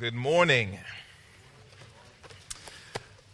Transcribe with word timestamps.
Good 0.00 0.14
morning. 0.14 0.78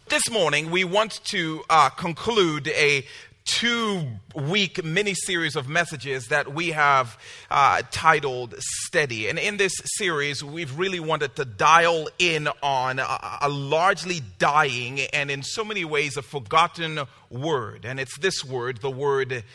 This 0.09 0.29
morning, 0.29 0.69
we 0.69 0.83
want 0.83 1.23
to 1.27 1.63
uh, 1.69 1.87
conclude 1.87 2.67
a 2.67 3.05
two 3.45 4.05
week 4.35 4.83
mini 4.83 5.13
series 5.13 5.55
of 5.55 5.69
messages 5.69 6.27
that 6.27 6.53
we 6.53 6.71
have 6.71 7.17
uh, 7.49 7.83
titled 7.89 8.55
Steady. 8.59 9.29
And 9.29 9.39
in 9.39 9.55
this 9.55 9.71
series, 9.95 10.43
we've 10.43 10.77
really 10.77 10.99
wanted 10.99 11.37
to 11.37 11.45
dial 11.45 12.09
in 12.19 12.49
on 12.61 12.99
a, 12.99 13.37
a 13.43 13.47
largely 13.47 14.21
dying 14.37 14.99
and 15.13 15.31
in 15.31 15.43
so 15.43 15.63
many 15.63 15.85
ways 15.85 16.17
a 16.17 16.21
forgotten 16.21 16.99
word. 17.29 17.85
And 17.85 17.97
it's 17.97 18.17
this 18.19 18.43
word, 18.43 18.81
the 18.81 18.91
word 18.91 19.45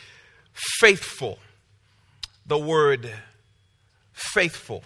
faithful. 0.55 1.41
The 2.47 2.59
word 2.59 3.13
faithful. 4.15 4.83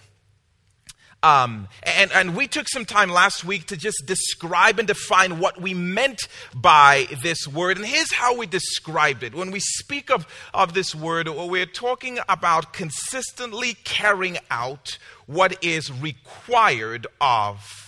Um, 1.27 1.66
and, 1.82 2.12
and 2.12 2.36
we 2.36 2.46
took 2.46 2.68
some 2.68 2.84
time 2.84 3.11
last 3.11 3.45
week 3.45 3.66
to 3.66 3.77
just 3.77 4.05
describe 4.06 4.78
and 4.78 4.87
define 4.87 5.41
what 5.41 5.60
we 5.60 5.74
meant 5.74 6.28
by 6.55 7.09
this 7.20 7.48
word. 7.48 7.78
And 7.78 7.84
here's 7.84 8.12
how 8.12 8.37
we 8.37 8.46
described 8.46 9.24
it. 9.24 9.34
When 9.34 9.50
we 9.50 9.59
speak 9.59 10.09
of, 10.09 10.24
of 10.55 10.73
this 10.73 10.95
word, 10.95 11.28
we're 11.28 11.66
talking 11.66 12.20
about 12.28 12.73
consistently 12.73 13.74
carrying 13.83 14.38
out 14.52 14.98
what 15.27 15.64
is 15.64 15.91
required 15.91 17.09
of 17.20 17.85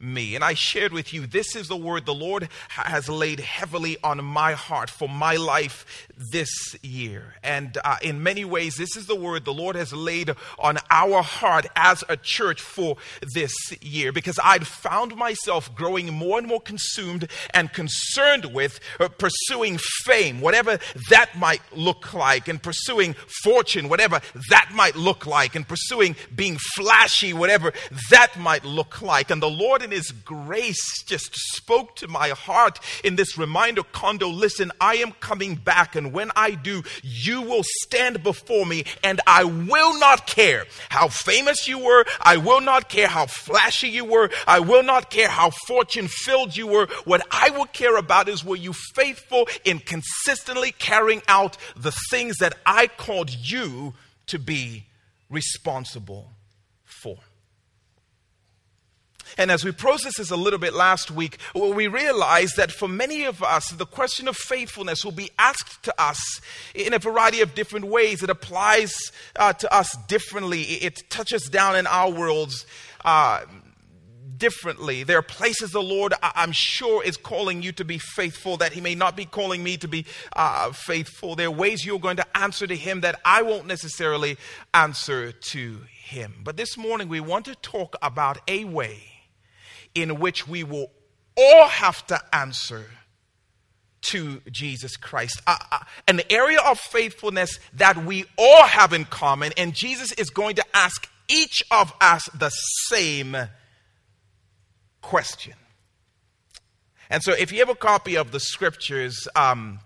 me. 0.00 0.34
And 0.34 0.42
I 0.42 0.54
shared 0.54 0.92
with 0.92 1.12
you, 1.12 1.26
this 1.26 1.54
is 1.54 1.68
the 1.68 1.76
word 1.76 2.06
the 2.06 2.14
Lord 2.14 2.48
has 2.70 3.08
laid 3.08 3.40
heavily 3.40 3.98
on 4.02 4.24
my 4.24 4.52
heart 4.52 4.88
for 4.88 5.08
my 5.08 5.36
life 5.36 6.08
this 6.16 6.50
year. 6.82 7.34
And 7.42 7.76
uh, 7.84 7.96
in 8.02 8.22
many 8.22 8.44
ways, 8.44 8.76
this 8.76 8.96
is 8.96 9.06
the 9.06 9.14
word 9.14 9.44
the 9.44 9.52
Lord 9.52 9.76
has 9.76 9.92
laid 9.92 10.30
on 10.58 10.78
our 10.90 11.22
heart 11.22 11.66
as 11.76 12.02
a 12.08 12.16
church 12.16 12.60
for 12.60 12.96
this 13.34 13.52
year 13.82 14.12
because 14.12 14.38
I'd 14.42 14.66
found 14.66 15.16
myself 15.16 15.74
growing 15.74 16.12
more 16.12 16.38
and 16.38 16.46
more 16.46 16.60
consumed 16.60 17.28
and 17.52 17.72
concerned 17.72 18.46
with 18.46 18.80
uh, 18.98 19.08
pursuing 19.08 19.78
fame, 20.04 20.40
whatever 20.40 20.78
that 21.10 21.36
might 21.36 21.62
look 21.76 22.14
like, 22.14 22.48
and 22.48 22.62
pursuing 22.62 23.14
fortune, 23.42 23.88
whatever 23.88 24.20
that 24.48 24.70
might 24.74 24.96
look 24.96 25.26
like, 25.26 25.54
and 25.54 25.66
pursuing 25.66 26.16
being 26.34 26.56
flashy, 26.74 27.32
whatever 27.32 27.72
that 28.10 28.38
might 28.38 28.64
look 28.64 29.02
like. 29.02 29.30
And 29.30 29.42
the 29.42 29.50
Lord, 29.50 29.82
in 29.90 29.96
His 29.96 30.12
grace, 30.12 31.02
just 31.04 31.34
spoke 31.34 31.96
to 31.96 32.08
my 32.08 32.30
heart 32.30 32.78
in 33.02 33.16
this 33.16 33.36
reminder 33.36 33.82
Kondo 33.82 34.28
listen, 34.28 34.70
I 34.80 34.96
am 34.96 35.12
coming 35.12 35.56
back 35.56 35.96
and 35.96 36.12
when 36.12 36.30
I 36.36 36.52
do, 36.52 36.82
you 37.02 37.42
will 37.42 37.64
stand 37.82 38.22
before 38.22 38.66
me, 38.66 38.84
and 39.02 39.20
I 39.26 39.44
will 39.44 39.98
not 39.98 40.26
care 40.26 40.64
how 40.88 41.08
famous 41.08 41.66
you 41.66 41.78
were. 41.78 42.04
I 42.20 42.36
will 42.36 42.60
not 42.60 42.88
care 42.88 43.08
how 43.08 43.26
flashy 43.26 43.88
you 43.88 44.04
were. 44.04 44.30
I 44.46 44.60
will 44.60 44.82
not 44.82 45.10
care 45.10 45.28
how 45.28 45.50
fortune 45.50 46.08
filled 46.08 46.56
you 46.56 46.66
were. 46.66 46.86
What 47.04 47.26
I 47.30 47.50
will 47.50 47.66
care 47.66 47.96
about 47.96 48.28
is 48.28 48.44
were 48.44 48.56
you 48.56 48.72
faithful 48.94 49.48
in 49.64 49.78
consistently 49.80 50.72
carrying 50.72 51.22
out 51.28 51.56
the 51.76 51.92
things 52.10 52.38
that 52.38 52.54
I 52.64 52.86
called 52.86 53.30
you 53.30 53.94
to 54.26 54.38
be 54.38 54.86
responsible 55.28 56.30
for. 56.84 57.16
And 59.40 59.50
as 59.50 59.64
we 59.64 59.72
processed 59.72 60.18
this 60.18 60.30
a 60.30 60.36
little 60.36 60.58
bit 60.58 60.74
last 60.74 61.10
week, 61.10 61.38
we 61.54 61.86
realized 61.86 62.58
that 62.58 62.70
for 62.70 62.86
many 62.86 63.24
of 63.24 63.42
us, 63.42 63.70
the 63.70 63.86
question 63.86 64.28
of 64.28 64.36
faithfulness 64.36 65.02
will 65.02 65.12
be 65.12 65.30
asked 65.38 65.82
to 65.84 65.94
us 65.98 66.42
in 66.74 66.92
a 66.92 66.98
variety 66.98 67.40
of 67.40 67.54
different 67.54 67.86
ways. 67.86 68.22
It 68.22 68.28
applies 68.28 68.92
uh, 69.36 69.54
to 69.54 69.74
us 69.74 69.96
differently, 70.08 70.60
it 70.60 71.08
touches 71.08 71.44
down 71.44 71.74
in 71.74 71.86
our 71.86 72.10
worlds. 72.10 72.66
Uh, 73.02 73.46
differently. 74.36 75.04
There 75.04 75.18
are 75.18 75.22
places 75.22 75.70
the 75.70 75.82
Lord, 75.82 76.14
I'm 76.22 76.52
sure, 76.52 77.04
is 77.04 77.18
calling 77.18 77.62
you 77.62 77.72
to 77.72 77.84
be 77.84 77.98
faithful 77.98 78.56
that 78.58 78.72
He 78.72 78.80
may 78.80 78.94
not 78.94 79.14
be 79.14 79.26
calling 79.26 79.62
me 79.62 79.76
to 79.76 79.88
be 79.88 80.06
uh, 80.34 80.72
faithful. 80.72 81.36
There 81.36 81.48
are 81.48 81.50
ways 81.50 81.84
you're 81.84 81.98
going 81.98 82.16
to 82.16 82.36
answer 82.36 82.66
to 82.66 82.74
Him 82.74 83.02
that 83.02 83.20
I 83.22 83.42
won't 83.42 83.66
necessarily 83.66 84.38
answer 84.72 85.32
to 85.32 85.80
Him. 86.02 86.36
But 86.42 86.56
this 86.56 86.78
morning, 86.78 87.08
we 87.08 87.20
want 87.20 87.44
to 87.46 87.54
talk 87.56 87.96
about 88.00 88.38
a 88.48 88.64
way 88.64 89.19
in 89.94 90.18
which 90.18 90.46
we 90.46 90.64
will 90.64 90.90
all 91.36 91.68
have 91.68 92.06
to 92.08 92.20
answer 92.32 92.86
to 94.02 94.40
Jesus 94.50 94.96
Christ. 94.96 95.40
Uh, 95.46 95.56
uh, 95.70 95.78
an 96.08 96.20
area 96.30 96.60
of 96.60 96.78
faithfulness 96.78 97.58
that 97.74 98.04
we 98.04 98.24
all 98.36 98.64
have 98.64 98.92
in 98.92 99.04
common, 99.04 99.52
and 99.56 99.74
Jesus 99.74 100.12
is 100.12 100.30
going 100.30 100.56
to 100.56 100.64
ask 100.74 101.08
each 101.28 101.62
of 101.70 101.92
us 102.00 102.28
the 102.34 102.50
same 102.88 103.36
question. 105.02 105.54
And 107.08 107.22
so, 107.22 107.32
if 107.32 107.52
you 107.52 107.58
have 107.58 107.68
a 107.68 107.74
copy 107.74 108.16
of 108.16 108.30
the 108.30 108.40
scriptures, 108.40 109.28
um, 109.34 109.80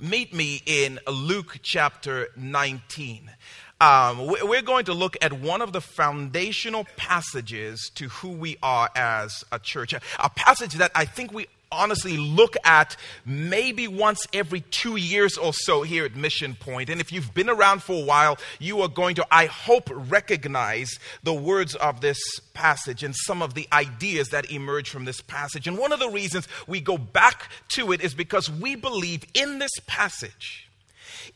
meet 0.00 0.32
me 0.32 0.62
in 0.66 1.00
Luke 1.08 1.58
chapter 1.62 2.28
19. 2.36 3.30
Um, 3.80 4.26
we're 4.26 4.62
going 4.62 4.84
to 4.86 4.94
look 4.94 5.16
at 5.20 5.32
one 5.32 5.60
of 5.60 5.72
the 5.72 5.80
foundational 5.80 6.86
passages 6.96 7.90
to 7.96 8.08
who 8.08 8.30
we 8.30 8.56
are 8.62 8.88
as 8.94 9.44
a 9.50 9.58
church. 9.58 9.92
A 9.92 10.30
passage 10.30 10.74
that 10.74 10.92
I 10.94 11.04
think 11.04 11.32
we 11.32 11.46
honestly 11.72 12.16
look 12.16 12.56
at 12.64 12.96
maybe 13.26 13.88
once 13.88 14.26
every 14.32 14.60
two 14.60 14.96
years 14.96 15.36
or 15.36 15.52
so 15.52 15.82
here 15.82 16.04
at 16.04 16.14
Mission 16.14 16.54
Point. 16.54 16.88
And 16.88 17.00
if 17.00 17.12
you've 17.12 17.34
been 17.34 17.50
around 17.50 17.82
for 17.82 18.00
a 18.00 18.04
while, 18.04 18.38
you 18.58 18.80
are 18.82 18.88
going 18.88 19.16
to, 19.16 19.26
I 19.30 19.46
hope, 19.46 19.90
recognize 19.92 20.98
the 21.22 21.34
words 21.34 21.74
of 21.74 22.00
this 22.00 22.18
passage 22.54 23.02
and 23.02 23.14
some 23.14 23.42
of 23.42 23.54
the 23.54 23.68
ideas 23.72 24.28
that 24.30 24.50
emerge 24.50 24.88
from 24.88 25.04
this 25.04 25.20
passage. 25.20 25.66
And 25.66 25.76
one 25.76 25.92
of 25.92 25.98
the 25.98 26.08
reasons 26.08 26.48
we 26.66 26.80
go 26.80 26.96
back 26.96 27.50
to 27.70 27.92
it 27.92 28.00
is 28.00 28.14
because 28.14 28.50
we 28.50 28.76
believe 28.76 29.24
in 29.34 29.58
this 29.58 29.72
passage 29.86 30.68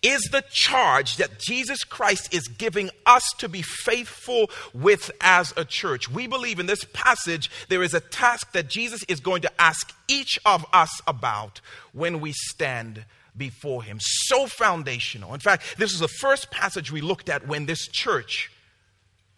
is 0.03 0.23
the 0.31 0.45
charge 0.51 1.17
that 1.17 1.39
Jesus 1.39 1.85
Christ 1.85 2.33
is 2.33 2.47
giving 2.47 2.91
us 3.05 3.33
to 3.39 3.49
be 3.49 3.63
faithful 3.63 4.51
with 4.73 5.11
as 5.21 5.53
a 5.57 5.65
church. 5.65 6.09
We 6.09 6.27
believe 6.27 6.61
in 6.61 6.67
this 6.67 6.85
passage 6.93 7.51
there 7.69 7.83
is 7.83 7.95
a 7.95 8.01
task 8.01 8.53
that 8.53 8.69
Jesus 8.69 9.03
is 9.09 9.21
going 9.21 9.43
to 9.43 9.61
ask 9.61 9.93
each 10.07 10.39
of 10.45 10.65
us 10.73 11.01
about 11.07 11.61
when 11.93 12.21
we 12.21 12.33
stand 12.33 13.05
before 13.37 13.83
Him. 13.83 13.99
So 14.01 14.47
foundational. 14.47 15.35
In 15.35 15.41
fact, 15.41 15.77
this 15.79 15.93
is 15.93 16.01
the 16.01 16.09
first 16.09 16.51
passage 16.51 16.93
we 16.93 17.01
looked 17.01 17.29
at 17.29 17.47
when 17.47 17.67
this 17.67 17.89
church 17.89 18.51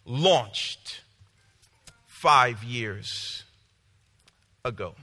launched 0.05 1.01
five 2.07 2.63
years 2.63 3.43
ago. 4.63 4.95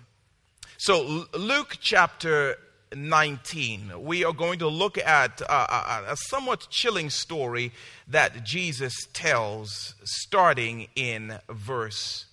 So, 0.76 1.26
Luke 1.34 1.78
chapter 1.80 2.56
19, 2.94 3.92
we 4.02 4.24
are 4.24 4.32
going 4.32 4.58
to 4.60 4.68
look 4.68 4.98
at 4.98 5.40
a, 5.40 6.12
a, 6.12 6.16
somewhat 6.16 6.68
chilling 6.70 7.10
story 7.10 7.72
that 8.06 8.44
Jesus 8.44 8.94
tells 9.12 9.94
starting 10.04 10.88
in 10.94 11.38
verse 11.48 12.26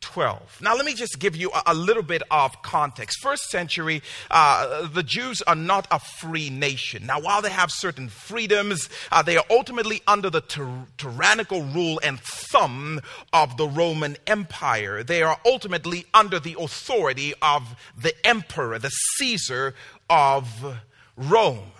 12. 0.00 0.60
Now, 0.62 0.76
let 0.76 0.84
me 0.84 0.94
just 0.94 1.18
give 1.18 1.34
you 1.34 1.50
a, 1.50 1.62
a 1.66 1.74
little 1.74 2.02
bit 2.02 2.22
of 2.30 2.62
context. 2.62 3.18
First 3.20 3.50
century, 3.50 4.02
uh, 4.30 4.86
the 4.86 5.02
Jews 5.02 5.42
are 5.42 5.56
not 5.56 5.86
a 5.90 5.98
free 5.98 6.50
nation. 6.50 7.06
Now, 7.06 7.20
while 7.20 7.42
they 7.42 7.50
have 7.50 7.70
certain 7.70 8.08
freedoms, 8.08 8.88
uh, 9.10 9.22
they 9.22 9.36
are 9.36 9.44
ultimately 9.50 10.02
under 10.06 10.30
the 10.30 10.40
tyr- 10.40 10.86
tyrannical 10.96 11.62
rule 11.62 12.00
and 12.02 12.20
thumb 12.20 13.00
of 13.32 13.56
the 13.56 13.66
Roman 13.66 14.16
Empire. 14.26 15.02
They 15.02 15.22
are 15.22 15.38
ultimately 15.44 16.06
under 16.14 16.38
the 16.38 16.56
authority 16.58 17.34
of 17.42 17.74
the 18.00 18.14
emperor, 18.26 18.78
the 18.78 18.90
Caesar 18.90 19.74
of 20.08 20.80
Rome. 21.16 21.72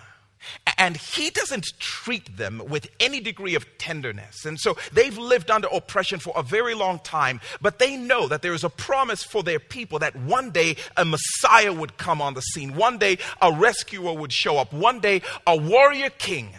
And 0.78 0.96
he 0.96 1.30
doesn't 1.30 1.66
treat 1.80 2.36
them 2.36 2.62
with 2.68 2.88
any 3.00 3.20
degree 3.20 3.56
of 3.56 3.66
tenderness. 3.78 4.44
And 4.44 4.58
so 4.58 4.76
they've 4.92 5.18
lived 5.18 5.50
under 5.50 5.66
oppression 5.68 6.20
for 6.20 6.32
a 6.36 6.42
very 6.42 6.74
long 6.74 7.00
time, 7.00 7.40
but 7.60 7.80
they 7.80 7.96
know 7.96 8.28
that 8.28 8.42
there 8.42 8.54
is 8.54 8.62
a 8.62 8.70
promise 8.70 9.25
for 9.25 9.42
their 9.42 9.58
people 9.58 9.98
that 9.98 10.14
one 10.14 10.50
day 10.50 10.76
a 10.96 11.04
Messiah 11.04 11.72
would 11.72 11.98
come 11.98 12.22
on 12.22 12.34
the 12.34 12.40
scene. 12.40 12.76
One 12.76 12.98
day 12.98 13.19
a 13.42 13.52
rescuer 13.52 14.12
would 14.12 14.32
show 14.32 14.58
up. 14.58 14.72
One 14.72 15.00
day 15.00 15.22
a 15.46 15.56
warrior 15.56 16.10
king 16.10 16.50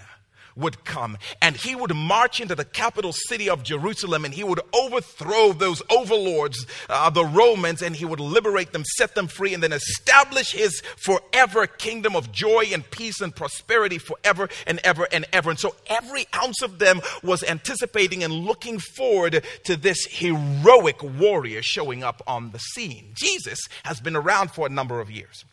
would 0.59 0.83
come 0.83 1.17
and 1.41 1.55
he 1.55 1.75
would 1.75 1.95
march 1.95 2.39
into 2.39 2.55
the 2.55 2.65
capital 2.65 3.13
city 3.13 3.49
of 3.49 3.63
Jerusalem 3.63 4.25
and 4.25 4.33
he 4.33 4.43
would 4.43 4.59
overthrow 4.73 5.53
those 5.53 5.81
overlords, 5.89 6.65
uh, 6.89 7.09
the 7.09 7.25
Romans, 7.25 7.81
and 7.81 7.95
he 7.95 8.05
would 8.05 8.19
liberate 8.19 8.71
them, 8.71 8.83
set 8.85 9.15
them 9.15 9.27
free, 9.27 9.53
and 9.53 9.63
then 9.63 9.73
establish 9.73 10.51
his 10.51 10.81
forever 10.97 11.67
kingdom 11.67 12.15
of 12.15 12.31
joy 12.31 12.65
and 12.71 12.89
peace 12.91 13.21
and 13.21 13.35
prosperity 13.35 13.97
forever 13.97 14.49
and 14.67 14.79
ever 14.83 15.07
and 15.11 15.25
ever. 15.33 15.49
And 15.49 15.59
so 15.59 15.75
every 15.87 16.25
ounce 16.35 16.61
of 16.61 16.79
them 16.79 17.01
was 17.23 17.43
anticipating 17.43 18.23
and 18.23 18.33
looking 18.33 18.79
forward 18.79 19.43
to 19.65 19.75
this 19.75 20.05
heroic 20.09 21.01
warrior 21.03 21.61
showing 21.61 22.03
up 22.03 22.21
on 22.27 22.51
the 22.51 22.59
scene. 22.59 23.11
Jesus 23.13 23.59
has 23.83 23.99
been 23.99 24.15
around 24.15 24.51
for 24.51 24.65
a 24.67 24.69
number 24.69 24.99
of 24.99 25.09
years. 25.09 25.45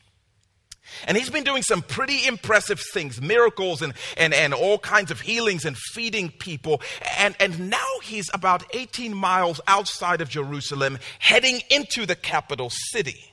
And 1.07 1.17
he's 1.17 1.31
been 1.31 1.45
doing 1.45 1.63
some 1.63 1.83
pretty 1.83 2.27
impressive 2.27 2.81
things, 2.93 3.21
miracles 3.21 3.83
and, 3.83 3.95
and, 4.17 4.33
and 4.35 4.55
all 4.55 4.79
kinds 4.79 5.11
of 5.11 5.21
healings 5.21 5.65
and 5.65 5.77
feeding 5.77 6.31
people. 6.31 6.81
And, 7.19 7.37
and 7.41 7.71
now 7.71 8.01
he's 8.03 8.31
about 8.33 8.65
18 8.75 9.15
miles 9.15 9.61
outside 9.67 10.21
of 10.21 10.29
Jerusalem, 10.29 10.99
heading 11.19 11.61
into 11.71 12.07
the 12.07 12.17
capital 12.17 12.71
city. 12.71 13.33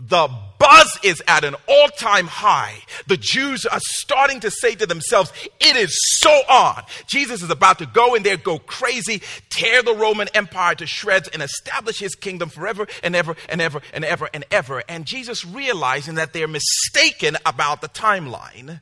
The 0.00 0.30
buzz 0.58 0.98
is 1.02 1.22
at 1.28 1.44
an 1.44 1.56
all 1.68 1.88
time 1.88 2.26
high. 2.26 2.76
The 3.06 3.18
Jews 3.18 3.66
are 3.66 3.80
starting 3.82 4.40
to 4.40 4.50
say 4.50 4.74
to 4.76 4.86
themselves, 4.86 5.30
It 5.60 5.76
is 5.76 5.94
so 6.18 6.30
on. 6.30 6.84
Jesus 7.06 7.42
is 7.42 7.50
about 7.50 7.78
to 7.80 7.86
go 7.86 8.14
in 8.14 8.22
there, 8.22 8.38
go 8.38 8.58
crazy, 8.58 9.20
tear 9.50 9.82
the 9.82 9.94
Roman 9.94 10.28
Empire 10.34 10.74
to 10.76 10.86
shreds, 10.86 11.28
and 11.28 11.42
establish 11.42 11.98
his 11.98 12.14
kingdom 12.14 12.48
forever 12.48 12.86
and 13.02 13.14
ever 13.14 13.36
and 13.48 13.60
ever 13.60 13.82
and 13.92 14.04
ever 14.04 14.30
and 14.32 14.44
ever. 14.50 14.82
And 14.88 15.04
Jesus, 15.04 15.44
realizing 15.44 16.14
that 16.14 16.32
they're 16.32 16.48
mistaken 16.48 17.36
about 17.44 17.82
the 17.82 17.88
timeline, 17.88 18.80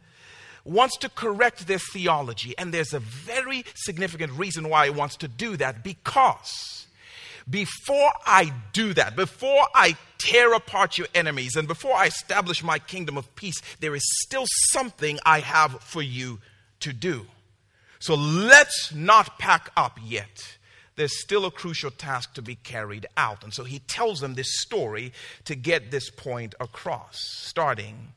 wants 0.64 0.96
to 0.98 1.08
correct 1.08 1.66
their 1.66 1.80
theology. 1.80 2.56
And 2.56 2.72
there's 2.72 2.92
a 2.92 3.00
very 3.00 3.64
significant 3.74 4.32
reason 4.34 4.68
why 4.68 4.84
he 4.84 4.90
wants 4.90 5.16
to 5.16 5.28
do 5.28 5.56
that 5.56 5.82
because 5.82 6.86
before 7.48 8.12
I 8.26 8.52
do 8.72 8.94
that, 8.94 9.16
before 9.16 9.66
I 9.74 9.96
tear 10.18 10.52
apart 10.52 10.98
your 10.98 11.06
enemies, 11.14 11.56
and 11.56 11.66
before 11.68 11.94
I 11.94 12.06
establish 12.06 12.62
my 12.62 12.78
kingdom 12.78 13.16
of 13.16 13.34
peace, 13.36 13.60
there 13.80 13.94
is 13.94 14.02
still 14.22 14.44
something 14.70 15.18
I 15.24 15.40
have 15.40 15.80
for 15.80 16.02
you 16.02 16.40
to 16.80 16.92
do. 16.92 17.26
So 17.98 18.14
let's 18.14 18.92
not 18.94 19.38
pack 19.38 19.70
up 19.76 19.98
yet. 20.04 20.58
There's 20.96 21.20
still 21.20 21.44
a 21.44 21.50
crucial 21.50 21.90
task 21.90 22.34
to 22.34 22.42
be 22.42 22.56
carried 22.56 23.06
out. 23.16 23.44
And 23.44 23.54
so 23.54 23.64
he 23.64 23.78
tells 23.80 24.20
them 24.20 24.34
this 24.34 24.60
story 24.60 25.12
to 25.44 25.54
get 25.54 25.90
this 25.90 26.10
point 26.10 26.54
across, 26.60 27.20
starting 27.20 28.12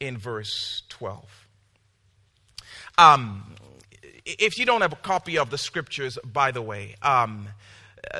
in 0.00 0.16
verse 0.16 0.82
12. 0.88 1.46
Um, 2.98 3.54
if 4.24 4.58
you 4.58 4.64
don't 4.64 4.80
have 4.80 4.92
a 4.92 4.96
copy 4.96 5.38
of 5.38 5.50
the 5.50 5.58
scriptures, 5.58 6.18
by 6.24 6.50
the 6.50 6.62
way, 6.62 6.96
um, 7.02 7.48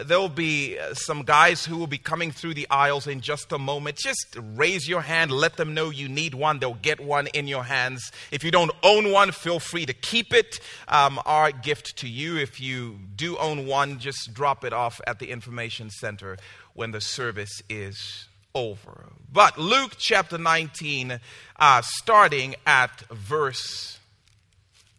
there'll 0.05 0.29
be 0.29 0.79
uh, 0.79 0.94
some 0.94 1.23
guys 1.23 1.64
who 1.64 1.76
will 1.76 1.87
be 1.87 1.99
coming 1.99 2.31
through 2.31 2.55
the 2.55 2.67
aisles 2.70 3.06
in 3.06 3.20
just 3.20 3.52
a 3.52 3.58
moment. 3.58 3.96
Just 3.96 4.37
raise 4.55 4.88
your 4.88 5.02
hand, 5.02 5.31
let 5.31 5.56
them 5.56 5.75
know 5.75 5.90
you 5.90 6.08
need 6.08 6.34
one. 6.34 6.58
They'll 6.58 6.75
get 6.75 7.00
one 7.00 7.26
in 7.29 7.49
your 7.49 7.64
hands. 7.64 8.12
If 8.31 8.44
you 8.44 8.50
don't 8.50 8.70
own 8.82 9.11
one, 9.11 9.32
feel 9.32 9.58
free 9.58 9.87
to 9.87 9.93
keep 9.93 10.32
it. 10.32 10.61
Um, 10.88 11.20
our 11.26 11.50
gift 11.50 11.96
to 11.99 12.08
you. 12.08 12.37
If 12.37 12.61
you 12.61 12.99
do 13.17 13.37
own 13.38 13.67
one, 13.67 13.99
just 13.99 14.32
drop 14.32 14.64
it 14.64 14.73
off 14.73 15.00
at 15.06 15.19
the 15.19 15.31
information 15.31 15.90
center 15.90 16.37
when 16.75 16.93
the 16.93 17.00
service 17.00 17.62
is 17.69 18.29
over. 18.55 19.08
But 19.32 19.58
Luke 19.58 19.94
chapter 19.99 20.38
19, 20.38 21.20
uh, 21.58 21.82
starting 21.82 22.55
at 22.67 23.00
verse 23.11 23.99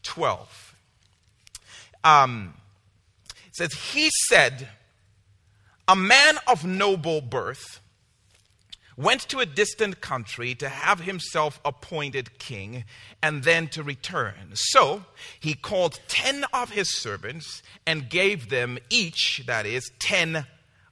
12. 0.03 0.75
Um, 2.03 2.55
says, 3.53 3.73
He 3.73 4.09
said, 4.27 4.67
A 5.87 5.95
man 5.95 6.37
of 6.47 6.65
noble 6.65 7.21
birth 7.21 7.79
went 8.95 9.21
to 9.21 9.39
a 9.39 9.45
distant 9.45 10.01
country 10.01 10.53
to 10.55 10.69
have 10.69 11.01
himself 11.01 11.59
appointed 11.65 12.37
king 12.37 12.83
and 13.21 13.43
then 13.43 13.67
to 13.67 13.81
return. 13.81 14.51
So 14.53 15.05
he 15.39 15.53
called 15.53 15.99
ten 16.07 16.45
of 16.53 16.71
his 16.71 16.95
servants 16.95 17.63
and 17.87 18.09
gave 18.09 18.49
them 18.49 18.77
each, 18.89 19.43
that 19.47 19.65
is, 19.65 19.89
ten, 19.99 20.45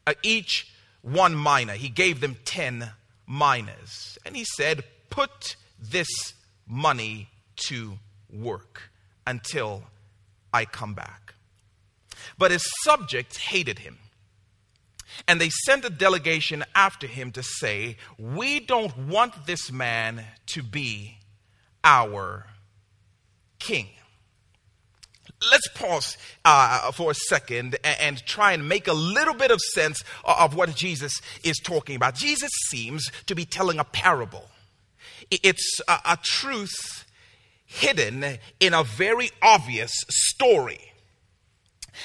uh, 0.07 0.13
each 0.23 0.71
one 1.01 1.35
mina. 1.41 1.73
He 1.73 1.89
gave 1.89 2.21
them 2.21 2.37
ten 2.45 2.91
minas. 3.27 4.17
And 4.25 4.35
he 4.35 4.45
said, 4.45 4.83
Put 5.09 5.55
this 5.79 6.33
money 6.67 7.27
to 7.67 7.97
work 8.31 8.83
until 9.27 9.83
I 10.53 10.65
come 10.65 10.93
back. 10.93 11.30
But 12.37 12.51
his 12.51 12.67
subjects 12.83 13.37
hated 13.37 13.79
him. 13.79 13.97
And 15.27 15.39
they 15.39 15.49
sent 15.49 15.85
a 15.85 15.89
delegation 15.89 16.63
after 16.73 17.07
him 17.07 17.31
to 17.33 17.43
say, 17.43 17.97
We 18.17 18.59
don't 18.59 18.97
want 18.97 19.45
this 19.45 19.71
man 19.71 20.25
to 20.47 20.63
be 20.63 21.17
our 21.83 22.47
king. 23.59 23.89
Let's 25.49 25.67
pause 25.69 26.17
uh, 26.45 26.91
for 26.91 27.11
a 27.11 27.15
second 27.15 27.77
and, 27.83 27.99
and, 27.99 28.25
try 28.25 28.51
and 28.51 28.69
make 28.69 28.87
a 28.87 28.93
little 28.93 29.33
bit 29.33 29.49
of 29.49 29.59
sense 29.59 30.03
of 30.23 30.55
what 30.55 30.75
Jesus 30.75 31.13
is 31.43 31.57
talking 31.57 31.95
about. 31.95 32.13
Jesus 32.15 32.51
seems 32.67 33.09
to 33.25 33.33
be 33.33 33.45
telling 33.45 33.79
a 33.79 33.83
parable, 33.83 34.49
it's 35.31 35.79
a, 35.87 35.97
a 36.05 36.19
truth 36.21 37.05
hidden 37.65 38.37
in 38.59 38.73
a 38.73 38.83
very 38.83 39.31
obvious 39.41 39.91
story. 40.09 40.90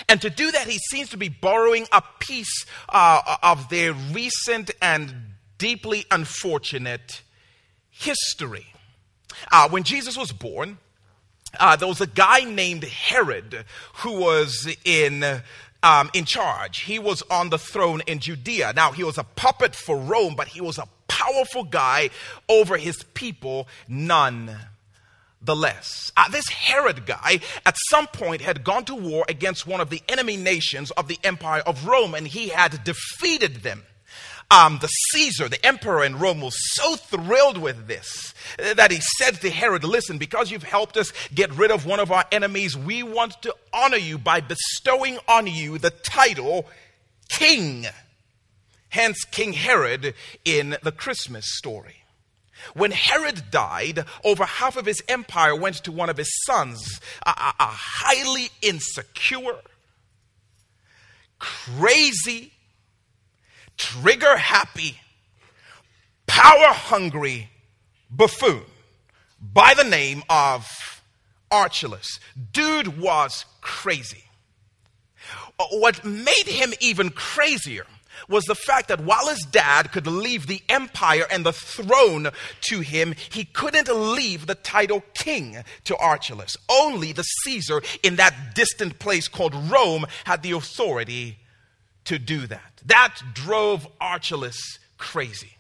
And 0.09 0.21
to 0.23 0.31
do 0.31 0.51
that, 0.51 0.67
he 0.67 0.79
seems 0.79 1.11
to 1.11 1.17
be 1.17 1.29
borrowing 1.29 1.87
a 1.93 2.03
piece 2.19 2.67
uh, 2.89 3.37
of 3.43 3.69
their 3.69 3.93
recent 3.93 4.71
and 4.83 5.15
deeply 5.59 6.05
unfortunate 6.11 7.23
history. 7.91 8.67
Uh, 9.51 9.69
when 9.69 9.83
Jesus 9.83 10.17
was 10.17 10.33
born, 10.33 10.79
uh, 11.59 11.77
there 11.77 11.89
was 11.89 12.01
a 12.01 12.07
guy 12.07 12.41
named 12.41 12.85
Herod 12.85 13.65
who 13.97 14.21
was 14.21 14.69
in. 14.85 15.43
Um, 15.83 16.11
in 16.15 16.25
charge. 16.25 16.81
He 16.81 16.99
was 16.99 17.23
on 17.31 17.51
the 17.51 17.59
throne 17.59 18.01
in 18.09 18.19
Judea. 18.19 18.73
Now, 18.75 18.91
he 18.91 19.05
was 19.05 19.19
a 19.19 19.25
puppet 19.25 19.77
for 19.77 19.97
Rome, 19.97 20.35
but 20.35 20.49
he 20.49 20.61
was 20.61 20.79
a 20.79 20.89
powerful 21.07 21.63
guy 21.63 22.11
over 22.49 22.77
his 22.77 23.05
people, 23.15 23.69
none 23.87 24.57
the 25.47 25.57
less. 25.57 26.13
Uh, 26.17 26.29
this 26.29 26.49
Herod 26.49 27.07
guy 27.07 27.41
at 27.65 27.77
some 27.91 28.07
point 28.09 28.43
had 28.43 28.65
gone 28.65 28.85
to 28.87 28.95
war 28.95 29.25
against 29.29 29.67
one 29.67 29.81
of 29.81 29.91
the 29.91 30.03
enemy 30.09 30.37
nations 30.37 30.91
of 30.93 31.09
the 31.09 31.19
Empire 31.25 31.63
of 31.67 31.87
Rome 31.87 32.15
and 32.15 32.27
he 32.27 32.49
had 32.49 32.85
defeated 32.85 33.57
them. 33.57 33.85
Um, 34.49 34.79
the 34.81 34.87
Caesar, 34.87 35.49
the 35.49 35.65
emperor 35.67 36.05
in 36.05 36.21
Rome, 36.21 36.41
was 36.41 36.55
so 36.75 36.95
thrilled 36.95 37.59
with 37.59 37.89
this 37.89 38.33
uh, 38.61 38.75
that 38.75 38.93
he 38.93 39.01
said 39.19 39.41
to 39.41 39.51
Herod, 39.51 39.83
Listen, 39.83 40.19
because 40.19 40.53
you've 40.53 40.63
helped 40.63 40.97
us 40.97 41.13
get 41.35 41.53
rid 41.57 41.73
of 41.73 41.85
one 41.85 41.99
of 41.99 42.13
our 42.13 42.25
enemies, 42.31 42.77
we 42.77 43.03
want 43.03 43.43
to 43.43 43.55
honor 43.73 43.97
you 43.97 44.19
by 44.19 44.41
bestowing 44.41 45.19
on 45.27 45.49
you 45.49 45.79
the 45.79 45.91
title 45.91 46.67
King. 47.29 47.87
Hence, 48.89 49.25
King 49.25 49.53
Herod 49.53 50.15
in 50.45 50.77
the 50.83 50.93
Christmas 50.93 51.45
story. 51.57 52.06
When 52.75 52.91
Herod 52.91 53.51
died, 53.51 54.05
over 54.25 54.45
half 54.45 54.77
of 54.77 54.87
his 54.87 55.03
empire 55.09 55.55
went 55.55 55.77
to 55.85 55.93
one 55.93 56.11
of 56.11 56.17
his 56.17 56.33
sons, 56.45 57.01
a, 57.25 57.31
a, 57.31 57.55
a 57.61 57.67
highly 57.67 58.51
insecure, 58.63 59.61
crazy, 61.39 62.53
trigger 63.77 64.37
happy, 64.37 64.99
power 66.27 66.73
hungry 66.73 67.51
buffoon 68.11 68.63
by 69.41 69.75
the 69.75 69.85
name 69.85 70.23
of 70.29 71.03
Archelaus. 71.51 72.19
Dude 72.53 72.99
was 72.99 73.45
crazy. 73.61 74.25
What 75.71 76.05
made 76.05 76.47
him 76.47 76.75
even 76.81 77.11
crazier 77.11 77.87
was 78.29 78.45
the 78.45 78.55
fact 78.55 78.89
that 78.89 79.01
while 79.01 79.29
his 79.29 79.45
dad 79.45 79.93
could 79.93 80.07
leave 80.07 80.47
the 80.47 80.63
empire 80.69 81.25
and 81.31 81.45
the 81.45 81.53
throne 81.53 82.29
to 82.63 82.81
him, 82.81 83.15
he 83.31 83.45
couldn't 83.45 83.89
leave 83.89 84.47
the 84.47 84.55
title 84.55 85.03
king 85.15 85.59
to 85.85 85.97
Archelaus. 85.97 86.57
Only 86.69 87.13
the 87.13 87.23
Caesar 87.23 87.83
in 88.03 88.17
that 88.17 88.55
distant 88.55 88.99
place 88.99 89.29
called 89.29 89.55
Rome 89.55 90.07
had 90.25 90.43
the 90.43 90.53
authority 90.53 91.39
to 92.05 92.19
do 92.19 92.47
that. 92.47 92.83
That 92.87 93.17
drove 93.35 93.87
Archelaus 94.01 94.79
crazy, 94.99 95.57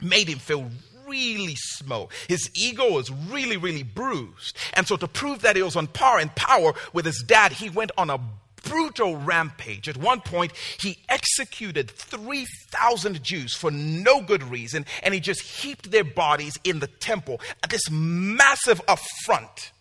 made 0.00 0.28
him 0.28 0.38
feel 0.38 0.70
really 1.06 1.56
small. 1.56 2.10
His 2.28 2.50
ego 2.54 2.92
was 2.92 3.10
really, 3.10 3.56
really 3.56 3.82
bruised. 3.82 4.56
And 4.74 4.86
so, 4.86 4.96
to 4.96 5.08
prove 5.08 5.42
that 5.42 5.56
he 5.56 5.62
was 5.62 5.76
on 5.76 5.88
par 5.88 6.18
and 6.18 6.34
power 6.34 6.72
with 6.92 7.04
his 7.04 7.22
dad, 7.26 7.52
he 7.52 7.68
went 7.68 7.90
on 7.98 8.10
a 8.10 8.20
brutal 8.64 9.16
rampage. 9.16 9.88
At 9.88 9.96
one 9.96 10.20
point, 10.20 10.52
he 10.78 10.98
executed 11.08 11.90
3,000 11.90 13.22
Jews 13.22 13.54
for 13.54 13.70
no 13.70 14.20
good 14.20 14.42
reason, 14.42 14.86
and 15.02 15.14
he 15.14 15.20
just 15.20 15.40
heaped 15.42 15.90
their 15.90 16.04
bodies 16.04 16.58
in 16.64 16.80
the 16.80 16.86
temple 16.86 17.40
this 17.70 17.90
massive 17.90 18.80
affront 18.88 19.72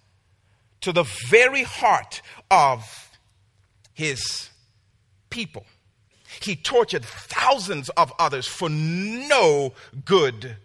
to 0.82 0.92
the 0.94 1.04
very 1.30 1.64
heart 1.64 2.22
of 2.50 3.10
his 3.94 4.50
people. 5.30 5.66
He 6.42 6.56
tortured 6.56 7.04
thousands 7.04 7.90
of 7.90 8.14
others 8.20 8.48
for 8.48 8.70
no 8.70 9.74
good 10.06 10.58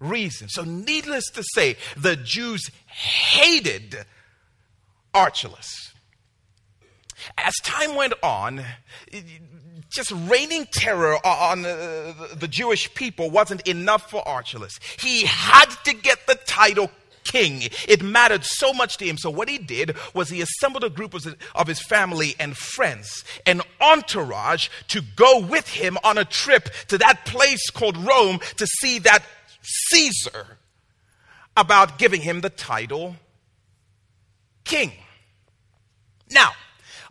reason. 0.00 0.48
So, 0.48 0.64
needless 0.64 1.30
to 1.34 1.44
say, 1.54 1.76
the 1.96 2.16
Jews 2.16 2.70
hated 2.86 3.98
Archelaus. 5.14 5.92
As 7.38 7.54
time 7.62 7.94
went 7.94 8.14
on, 8.22 8.64
just 9.90 10.12
reigning 10.26 10.66
terror 10.70 11.14
on 11.24 11.64
uh, 11.64 12.12
the 12.34 12.48
Jewish 12.48 12.92
people 12.94 13.30
wasn't 13.30 13.66
enough 13.66 14.10
for 14.10 14.26
Archelaus. 14.26 14.78
He 15.00 15.26
had 15.26 15.66
to 15.84 15.94
get 15.94 16.26
the 16.26 16.34
title 16.46 16.90
king. 17.24 17.62
It 17.88 18.02
mattered 18.02 18.44
so 18.44 18.72
much 18.72 18.96
to 18.98 19.04
him. 19.04 19.18
So, 19.18 19.30
what 19.30 19.48
he 19.48 19.58
did 19.58 19.96
was 20.14 20.28
he 20.28 20.40
assembled 20.40 20.84
a 20.84 20.90
group 20.90 21.14
of 21.14 21.68
his 21.68 21.80
family 21.80 22.34
and 22.38 22.56
friends, 22.56 23.24
an 23.44 23.62
entourage, 23.80 24.68
to 24.88 25.02
go 25.16 25.40
with 25.40 25.68
him 25.68 25.98
on 26.04 26.18
a 26.18 26.24
trip 26.24 26.68
to 26.88 26.98
that 26.98 27.26
place 27.26 27.70
called 27.70 27.96
Rome 27.96 28.40
to 28.56 28.66
see 28.80 28.98
that 29.00 29.24
Caesar 29.62 30.58
about 31.56 31.98
giving 31.98 32.20
him 32.20 32.40
the 32.40 32.50
title 32.50 33.16
king. 34.64 34.92
Now, 36.30 36.52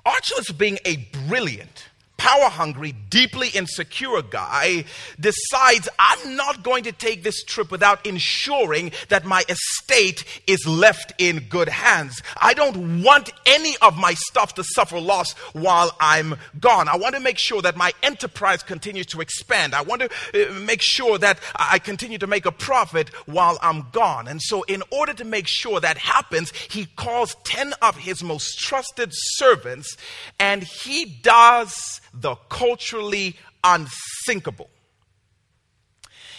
Archelaus, 0.05 0.51
being 0.51 0.77
a 0.85 0.97
brilliant, 1.27 1.89
power 2.25 2.49
hungry, 2.49 2.91
deeply 3.11 3.49
insecure 3.49 4.23
guy 4.23 4.83
decides 5.19 5.87
I'm 5.99 6.35
not 6.35 6.63
going 6.63 6.85
to 6.85 6.91
take 6.91 7.21
this 7.21 7.43
trip 7.43 7.69
without 7.69 8.03
ensuring 8.03 8.93
that 9.09 9.25
my 9.25 9.43
estate 9.47 10.25
is 10.47 10.65
left 10.65 11.13
in 11.19 11.45
good 11.49 11.69
hands. 11.69 12.23
I 12.41 12.55
don't 12.55 13.03
want 13.03 13.31
any 13.45 13.75
of 13.79 13.95
my 13.95 14.15
stuff 14.15 14.55
to 14.55 14.63
suffer 14.63 14.99
loss 14.99 15.33
while 15.53 15.95
I'm 15.99 16.37
gone. 16.59 16.87
I 16.87 16.95
want 16.95 17.13
to 17.13 17.21
make 17.21 17.37
sure 17.37 17.61
that 17.61 17.77
my 17.77 17.93
enterprise 18.01 18.63
continues 18.63 19.05
to 19.07 19.21
expand. 19.21 19.75
I 19.75 19.83
want 19.83 20.01
to 20.01 20.09
uh, 20.33 20.59
make 20.61 20.81
sure 20.81 21.19
that 21.19 21.39
I 21.55 21.77
continue 21.77 22.17
to 22.17 22.25
make 22.25 22.47
a 22.47 22.51
profit 22.51 23.09
while 23.27 23.59
I'm 23.61 23.85
gone. 23.91 24.27
And 24.27 24.41
so, 24.41 24.63
in 24.63 24.81
order 24.89 25.13
to 25.13 25.25
make 25.25 25.47
sure 25.47 25.79
that 25.79 25.99
happens, 25.99 26.51
he 26.71 26.87
calls 26.95 27.35
10 27.43 27.73
of 27.83 27.97
his 27.97 28.23
most 28.23 28.57
trusted 28.57 29.11
servants 29.13 29.95
and 30.39 30.63
he 30.63 31.05
does 31.05 32.01
the 32.15 32.35
culturally 32.49 33.35
unthinkable. 33.63 34.69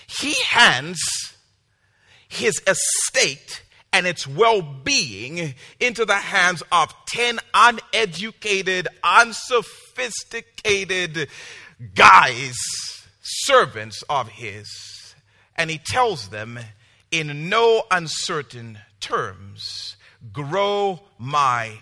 He 0.06 0.34
hands 0.42 1.00
his 2.28 2.60
estate 2.66 3.62
and 3.92 4.04
its 4.06 4.26
well 4.26 4.62
being 4.62 5.54
into 5.80 6.04
the 6.04 6.16
hands 6.16 6.62
of 6.70 6.94
10 7.06 7.38
uneducated, 7.54 8.88
unsophisticated 9.02 11.28
guys, 11.94 12.54
servants 13.22 14.02
of 14.08 14.28
his. 14.28 15.14
And 15.56 15.70
he 15.70 15.78
tells 15.78 16.28
them 16.28 16.60
in 17.10 17.48
no 17.48 17.84
uncertain 17.90 18.78
terms 19.00 19.96
grow 20.32 21.00
my 21.18 21.78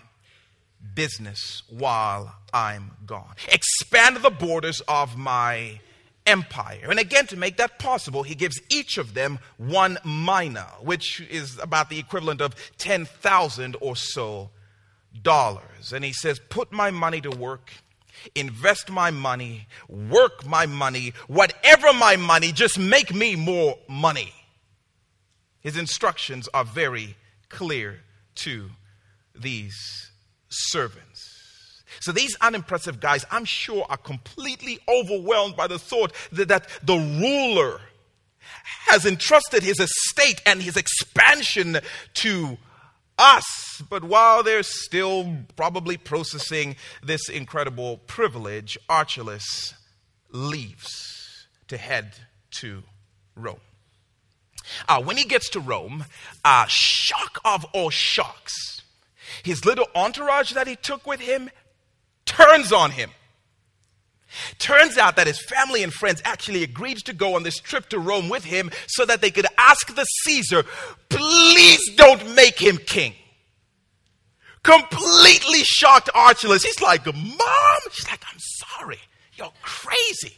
business 0.95 1.63
while 1.69 2.33
I'm 2.53 2.91
gone. 3.05 3.35
Expand 3.49 4.17
the 4.17 4.29
borders 4.29 4.81
of 4.87 5.17
my 5.17 5.79
empire. 6.25 6.87
And 6.89 6.99
again, 6.99 7.27
to 7.27 7.37
make 7.37 7.57
that 7.57 7.77
possible, 7.77 8.23
he 8.23 8.35
gives 8.35 8.59
each 8.69 8.97
of 8.97 9.13
them 9.13 9.39
one 9.57 9.99
mina, 10.03 10.67
which 10.81 11.21
is 11.21 11.59
about 11.59 11.89
the 11.89 11.99
equivalent 11.99 12.41
of 12.41 12.55
10,000 12.77 13.75
or 13.79 13.95
so 13.95 14.49
dollars. 15.21 15.93
And 15.93 16.03
he 16.03 16.13
says, 16.13 16.39
Put 16.49 16.71
my 16.71 16.91
money 16.91 17.21
to 17.21 17.29
work, 17.29 17.71
invest 18.33 18.89
my 18.89 19.11
money, 19.11 19.67
work 19.87 20.45
my 20.45 20.65
money, 20.65 21.13
whatever 21.27 21.93
my 21.93 22.15
money, 22.15 22.51
just 22.51 22.79
make 22.79 23.13
me 23.13 23.35
more 23.35 23.77
money. 23.87 24.33
His 25.61 25.77
instructions 25.77 26.47
are 26.53 26.65
very 26.65 27.15
clear 27.49 28.01
to 28.35 28.69
these 29.33 30.11
servants. 30.55 31.83
So 31.99 32.11
these 32.11 32.35
unimpressive 32.41 32.99
guys, 32.99 33.25
I'm 33.31 33.45
sure, 33.45 33.85
are 33.89 33.97
completely 33.97 34.79
overwhelmed 34.87 35.55
by 35.55 35.67
the 35.67 35.79
thought 35.79 36.13
that, 36.31 36.49
that 36.49 36.67
the 36.83 36.97
ruler 36.97 37.79
has 38.87 39.05
entrusted 39.05 39.63
his 39.63 39.79
estate 39.79 40.41
and 40.45 40.61
his 40.61 40.77
expansion 40.77 41.79
to 42.15 42.57
us. 43.17 43.81
But 43.89 44.03
while 44.03 44.43
they're 44.43 44.63
still 44.63 45.37
probably 45.55 45.97
processing 45.97 46.75
this 47.03 47.29
incredible 47.29 47.97
privilege, 48.07 48.77
Archelaus 48.89 49.73
leaves 50.31 51.47
to 51.67 51.77
head 51.77 52.13
to 52.51 52.83
Rome. 53.35 53.59
Uh, 54.87 55.01
when 55.01 55.17
he 55.17 55.25
gets 55.25 55.49
to 55.49 55.59
Rome, 55.59 56.05
uh, 56.43 56.65
shock 56.67 57.39
of 57.45 57.65
all 57.73 57.89
shocks, 57.89 58.74
his 59.43 59.65
little 59.65 59.87
entourage 59.95 60.53
that 60.53 60.67
he 60.67 60.75
took 60.75 61.05
with 61.05 61.19
him 61.19 61.49
turns 62.25 62.71
on 62.71 62.91
him. 62.91 63.11
Turns 64.59 64.97
out 64.97 65.15
that 65.15 65.27
his 65.27 65.39
family 65.39 65.83
and 65.83 65.93
friends 65.93 66.21
actually 66.25 66.63
agreed 66.63 66.97
to 66.97 67.13
go 67.13 67.35
on 67.35 67.43
this 67.43 67.57
trip 67.57 67.89
to 67.89 67.99
Rome 67.99 68.29
with 68.29 68.43
him 68.43 68.71
so 68.87 69.05
that 69.05 69.21
they 69.21 69.31
could 69.31 69.45
ask 69.57 69.95
the 69.95 70.03
Caesar, 70.03 70.63
please 71.09 71.95
don't 71.95 72.35
make 72.35 72.59
him 72.59 72.77
king. 72.77 73.13
Completely 74.63 75.61
shocked 75.63 76.09
Archelaus. 76.13 76.63
He's 76.63 76.81
like, 76.81 77.05
Mom? 77.05 77.79
She's 77.91 78.09
like, 78.09 78.23
I'm 78.31 78.39
sorry. 78.39 78.99
You're 79.35 79.53
crazy. 79.61 80.35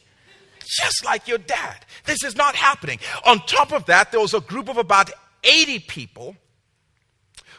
Just 0.60 1.06
like 1.06 1.28
your 1.28 1.38
dad. 1.38 1.86
This 2.06 2.24
is 2.24 2.36
not 2.36 2.56
happening. 2.56 3.00
On 3.26 3.40
top 3.40 3.72
of 3.72 3.86
that, 3.86 4.12
there 4.12 4.20
was 4.20 4.34
a 4.34 4.42
group 4.42 4.68
of 4.68 4.78
about 4.78 5.10
80 5.44 5.80
people 5.80 6.36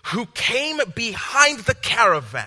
who 0.09 0.27
came 0.27 0.81
behind 0.95 1.61
the 1.61 1.75
caravan 1.75 2.47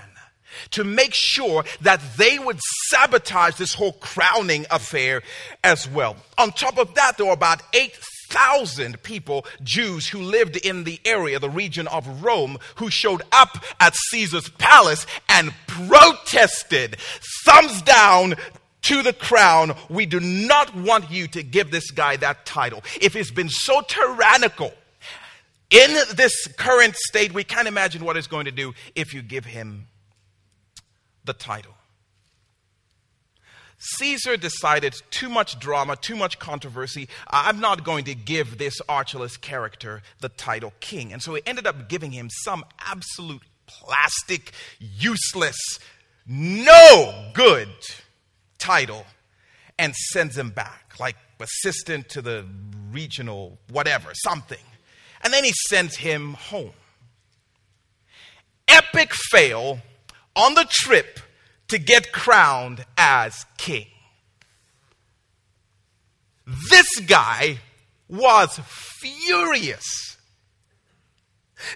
to 0.71 0.83
make 0.83 1.13
sure 1.13 1.63
that 1.81 2.01
they 2.17 2.39
would 2.39 2.59
sabotage 2.89 3.55
this 3.55 3.73
whole 3.73 3.93
crowning 3.93 4.65
affair 4.69 5.21
as 5.63 5.87
well. 5.89 6.15
On 6.37 6.51
top 6.51 6.77
of 6.77 6.93
that, 6.95 7.17
there 7.17 7.25
were 7.25 7.33
about 7.33 7.61
8,000 7.73 9.01
people, 9.03 9.45
Jews, 9.63 10.07
who 10.07 10.19
lived 10.21 10.57
in 10.57 10.83
the 10.83 10.99
area, 11.05 11.39
the 11.39 11.49
region 11.49 11.87
of 11.87 12.23
Rome, 12.23 12.57
who 12.75 12.89
showed 12.89 13.21
up 13.31 13.63
at 13.79 13.95
Caesar's 14.09 14.49
palace 14.49 15.05
and 15.29 15.53
protested. 15.67 16.97
Thumbs 17.45 17.81
down, 17.81 18.35
to 18.83 19.03
the 19.03 19.13
crown. 19.13 19.75
We 19.89 20.07
do 20.07 20.19
not 20.19 20.75
want 20.75 21.11
you 21.11 21.27
to 21.27 21.43
give 21.43 21.69
this 21.69 21.91
guy 21.91 22.15
that 22.17 22.47
title. 22.47 22.83
If 22.99 23.13
he's 23.13 23.29
been 23.29 23.49
so 23.49 23.81
tyrannical 23.81 24.73
in 25.71 25.97
this 26.15 26.47
current 26.57 26.95
state, 26.95 27.33
we 27.33 27.43
can't 27.43 27.67
imagine 27.67 28.03
what 28.03 28.17
it's 28.17 28.27
going 28.27 28.45
to 28.45 28.51
do 28.51 28.73
if 28.93 29.13
you 29.13 29.21
give 29.21 29.45
him 29.45 29.87
the 31.23 31.33
title. 31.33 31.73
Caesar 33.79 34.37
decided 34.37 34.93
too 35.09 35.27
much 35.29 35.57
drama, 35.57 35.95
too 35.95 36.15
much 36.15 36.37
controversy. 36.37 37.09
I'm 37.27 37.59
not 37.59 37.83
going 37.83 38.03
to 38.05 38.13
give 38.13 38.59
this 38.59 38.79
Archelaus 38.87 39.37
character 39.37 40.03
the 40.19 40.29
title 40.29 40.73
king. 40.81 41.11
And 41.11 41.21
so 41.21 41.33
he 41.33 41.41
ended 41.47 41.65
up 41.65 41.89
giving 41.89 42.11
him 42.11 42.29
some 42.43 42.63
absolute 42.79 43.41
plastic, 43.65 44.51
useless, 44.79 45.79
no 46.27 47.31
good 47.33 47.69
title 48.59 49.05
and 49.79 49.95
sends 49.95 50.37
him 50.37 50.51
back, 50.51 50.93
like 50.99 51.15
assistant 51.39 52.07
to 52.09 52.21
the 52.21 52.45
regional 52.91 53.57
whatever, 53.71 54.11
something. 54.13 54.59
And 55.23 55.33
then 55.33 55.43
he 55.43 55.53
sends 55.69 55.97
him 55.97 56.33
home. 56.33 56.71
Epic 58.67 59.13
fail 59.13 59.79
on 60.35 60.53
the 60.55 60.65
trip 60.69 61.19
to 61.67 61.77
get 61.77 62.11
crowned 62.11 62.85
as 62.97 63.45
king. 63.57 63.87
This 66.69 66.87
guy 67.07 67.59
was 68.09 68.59
furious. 68.99 70.17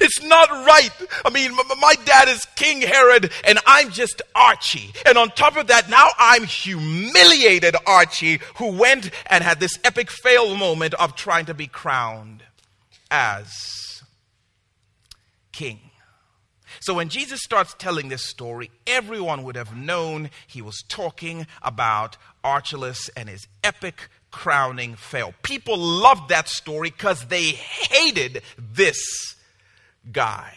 It's 0.02 0.22
not 0.24 0.50
right. 0.50 0.90
I 1.24 1.30
mean, 1.30 1.56
my 1.80 1.96
dad 2.06 2.28
is 2.28 2.46
King 2.56 2.82
Herod 2.82 3.32
and 3.44 3.60
I'm 3.66 3.92
just 3.92 4.22
Archie. 4.34 4.94
And 5.06 5.18
on 5.18 5.30
top 5.30 5.58
of 5.58 5.68
that, 5.68 5.90
now 5.90 6.10
I'm 6.18 6.44
humiliated 6.44 7.76
Archie 7.86 8.40
who 8.56 8.72
went 8.72 9.12
and 9.28 9.44
had 9.44 9.60
this 9.60 9.78
epic 9.84 10.10
fail 10.10 10.56
moment 10.56 10.96
of 10.96 11.16
trying 11.16 11.46
to 11.46 11.54
be 11.54 11.68
crowned 11.68 12.44
as 13.12 13.52
king. 15.52 15.80
So 16.82 16.96
when 16.96 17.10
Jesus 17.10 17.40
starts 17.42 17.76
telling 17.78 18.10
this 18.10 18.26
story, 18.26 18.70
everyone 18.86 19.44
would 19.44 19.56
have 19.56 19.76
known 19.76 20.30
he 20.48 20.62
was 20.62 20.84
talking 20.88 21.48
about 21.62 22.18
Archelaus 22.44 23.10
and 23.16 23.30
his 23.30 23.48
epic 23.64 24.10
crowning 24.32 24.96
fail. 24.96 25.34
People 25.42 25.78
loved 25.78 26.30
that 26.30 26.50
story 26.50 26.90
because 26.90 27.28
they 27.28 27.52
hated 27.52 28.42
this 28.58 29.36
guy. 30.12 30.54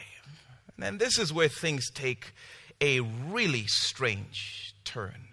And 0.81 0.99
this 0.99 1.19
is 1.19 1.33
where 1.33 1.49
things 1.49 1.91
take 1.91 2.33
a 2.81 3.01
really 3.01 3.65
strange 3.67 4.75
turn. 4.85 5.29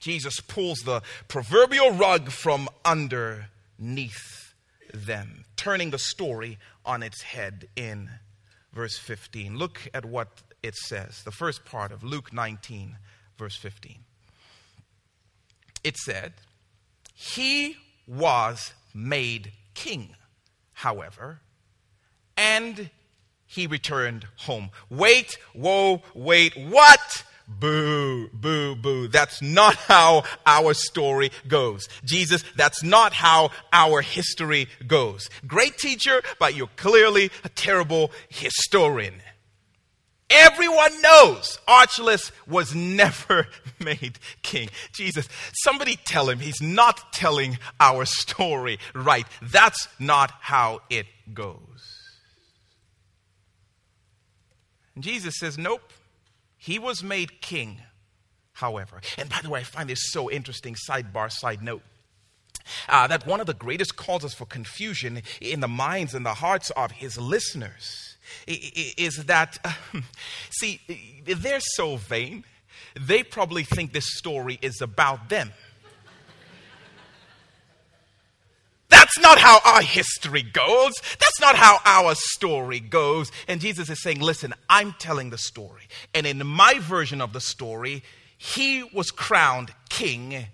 Jesus 0.00 0.40
pulls 0.40 0.80
the 0.80 1.02
proverbial 1.26 1.92
rug 1.92 2.30
from 2.30 2.68
underneath 2.84 4.47
them, 4.92 5.44
turning 5.56 5.90
the 5.90 5.98
story 5.98 6.58
on 6.84 7.02
its 7.02 7.22
head 7.22 7.68
in 7.76 8.10
verse 8.72 8.98
15. 8.98 9.56
Look 9.56 9.88
at 9.92 10.04
what 10.04 10.28
it 10.62 10.74
says, 10.74 11.22
the 11.22 11.30
first 11.30 11.64
part 11.64 11.92
of 11.92 12.02
Luke 12.02 12.32
19, 12.32 12.96
verse 13.38 13.56
15. 13.56 13.98
it 15.84 15.96
said, 15.96 16.32
He 17.14 17.76
was 18.06 18.72
made 18.92 19.52
king, 19.74 20.14
however, 20.72 21.40
and 22.36 22.90
he 23.46 23.66
returned 23.66 24.26
home. 24.36 24.70
Wait, 24.90 25.38
whoa, 25.54 26.02
wait, 26.14 26.56
what? 26.56 27.24
Boo, 27.48 28.28
boo, 28.28 28.76
boo. 28.76 29.08
That's 29.08 29.40
not 29.40 29.74
how 29.74 30.24
our 30.44 30.74
story 30.74 31.30
goes. 31.48 31.88
Jesus, 32.04 32.44
that's 32.56 32.82
not 32.82 33.14
how 33.14 33.50
our 33.72 34.02
history 34.02 34.68
goes. 34.86 35.30
Great 35.46 35.78
teacher, 35.78 36.22
but 36.38 36.54
you're 36.54 36.68
clearly 36.76 37.30
a 37.44 37.48
terrible 37.48 38.10
historian. 38.28 39.22
Everyone 40.30 41.00
knows 41.00 41.58
Archelaus 41.66 42.32
was 42.46 42.74
never 42.74 43.48
made 43.78 44.18
king. 44.42 44.68
Jesus, 44.92 45.26
somebody 45.54 45.96
tell 46.04 46.28
him 46.28 46.40
he's 46.40 46.60
not 46.60 47.14
telling 47.14 47.58
our 47.80 48.04
story 48.04 48.78
right. 48.94 49.26
That's 49.40 49.88
not 49.98 50.30
how 50.40 50.80
it 50.90 51.06
goes. 51.32 51.58
And 54.94 55.02
Jesus 55.02 55.38
says, 55.38 55.56
Nope. 55.56 55.92
He 56.68 56.78
was 56.78 57.02
made 57.02 57.40
king, 57.40 57.80
however. 58.52 59.00
And 59.16 59.30
by 59.30 59.40
the 59.42 59.48
way, 59.48 59.60
I 59.60 59.62
find 59.62 59.88
this 59.88 60.12
so 60.12 60.30
interesting, 60.30 60.74
sidebar, 60.74 61.32
side 61.32 61.62
note. 61.62 61.80
Uh, 62.90 63.06
that 63.06 63.26
one 63.26 63.40
of 63.40 63.46
the 63.46 63.54
greatest 63.54 63.96
causes 63.96 64.34
for 64.34 64.44
confusion 64.44 65.22
in 65.40 65.60
the 65.60 65.68
minds 65.68 66.12
and 66.12 66.26
the 66.26 66.34
hearts 66.34 66.68
of 66.72 66.90
his 66.90 67.16
listeners 67.16 68.18
is 68.46 69.24
that, 69.24 69.56
uh, 69.64 69.72
see, 70.50 70.82
they're 71.24 71.58
so 71.58 71.96
vain, 71.96 72.44
they 73.00 73.22
probably 73.22 73.64
think 73.64 73.94
this 73.94 74.18
story 74.18 74.58
is 74.60 74.82
about 74.82 75.30
them. 75.30 75.54
That's 79.08 79.20
not 79.20 79.38
how 79.38 79.60
our 79.64 79.80
history 79.80 80.42
goes. 80.42 81.00
That's 81.18 81.40
not 81.40 81.56
how 81.56 81.78
our 81.86 82.14
story 82.14 82.78
goes. 82.78 83.32
And 83.46 83.58
Jesus 83.58 83.88
is 83.88 84.02
saying, 84.02 84.20
listen, 84.20 84.52
I'm 84.68 84.94
telling 84.98 85.30
the 85.30 85.38
story. 85.38 85.88
And 86.12 86.26
in 86.26 86.46
my 86.46 86.78
version 86.78 87.22
of 87.22 87.32
the 87.32 87.40
story, 87.40 88.02
he 88.36 88.84
was 88.92 89.10
crowned 89.10 89.70
king 89.88 90.44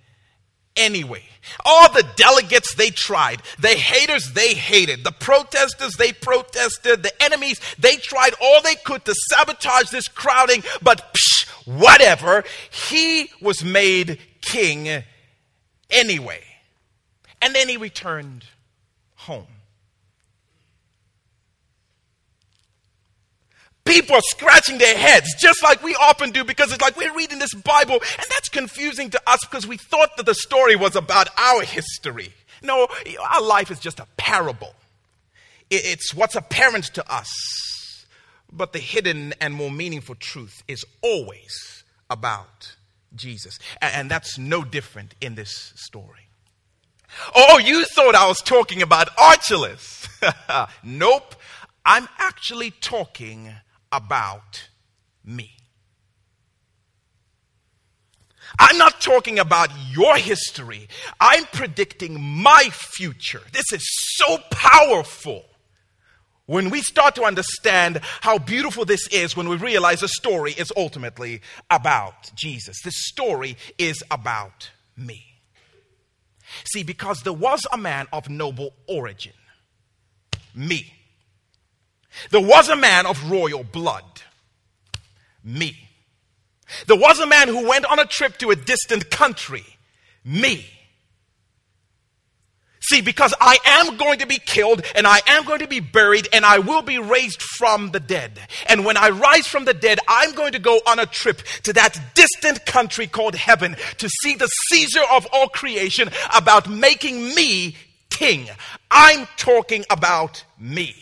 anyway. 0.77 1.25
All 1.65 1.93
the 1.93 2.07
delegates, 2.15 2.77
they 2.77 2.91
tried. 2.91 3.43
The 3.59 3.71
haters, 3.71 4.35
they 4.35 4.55
hated. 4.55 5.03
The 5.03 5.11
protesters, 5.11 5.95
they 5.95 6.13
protested. 6.13 7.03
The 7.03 7.25
enemies, 7.25 7.61
they 7.81 7.97
tried 7.97 8.35
all 8.41 8.63
they 8.63 8.77
could 8.77 9.05
to 9.07 9.17
sabotage 9.31 9.91
this 9.91 10.07
crowding. 10.07 10.63
But 10.81 11.13
psh, 11.13 11.49
whatever. 11.67 12.45
He 12.71 13.31
was 13.41 13.65
made 13.65 14.21
king 14.43 15.03
anyway. 15.91 16.45
And 17.45 17.55
then 17.55 17.69
he 17.69 17.77
returned 17.77 18.47
home. 19.17 19.47
People 23.85 24.17
are 24.17 24.23
scratching 24.23 24.79
their 24.79 24.97
heads 24.97 25.35
just 25.39 25.63
like 25.63 25.83
we 25.83 25.95
often 25.95 26.31
do 26.31 26.43
because 26.43 26.73
it's 26.73 26.81
like 26.81 26.97
we're 26.97 27.15
reading 27.15 27.39
this 27.39 27.53
Bible 27.53 27.97
and 27.97 28.27
that's 28.31 28.49
confusing 28.49 29.11
to 29.11 29.21
us 29.27 29.45
because 29.45 29.67
we 29.67 29.77
thought 29.77 30.17
that 30.17 30.25
the 30.25 30.35
story 30.35 30.75
was 30.75 30.97
about 30.97 31.29
our 31.39 31.61
history. 31.61 32.33
No, 32.63 32.89
our 33.21 33.43
life 33.43 33.71
is 33.71 33.79
just 33.79 34.01
a 34.01 34.07
parable. 34.17 34.75
It's 35.69 36.15
what's 36.15 36.37
apparent 36.37 36.95
to 36.95 37.13
us. 37.13 38.07
But 38.51 38.73
the 38.73 38.79
hidden 38.79 39.35
and 39.39 39.53
more 39.53 39.71
meaningful 39.71 40.15
truth 40.15 40.63
is 40.67 40.83
always 41.03 41.85
about 42.09 42.75
Jesus. 43.15 43.59
And 43.83 44.11
that's 44.11 44.39
no 44.39 44.65
different 44.65 45.15
in 45.21 45.35
this 45.35 45.75
story. 45.77 46.24
Oh, 47.35 47.47
oh, 47.55 47.59
you 47.59 47.85
thought 47.85 48.15
I 48.15 48.27
was 48.27 48.41
talking 48.41 48.83
about 48.83 49.09
Archelaus. 49.19 50.09
nope. 50.83 51.35
I'm 51.85 52.09
actually 52.19 52.71
talking 52.71 53.53
about 53.93 54.69
me. 55.25 55.51
I'm 58.59 58.79
not 58.79 59.01
talking 59.01 59.39
about 59.39 59.71
your 59.91 60.17
history. 60.17 60.89
I'm 61.21 61.45
predicting 61.47 62.21
my 62.21 62.69
future. 62.73 63.43
This 63.53 63.73
is 63.73 63.85
so 64.17 64.39
powerful. 64.51 65.45
When 66.47 66.71
we 66.71 66.83
start 66.83 67.15
to 67.17 67.25
understand 67.25 68.01
how 68.21 68.39
beautiful 68.39 68.85
this 68.85 69.09
is, 69.09 69.37
when 69.37 69.49
we 69.49 69.57
realize 69.57 70.01
the 70.01 70.09
story 70.09 70.53
is 70.53 70.71
ultimately 70.77 71.41
about 71.71 72.31
Jesus, 72.35 72.77
this 72.85 73.07
story 73.07 73.57
is 73.79 74.03
about 74.11 74.71
me. 74.97 75.34
See, 76.65 76.83
because 76.83 77.23
there 77.23 77.33
was 77.33 77.67
a 77.73 77.77
man 77.77 78.07
of 78.13 78.29
noble 78.29 78.75
origin, 78.87 79.33
me. 80.55 80.95
There 82.31 82.47
was 82.47 82.69
a 82.69 82.77
man 82.77 83.07
of 83.07 83.31
royal 83.31 83.65
blood, 83.65 84.23
me. 85.43 85.89
There 86.87 86.97
was 86.97 87.19
a 87.19 87.27
man 87.27 87.49
who 87.49 87.69
went 87.69 87.85
on 87.85 87.99
a 87.99 88.07
trip 88.07 88.39
to 88.39 88.51
a 88.51 88.57
distant 88.57 89.11
country, 89.11 89.65
me. 90.25 90.67
See, 92.89 93.01
because 93.01 93.35
I 93.41 93.59
am 93.65 93.97
going 93.97 94.19
to 94.19 94.27
be 94.27 94.39
killed 94.39 94.83
and 94.95 95.07
I 95.07 95.21
am 95.27 95.45
going 95.45 95.61
to 95.61 95.67
be 95.67 95.81
buried 95.81 96.29
and 96.33 96.45
I 96.45 96.59
will 96.59 96.83
be 96.83 96.99
raised 96.99 97.41
from 97.41 97.93
the 97.93 98.01
dead. 98.01 98.39
And 98.67 98.85
when 98.85 98.99
I 98.99 99.09
rise 99.09 99.47
from 99.47 99.65
the 99.65 99.73
dead, 99.73 100.01
I'm 100.07 100.35
going 100.35 100.53
to 100.53 100.59
go 100.59 100.81
on 100.87 100.99
a 100.99 101.07
trip 101.07 101.41
to 101.63 101.73
that 101.73 101.99
distant 102.15 102.67
country 102.67 103.07
called 103.07 103.37
heaven 103.37 103.77
to 103.99 104.09
see 104.23 104.35
the 104.35 104.49
Caesar 104.69 105.01
of 105.11 105.27
all 105.33 105.49
creation 105.49 106.11
about 106.37 106.69
making 106.69 107.35
me 107.35 107.77
king. 108.11 108.49
I'm 108.91 109.27
talking 109.37 109.85
about 109.89 110.45
me. 110.59 110.95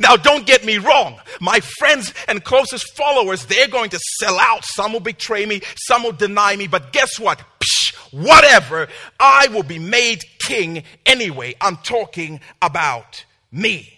Now, 0.00 0.16
don't 0.16 0.46
get 0.46 0.64
me 0.64 0.78
wrong. 0.78 1.20
My 1.40 1.60
friends 1.78 2.12
and 2.28 2.42
closest 2.42 2.96
followers, 2.96 3.46
they're 3.46 3.68
going 3.68 3.90
to 3.90 4.00
sell 4.18 4.38
out. 4.38 4.64
Some 4.64 4.92
will 4.92 5.00
betray 5.00 5.46
me, 5.46 5.62
some 5.76 6.02
will 6.02 6.12
deny 6.12 6.56
me, 6.56 6.66
but 6.66 6.92
guess 6.92 7.18
what? 7.18 7.40
Psh, 7.60 7.85
whatever. 8.10 8.88
I 9.18 9.48
will 9.48 9.62
be 9.62 9.78
made 9.78 10.24
king 10.38 10.84
anyway. 11.04 11.54
I'm 11.60 11.76
talking 11.76 12.40
about 12.62 13.24
me 13.52 13.95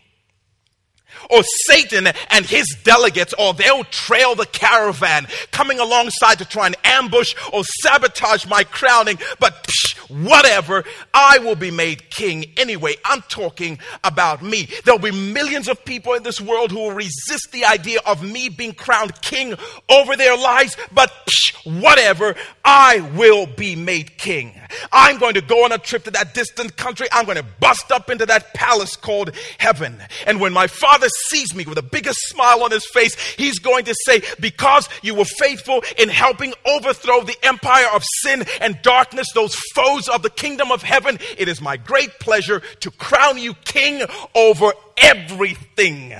or 1.30 1.42
Satan 1.66 2.08
and 2.30 2.46
his 2.46 2.66
delegates, 2.84 3.34
or 3.38 3.54
they'll 3.54 3.84
trail 3.84 4.34
the 4.34 4.46
caravan 4.46 5.26
coming 5.50 5.78
alongside 5.78 6.38
to 6.38 6.44
try 6.44 6.66
and 6.66 6.76
ambush 6.84 7.34
or 7.52 7.64
sabotage 7.82 8.46
my 8.46 8.64
crowning. 8.64 9.18
But 9.38 9.64
psh, 9.64 9.98
whatever, 10.26 10.84
I 11.12 11.38
will 11.38 11.56
be 11.56 11.70
made 11.70 12.10
king 12.10 12.46
anyway. 12.56 12.94
I'm 13.04 13.22
talking 13.22 13.78
about 14.04 14.42
me. 14.42 14.68
There'll 14.84 14.98
be 14.98 15.10
millions 15.10 15.68
of 15.68 15.84
people 15.84 16.14
in 16.14 16.22
this 16.22 16.40
world 16.40 16.70
who 16.70 16.78
will 16.78 16.92
resist 16.92 17.52
the 17.52 17.64
idea 17.64 18.00
of 18.06 18.22
me 18.22 18.48
being 18.48 18.74
crowned 18.74 19.20
king 19.20 19.54
over 19.88 20.16
their 20.16 20.36
lives, 20.36 20.76
but 20.92 21.10
psh, 21.26 21.80
whatever, 21.80 22.34
I 22.64 23.00
will 23.16 23.46
be 23.46 23.76
made 23.76 24.18
king. 24.18 24.54
I'm 24.92 25.18
going 25.18 25.34
to 25.34 25.40
go 25.40 25.64
on 25.64 25.72
a 25.72 25.78
trip 25.78 26.04
to 26.04 26.10
that 26.12 26.34
distant 26.34 26.76
country. 26.76 27.06
I'm 27.12 27.24
going 27.24 27.38
to 27.38 27.46
bust 27.60 27.90
up 27.90 28.10
into 28.10 28.26
that 28.26 28.54
palace 28.54 28.96
called 28.96 29.34
heaven. 29.58 29.96
And 30.26 30.40
when 30.40 30.52
my 30.52 30.66
father 30.66 31.08
sees 31.28 31.54
me 31.54 31.64
with 31.64 31.76
the 31.76 31.82
biggest 31.82 32.18
smile 32.28 32.62
on 32.62 32.70
his 32.70 32.86
face, 32.86 33.18
he's 33.36 33.58
going 33.58 33.84
to 33.86 33.94
say, 34.04 34.22
Because 34.40 34.88
you 35.02 35.14
were 35.14 35.24
faithful 35.24 35.82
in 35.96 36.08
helping 36.08 36.54
overthrow 36.66 37.22
the 37.22 37.36
empire 37.42 37.88
of 37.94 38.02
sin 38.22 38.44
and 38.60 38.80
darkness, 38.82 39.28
those 39.34 39.54
foes 39.74 40.08
of 40.08 40.22
the 40.22 40.30
kingdom 40.30 40.70
of 40.70 40.82
heaven, 40.82 41.18
it 41.36 41.48
is 41.48 41.60
my 41.60 41.76
great 41.76 42.18
pleasure 42.20 42.60
to 42.80 42.90
crown 42.90 43.38
you 43.38 43.54
king 43.54 44.02
over 44.34 44.72
everything. 44.96 46.14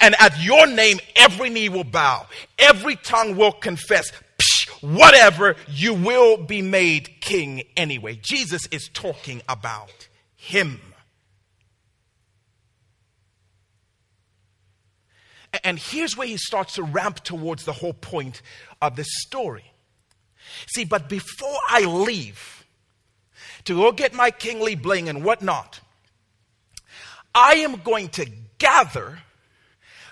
And 0.00 0.14
at 0.18 0.42
your 0.42 0.66
name, 0.66 0.98
every 1.16 1.50
knee 1.50 1.68
will 1.68 1.84
bow, 1.84 2.26
every 2.58 2.96
tongue 2.96 3.36
will 3.36 3.52
confess. 3.52 4.12
Whatever, 4.82 5.54
you 5.68 5.94
will 5.94 6.36
be 6.36 6.60
made 6.60 7.20
king 7.20 7.62
anyway. 7.76 8.18
Jesus 8.20 8.66
is 8.66 8.88
talking 8.92 9.40
about 9.48 10.08
him. 10.34 10.80
And 15.62 15.78
here's 15.78 16.16
where 16.16 16.26
he 16.26 16.36
starts 16.36 16.74
to 16.74 16.82
ramp 16.82 17.22
towards 17.22 17.64
the 17.64 17.72
whole 17.72 17.92
point 17.92 18.42
of 18.80 18.96
this 18.96 19.06
story. 19.20 19.72
See, 20.66 20.84
but 20.84 21.08
before 21.08 21.58
I 21.68 21.84
leave 21.84 22.66
to 23.64 23.76
go 23.76 23.92
get 23.92 24.12
my 24.12 24.32
kingly 24.32 24.74
bling 24.74 25.08
and 25.08 25.24
whatnot, 25.24 25.78
I 27.32 27.54
am 27.56 27.76
going 27.82 28.08
to 28.10 28.26
gather 28.58 29.20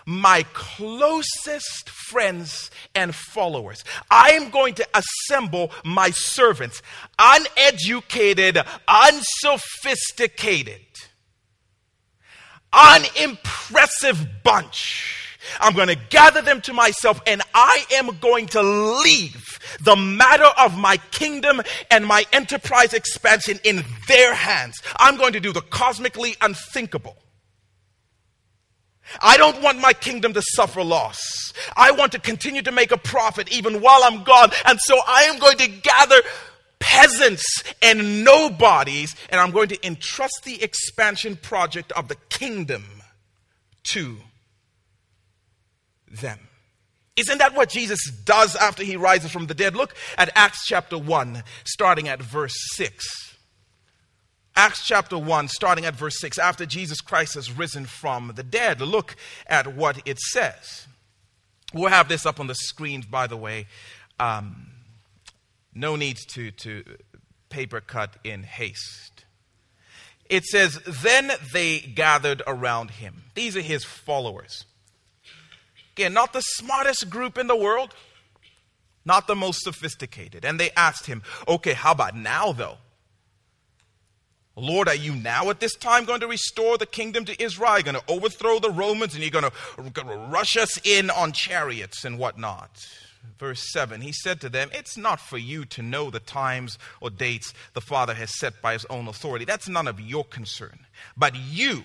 my 0.06 0.44
closest 0.52 1.90
friends 1.90 2.70
and 2.94 3.14
followers. 3.14 3.84
I 4.10 4.30
am 4.32 4.50
going 4.50 4.74
to 4.74 4.86
assemble 4.94 5.70
my 5.84 6.10
servants, 6.10 6.82
uneducated, 7.18 8.58
unsophisticated, 8.88 10.80
unimpressive 12.72 14.26
bunch 14.42 15.20
I'm 15.58 15.74
going 15.74 15.88
to 15.88 15.96
gather 16.10 16.42
them 16.42 16.60
to 16.62 16.72
myself 16.72 17.20
and 17.26 17.42
I 17.54 17.84
am 17.94 18.18
going 18.20 18.46
to 18.48 18.62
leave 18.62 19.58
the 19.80 19.96
matter 19.96 20.48
of 20.58 20.78
my 20.78 20.98
kingdom 21.10 21.62
and 21.90 22.06
my 22.06 22.24
enterprise 22.32 22.92
expansion 22.92 23.58
in 23.64 23.84
their 24.06 24.34
hands. 24.34 24.80
I'm 24.96 25.16
going 25.16 25.32
to 25.32 25.40
do 25.40 25.52
the 25.52 25.62
cosmically 25.62 26.36
unthinkable. 26.40 27.16
I 29.20 29.36
don't 29.36 29.60
want 29.62 29.80
my 29.80 29.92
kingdom 29.92 30.32
to 30.34 30.42
suffer 30.42 30.82
loss. 30.82 31.52
I 31.76 31.90
want 31.90 32.12
to 32.12 32.18
continue 32.18 32.62
to 32.62 32.72
make 32.72 32.92
a 32.92 32.96
profit 32.96 33.52
even 33.52 33.80
while 33.80 34.02
I'm 34.04 34.22
gone. 34.22 34.50
And 34.64 34.78
so 34.80 34.98
I 35.06 35.24
am 35.24 35.38
going 35.38 35.58
to 35.58 35.68
gather 35.68 36.20
peasants 36.78 37.62
and 37.82 38.24
nobodies, 38.24 39.14
and 39.28 39.40
I'm 39.40 39.50
going 39.50 39.68
to 39.68 39.86
entrust 39.86 40.42
the 40.44 40.62
expansion 40.62 41.36
project 41.36 41.92
of 41.92 42.08
the 42.08 42.16
kingdom 42.28 42.84
to 43.84 44.16
them. 46.10 46.38
Isn't 47.16 47.38
that 47.38 47.54
what 47.54 47.68
Jesus 47.68 48.10
does 48.24 48.56
after 48.56 48.82
he 48.82 48.96
rises 48.96 49.30
from 49.30 49.46
the 49.46 49.54
dead? 49.54 49.76
Look 49.76 49.94
at 50.16 50.30
Acts 50.34 50.66
chapter 50.66 50.96
1, 50.96 51.42
starting 51.64 52.08
at 52.08 52.22
verse 52.22 52.54
6. 52.72 53.29
Acts 54.60 54.86
chapter 54.86 55.16
1, 55.16 55.48
starting 55.48 55.86
at 55.86 55.94
verse 55.94 56.20
6, 56.20 56.38
after 56.38 56.66
Jesus 56.66 57.00
Christ 57.00 57.32
has 57.32 57.50
risen 57.50 57.86
from 57.86 58.32
the 58.36 58.42
dead, 58.42 58.82
look 58.82 59.16
at 59.46 59.74
what 59.74 60.02
it 60.04 60.18
says. 60.18 60.86
We'll 61.72 61.88
have 61.88 62.10
this 62.10 62.26
up 62.26 62.38
on 62.38 62.46
the 62.46 62.54
screen, 62.54 63.02
by 63.10 63.26
the 63.26 63.38
way. 63.38 63.68
Um, 64.18 64.66
no 65.74 65.96
need 65.96 66.18
to, 66.32 66.50
to 66.50 66.84
paper 67.48 67.80
cut 67.80 68.18
in 68.22 68.42
haste. 68.42 69.24
It 70.28 70.44
says, 70.44 70.78
Then 70.86 71.32
they 71.54 71.78
gathered 71.78 72.42
around 72.46 72.90
him. 72.90 73.22
These 73.34 73.56
are 73.56 73.62
his 73.62 73.82
followers. 73.82 74.66
Again, 75.94 76.12
not 76.12 76.34
the 76.34 76.42
smartest 76.42 77.08
group 77.08 77.38
in 77.38 77.46
the 77.46 77.56
world, 77.56 77.94
not 79.06 79.26
the 79.26 79.34
most 79.34 79.62
sophisticated. 79.62 80.44
And 80.44 80.60
they 80.60 80.70
asked 80.72 81.06
him, 81.06 81.22
Okay, 81.48 81.72
how 81.72 81.92
about 81.92 82.14
now, 82.14 82.52
though? 82.52 82.76
Lord, 84.56 84.88
are 84.88 84.94
you 84.94 85.14
now 85.14 85.48
at 85.50 85.60
this 85.60 85.74
time 85.74 86.04
going 86.04 86.20
to 86.20 86.26
restore 86.26 86.76
the 86.76 86.86
kingdom 86.86 87.24
to 87.26 87.42
Israel? 87.42 87.74
You're 87.74 87.92
going 87.92 87.96
to 87.96 88.12
overthrow 88.12 88.58
the 88.58 88.70
Romans 88.70 89.14
and 89.14 89.22
you're 89.22 89.30
going 89.30 89.50
to, 89.50 90.16
rush 90.28 90.56
us 90.56 90.78
in 90.84 91.08
on 91.10 91.32
chariots 91.32 92.04
and 92.04 92.18
whatnot. 92.18 92.70
Verse 93.38 93.72
7 93.72 94.00
He 94.00 94.12
said 94.12 94.40
to 94.40 94.48
them, 94.48 94.70
It's 94.72 94.96
not 94.96 95.20
for 95.20 95.38
you 95.38 95.64
to 95.66 95.82
know 95.82 96.10
the 96.10 96.20
times 96.20 96.78
or 97.00 97.10
dates 97.10 97.54
the 97.74 97.80
Father 97.80 98.14
has 98.14 98.38
set 98.38 98.60
by 98.60 98.72
his 98.72 98.84
own 98.86 99.08
authority. 99.08 99.44
That's 99.44 99.68
none 99.68 99.86
of 99.86 100.00
your 100.00 100.24
concern. 100.24 100.80
But 101.16 101.36
you, 101.36 101.84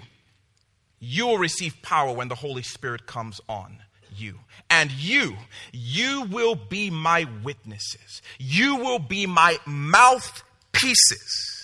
you 1.00 1.28
will 1.28 1.38
receive 1.38 1.82
power 1.82 2.14
when 2.14 2.30
the 2.30 2.36
Holy 2.36 2.64
Spirit 2.64 3.06
comes 3.06 3.40
on 3.48 3.78
you. 4.18 4.40
And 4.70 4.92
you, 4.92 5.36
you 5.72 6.24
will 6.24 6.56
be 6.56 6.90
my 6.90 7.28
witnesses. 7.44 8.22
You 8.40 8.78
will 8.78 9.00
be 9.00 9.26
my 9.26 9.58
mouthpieces 9.66 11.55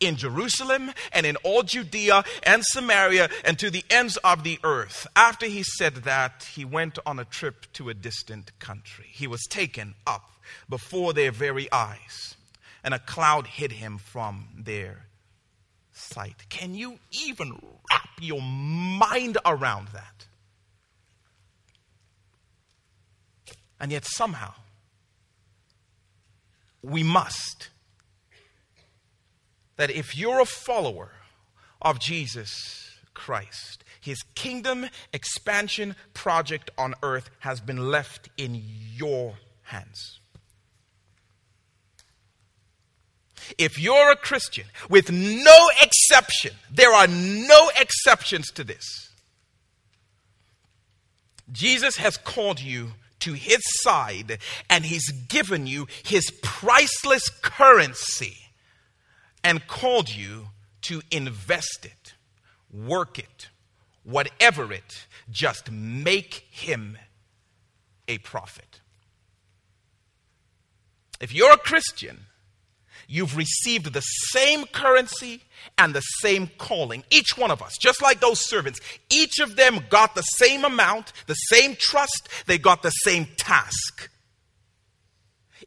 in 0.00 0.16
Jerusalem 0.16 0.92
and 1.12 1.26
in 1.26 1.36
all 1.36 1.62
Judea 1.62 2.24
and 2.42 2.62
Samaria 2.64 3.28
and 3.44 3.58
to 3.58 3.70
the 3.70 3.84
ends 3.90 4.16
of 4.18 4.44
the 4.44 4.58
earth. 4.64 5.06
After 5.16 5.46
he 5.46 5.62
said 5.62 5.96
that, 6.04 6.48
he 6.54 6.64
went 6.64 6.98
on 7.06 7.18
a 7.18 7.24
trip 7.24 7.72
to 7.74 7.88
a 7.88 7.94
distant 7.94 8.58
country. 8.58 9.06
He 9.10 9.26
was 9.26 9.42
taken 9.48 9.94
up 10.06 10.30
before 10.68 11.12
their 11.12 11.32
very 11.32 11.70
eyes, 11.72 12.34
and 12.82 12.94
a 12.94 12.98
cloud 12.98 13.46
hid 13.46 13.72
him 13.72 13.98
from 13.98 14.48
their 14.56 15.06
sight. 15.92 16.48
Can 16.48 16.74
you 16.74 16.98
even 17.10 17.52
wrap 17.90 18.08
your 18.20 18.42
mind 18.42 19.38
around 19.44 19.88
that? 19.88 20.26
And 23.80 23.90
yet, 23.90 24.04
somehow, 24.04 24.54
we 26.82 27.02
must 27.02 27.68
that 29.76 29.90
if 29.90 30.16
you're 30.16 30.40
a 30.40 30.46
follower 30.46 31.12
of 31.82 31.98
Jesus 31.98 32.98
Christ, 33.12 33.84
his 34.00 34.22
kingdom 34.34 34.86
expansion 35.12 35.96
project 36.12 36.70
on 36.76 36.94
earth 37.02 37.30
has 37.40 37.60
been 37.60 37.90
left 37.90 38.28
in 38.36 38.60
your 38.94 39.34
hands. 39.62 40.20
If 43.58 43.78
you're 43.78 44.12
a 44.12 44.16
Christian, 44.16 44.66
with 44.88 45.10
no 45.10 45.70
exception, 45.82 46.52
there 46.70 46.92
are 46.92 47.06
no 47.06 47.70
exceptions 47.78 48.50
to 48.52 48.64
this. 48.64 49.10
Jesus 51.52 51.96
has 51.96 52.16
called 52.16 52.60
you 52.60 52.92
to 53.20 53.34
his 53.34 53.60
side 53.82 54.38
and 54.70 54.84
he's 54.84 55.10
given 55.28 55.66
you 55.66 55.86
his 56.04 56.30
priceless 56.42 57.28
currency 57.28 58.43
and 59.44 59.66
called 59.66 60.08
you 60.08 60.46
to 60.82 61.02
invest 61.10 61.84
it, 61.84 62.14
work 62.72 63.18
it, 63.18 63.48
whatever 64.02 64.72
it, 64.72 65.06
just 65.30 65.70
make 65.70 66.46
him 66.50 66.98
a 68.08 68.18
profit. 68.18 68.80
If 71.20 71.32
you're 71.32 71.52
a 71.52 71.58
Christian, 71.58 72.26
you've 73.06 73.36
received 73.36 73.92
the 73.92 74.00
same 74.00 74.64
currency 74.66 75.42
and 75.78 75.94
the 75.94 76.00
same 76.00 76.50
calling. 76.58 77.04
Each 77.10 77.36
one 77.36 77.50
of 77.50 77.62
us, 77.62 77.76
just 77.80 78.02
like 78.02 78.20
those 78.20 78.40
servants, 78.40 78.80
each 79.10 79.38
of 79.38 79.56
them 79.56 79.84
got 79.88 80.14
the 80.14 80.22
same 80.22 80.64
amount, 80.64 81.12
the 81.26 81.34
same 81.34 81.76
trust, 81.78 82.28
they 82.46 82.58
got 82.58 82.82
the 82.82 82.90
same 82.90 83.26
task. 83.36 84.10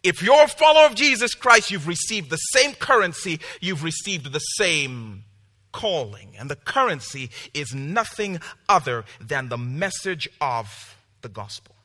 If 0.04 0.22
you're 0.22 0.44
a 0.44 0.48
follower 0.48 0.86
of 0.86 0.96
Jesus 0.96 1.34
Christ, 1.34 1.72
you've 1.72 1.88
received 1.88 2.30
the 2.30 2.38
same 2.38 2.74
currency, 2.74 3.40
you've 3.62 3.84
received 3.84 4.32
the 4.32 4.40
same 4.40 5.24
calling. 5.72 6.34
And 6.38 6.50
the 6.50 6.56
currency 6.56 7.30
is 7.54 7.74
nothing 7.74 8.40
other 8.68 9.06
than 9.20 9.50
the 9.50 9.58
message 9.58 10.30
of 10.42 10.96
the 11.22 11.30
gospel. 11.30 11.76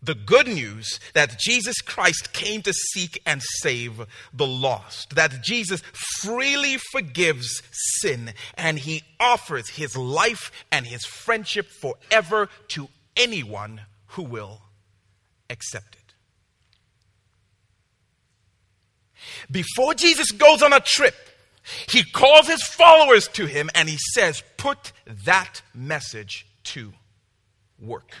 The 0.00 0.14
good 0.14 0.46
news 0.46 1.00
that 1.12 1.40
Jesus 1.40 1.80
Christ 1.80 2.32
came 2.32 2.62
to 2.62 2.72
seek 2.72 3.20
and 3.26 3.42
save 3.42 4.06
the 4.32 4.46
lost, 4.46 5.16
that 5.16 5.42
Jesus 5.42 5.82
freely 6.20 6.76
forgives 6.92 7.62
sin 7.72 8.32
and 8.54 8.78
he 8.78 9.02
offers 9.18 9.70
his 9.70 9.96
life 9.96 10.52
and 10.70 10.86
his 10.86 11.04
friendship 11.04 11.66
forever 11.66 12.48
to 12.68 12.88
anyone 13.18 13.82
who 14.06 14.22
will 14.22 14.62
accept 15.50 15.96
it. 15.96 16.14
Before 19.50 19.94
Jesus 19.94 20.30
goes 20.30 20.62
on 20.62 20.72
a 20.72 20.80
trip, 20.80 21.14
he 21.90 22.02
calls 22.02 22.46
his 22.46 22.62
followers 22.62 23.28
to 23.28 23.46
him 23.46 23.68
and 23.74 23.88
he 23.88 23.98
says, 24.14 24.42
Put 24.56 24.92
that 25.24 25.60
message 25.74 26.46
to 26.64 26.92
work. 27.78 28.12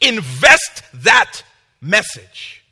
Invest 0.00 0.82
that 0.94 1.42
message 1.80 2.64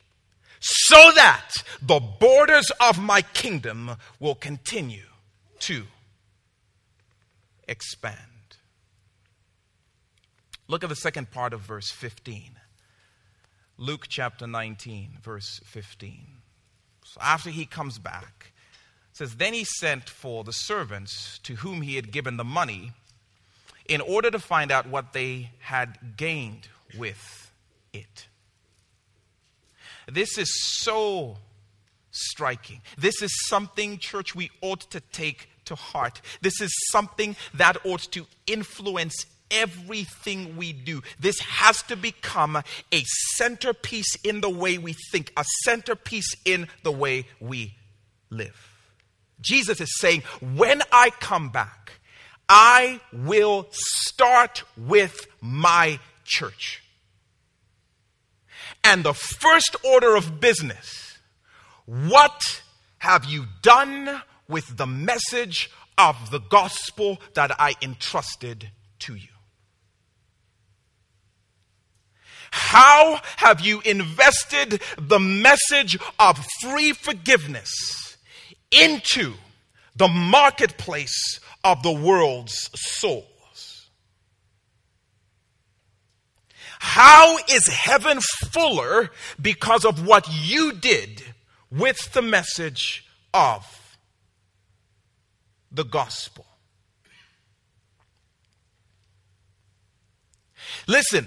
so 0.60 1.12
that 1.14 1.50
the 1.82 2.00
borders 2.00 2.70
of 2.80 2.98
my 2.98 3.20
kingdom 3.20 3.90
will 4.18 4.34
continue 4.34 5.04
to 5.58 5.84
expand. 7.68 8.18
Look 10.66 10.82
at 10.82 10.88
the 10.88 10.96
second 10.96 11.30
part 11.30 11.52
of 11.52 11.60
verse 11.60 11.90
15. 11.90 12.58
Luke 13.76 14.06
chapter 14.08 14.46
19, 14.46 15.18
verse 15.22 15.60
15. 15.64 16.26
So 17.04 17.20
after 17.20 17.50
he 17.50 17.66
comes 17.66 17.98
back, 17.98 18.52
says, 19.12 19.36
Then 19.36 19.52
he 19.52 19.64
sent 19.64 20.08
for 20.08 20.44
the 20.44 20.52
servants 20.52 21.38
to 21.40 21.56
whom 21.56 21.82
he 21.82 21.96
had 21.96 22.12
given 22.12 22.36
the 22.36 22.44
money 22.44 22.92
in 23.86 24.00
order 24.00 24.30
to 24.30 24.38
find 24.38 24.70
out 24.70 24.88
what 24.88 25.12
they 25.12 25.50
had 25.60 26.16
gained 26.16 26.68
with 26.96 27.52
it. 27.92 28.28
This 30.10 30.38
is 30.38 30.50
so 30.82 31.36
striking. 32.10 32.80
This 32.96 33.22
is 33.22 33.32
something, 33.46 33.98
church, 33.98 34.34
we 34.34 34.50
ought 34.60 34.90
to 34.90 35.00
take 35.00 35.48
to 35.66 35.74
heart. 35.74 36.20
This 36.40 36.60
is 36.60 36.72
something 36.90 37.36
that 37.54 37.76
ought 37.84 38.02
to 38.12 38.26
influence 38.46 39.26
everything 39.50 40.56
we 40.56 40.72
do. 40.72 41.02
This 41.18 41.38
has 41.40 41.82
to 41.84 41.96
become 41.96 42.56
a 42.56 43.04
centerpiece 43.34 44.16
in 44.24 44.40
the 44.40 44.50
way 44.50 44.78
we 44.78 44.94
think, 45.12 45.32
a 45.36 45.44
centerpiece 45.62 46.34
in 46.44 46.68
the 46.82 46.92
way 46.92 47.26
we 47.40 47.74
live. 48.30 48.70
Jesus 49.40 49.80
is 49.80 49.98
saying, 49.98 50.22
when 50.40 50.82
I 50.90 51.10
come 51.10 51.50
back, 51.50 51.92
I 52.48 53.00
will 53.12 53.68
start 53.70 54.64
with 54.76 55.26
my 55.40 55.98
church. 56.24 56.82
And 58.82 59.04
the 59.04 59.14
first 59.14 59.76
order 59.84 60.14
of 60.16 60.40
business, 60.40 61.18
what 61.86 62.62
have 62.98 63.24
you 63.24 63.46
done 63.62 64.22
with 64.48 64.76
the 64.76 64.86
message 64.86 65.70
of 65.96 66.30
the 66.30 66.40
gospel 66.40 67.20
that 67.34 67.58
I 67.60 67.74
entrusted 67.82 68.70
to 69.00 69.14
you? 69.14 69.28
How 72.50 73.20
have 73.38 73.60
you 73.60 73.80
invested 73.80 74.80
the 74.96 75.18
message 75.18 75.98
of 76.20 76.38
free 76.62 76.92
forgiveness 76.92 78.16
into 78.70 79.34
the 79.96 80.06
marketplace 80.06 81.40
of 81.64 81.82
the 81.82 81.92
world's 81.92 82.70
souls? 82.74 83.90
How 86.78 87.38
is 87.50 87.66
heaven 87.66 88.20
fuller 88.52 89.10
because 89.40 89.84
of 89.84 90.06
what 90.06 90.28
you 90.30 90.72
did 90.72 91.24
with 91.72 92.12
the 92.12 92.22
message 92.22 93.04
of 93.32 93.66
the 95.74 95.84
gospel? 95.84 96.46
Listen, 100.86 101.26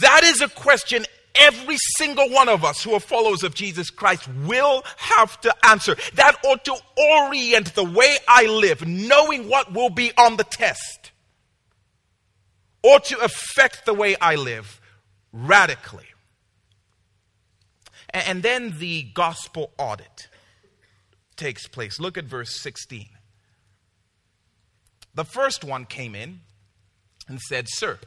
that 0.00 0.22
is 0.24 0.40
a 0.40 0.48
question 0.48 1.04
every 1.34 1.76
single 1.96 2.28
one 2.30 2.48
of 2.48 2.64
us 2.64 2.82
who 2.82 2.92
are 2.94 3.00
followers 3.00 3.42
of 3.42 3.54
Jesus 3.54 3.90
Christ 3.90 4.28
will 4.46 4.82
have 4.96 5.40
to 5.42 5.54
answer. 5.66 5.96
That 6.14 6.36
ought 6.44 6.64
to 6.64 6.76
orient 6.96 7.74
the 7.74 7.84
way 7.84 8.16
I 8.26 8.46
live, 8.46 8.86
knowing 8.86 9.48
what 9.48 9.72
will 9.72 9.90
be 9.90 10.12
on 10.16 10.36
the 10.36 10.44
test, 10.44 11.12
ought 12.82 13.04
to 13.06 13.18
affect 13.18 13.86
the 13.86 13.94
way 13.94 14.16
I 14.20 14.36
live 14.36 14.80
radically. 15.32 16.06
And 18.10 18.42
then 18.42 18.78
the 18.78 19.02
gospel 19.14 19.72
audit 19.78 20.28
takes 21.36 21.66
place. 21.66 22.00
Look 22.00 22.16
at 22.16 22.24
verse 22.24 22.58
16. 22.60 23.08
The 25.16 25.24
first 25.24 25.64
one 25.64 25.86
came 25.86 26.14
in 26.14 26.40
and 27.26 27.40
said, 27.40 27.66
Sir, 27.70 27.98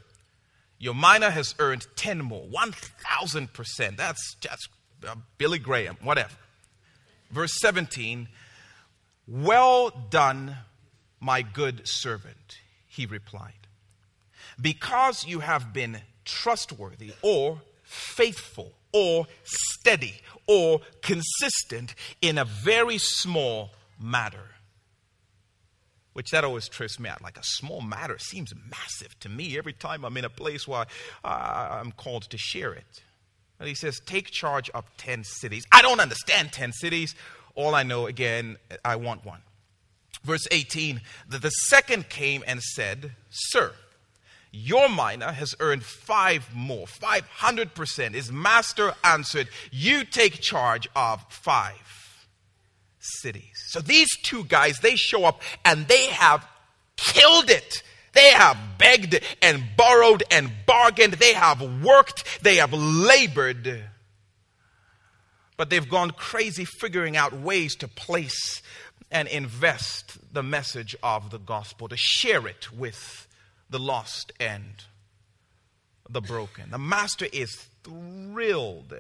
your 0.77 0.93
mina 0.93 1.31
has 1.31 1.55
earned 1.57 1.87
10 1.95 2.19
more, 2.19 2.45
1,000%. 2.45 3.97
That's 3.97 4.35
just 4.35 4.69
uh, 5.05 5.15
Billy 5.39 5.57
Graham, 5.57 5.97
whatever. 6.03 6.35
Verse 7.31 7.59
17 7.59 8.27
Well 9.27 9.89
done, 9.89 10.57
my 11.19 11.41
good 11.41 11.87
servant, 11.87 12.59
he 12.87 13.07
replied. 13.07 13.53
Because 14.61 15.25
you 15.25 15.39
have 15.39 15.73
been 15.73 15.97
trustworthy 16.25 17.13
or 17.23 17.61
faithful 17.83 18.73
or 18.93 19.25
steady 19.43 20.21
or 20.45 20.81
consistent 21.01 21.95
in 22.21 22.37
a 22.37 22.45
very 22.45 22.99
small 22.99 23.71
matter 23.99 24.43
which 26.19 26.31
that 26.31 26.43
always 26.43 26.67
trips 26.67 26.99
me 26.99 27.07
out. 27.07 27.21
Like 27.21 27.37
a 27.37 27.43
small 27.43 27.79
matter 27.79 28.17
seems 28.19 28.53
massive 28.69 29.17
to 29.21 29.29
me 29.29 29.57
every 29.57 29.71
time 29.71 30.03
I'm 30.03 30.17
in 30.17 30.25
a 30.25 30.29
place 30.29 30.67
where 30.67 30.85
I'm 31.23 31.93
called 31.93 32.23
to 32.23 32.37
share 32.37 32.73
it. 32.73 33.01
And 33.57 33.69
he 33.69 33.73
says, 33.73 34.01
Take 34.05 34.29
charge 34.29 34.69
of 34.71 34.83
10 34.97 35.23
cities. 35.23 35.65
I 35.71 35.81
don't 35.81 36.01
understand 36.01 36.51
10 36.51 36.73
cities. 36.73 37.15
All 37.55 37.73
I 37.73 37.83
know, 37.83 38.05
again, 38.05 38.57
I 38.83 38.97
want 38.97 39.23
one. 39.23 39.39
Verse 40.25 40.45
18 40.51 40.99
that 41.29 41.41
the 41.41 41.51
second 41.51 42.09
came 42.09 42.43
and 42.45 42.61
said, 42.61 43.11
Sir, 43.29 43.71
your 44.51 44.89
mina 44.89 45.31
has 45.31 45.55
earned 45.61 45.83
five 45.83 46.53
more, 46.53 46.85
500%. 46.85 48.13
His 48.13 48.29
master 48.29 48.93
answered, 49.05 49.47
You 49.71 50.03
take 50.03 50.41
charge 50.41 50.89
of 50.97 51.25
five 51.29 52.08
cities. 52.99 53.63
So 53.67 53.79
these 53.79 54.09
two 54.21 54.43
guys, 54.45 54.79
they 54.79 54.95
show 54.95 55.25
up 55.25 55.41
and 55.65 55.87
they 55.87 56.07
have 56.07 56.45
killed 56.97 57.49
it. 57.49 57.83
They 58.13 58.31
have 58.31 58.57
begged 58.77 59.19
and 59.41 59.63
borrowed 59.77 60.23
and 60.31 60.51
bargained. 60.65 61.13
They 61.13 61.33
have 61.33 61.61
worked. 61.83 62.43
They 62.43 62.55
have 62.55 62.73
labored. 62.73 63.83
But 65.57 65.69
they've 65.69 65.89
gone 65.89 66.11
crazy 66.11 66.65
figuring 66.65 67.17
out 67.17 67.33
ways 67.33 67.75
to 67.77 67.87
place 67.87 68.61
and 69.11 69.27
invest 69.27 70.17
the 70.33 70.43
message 70.43 70.95
of 71.01 71.31
the 71.31 71.39
gospel, 71.39 71.87
to 71.87 71.97
share 71.97 72.47
it 72.47 72.71
with 72.71 73.27
the 73.69 73.79
lost 73.79 74.31
and 74.39 74.83
the 76.09 76.21
broken. 76.21 76.71
The 76.71 76.77
master 76.77 77.27
is 77.31 77.67
thrilled 77.83 78.93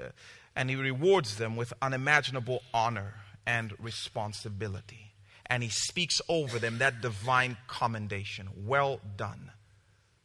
and 0.55 0.69
he 0.69 0.75
rewards 0.75 1.37
them 1.37 1.55
with 1.55 1.73
unimaginable 1.81 2.63
honor 2.73 3.15
and 3.49 3.73
responsibility. 3.79 5.11
And 5.47 5.63
he 5.63 5.69
speaks 5.69 6.21
over 6.29 6.59
them 6.59 6.77
that 6.77 7.01
divine 7.01 7.57
commendation. 7.67 8.47
Well 8.55 8.99
done, 9.17 9.51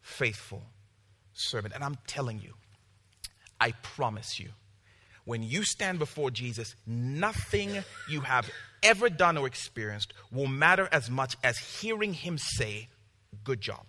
faithful 0.02 0.66
servant. 1.32 1.74
And 1.74 1.82
I'm 1.82 1.96
telling 2.06 2.38
you, 2.38 2.52
I 3.58 3.72
promise 3.82 4.38
you, 4.38 4.50
when 5.24 5.42
you 5.42 5.64
stand 5.64 5.98
before 5.98 6.30
Jesus, 6.30 6.74
nothing 6.86 7.82
you 8.10 8.20
have 8.20 8.50
ever 8.82 9.08
done 9.08 9.38
or 9.38 9.46
experienced 9.46 10.12
will 10.30 10.46
matter 10.46 10.86
as 10.92 11.08
much 11.08 11.34
as 11.42 11.56
hearing 11.56 12.12
him 12.12 12.36
say, 12.36 12.88
Good 13.42 13.62
job. 13.62 13.86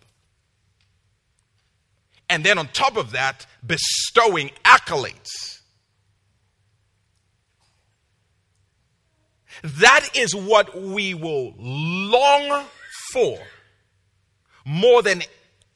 And 2.29 2.43
then 2.43 2.57
on 2.57 2.67
top 2.69 2.95
of 2.95 3.11
that, 3.11 3.45
bestowing 3.65 4.49
accolades 4.63 5.59
That 9.63 10.09
is 10.15 10.35
what 10.35 10.79
we 10.79 11.13
will 11.13 11.53
long 11.57 12.65
for 13.11 13.39
more 14.65 15.01
than 15.01 15.21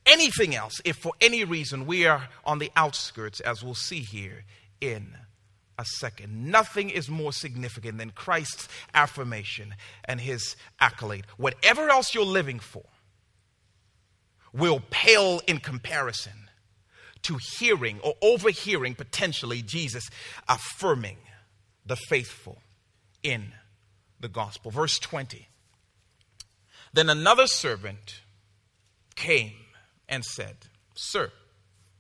anything 0.06 0.56
else 0.56 0.82
if 0.84 0.98
for 0.98 1.14
any 1.22 1.44
reason 1.44 1.86
we 1.86 2.06
are 2.06 2.30
on 2.44 2.60
the 2.60 2.72
outskirts, 2.76 3.40
as 3.40 3.64
we'll 3.64 3.76
see 3.76 4.00
here 4.00 4.44
in 4.82 5.16
a 5.78 5.86
second. 5.86 6.52
Nothing 6.52 6.90
is 6.90 7.10
more 7.10 7.32
significant 7.32 7.98
than 7.98 8.12
Christ's 8.12 8.68
affirmation 8.94 9.76
and 10.04 10.20
his 10.20 10.56
accolade. 10.80 11.26
Whatever 11.38 11.90
else 11.90 12.14
you're 12.14 12.26
living 12.26 12.60
for 12.60 12.84
will 14.52 14.82
pale 14.90 15.42
in 15.48 15.60
comparison 15.60 16.50
to 17.22 17.38
hearing 17.58 18.00
or 18.02 18.16
overhearing 18.22 18.96
potentially 18.96 19.62
Jesus 19.62 20.10
affirming 20.48 21.18
the 21.86 21.96
faithful 21.96 22.60
in 23.24 23.54
the 24.20 24.30
gospel. 24.30 24.72
Verse 24.72 25.00
20. 25.00 25.48
Then 26.94 27.10
another 27.10 27.48
servant 27.48 28.22
came 29.16 29.54
and 30.08 30.26
said, 30.26 30.56
Sir, 30.96 31.32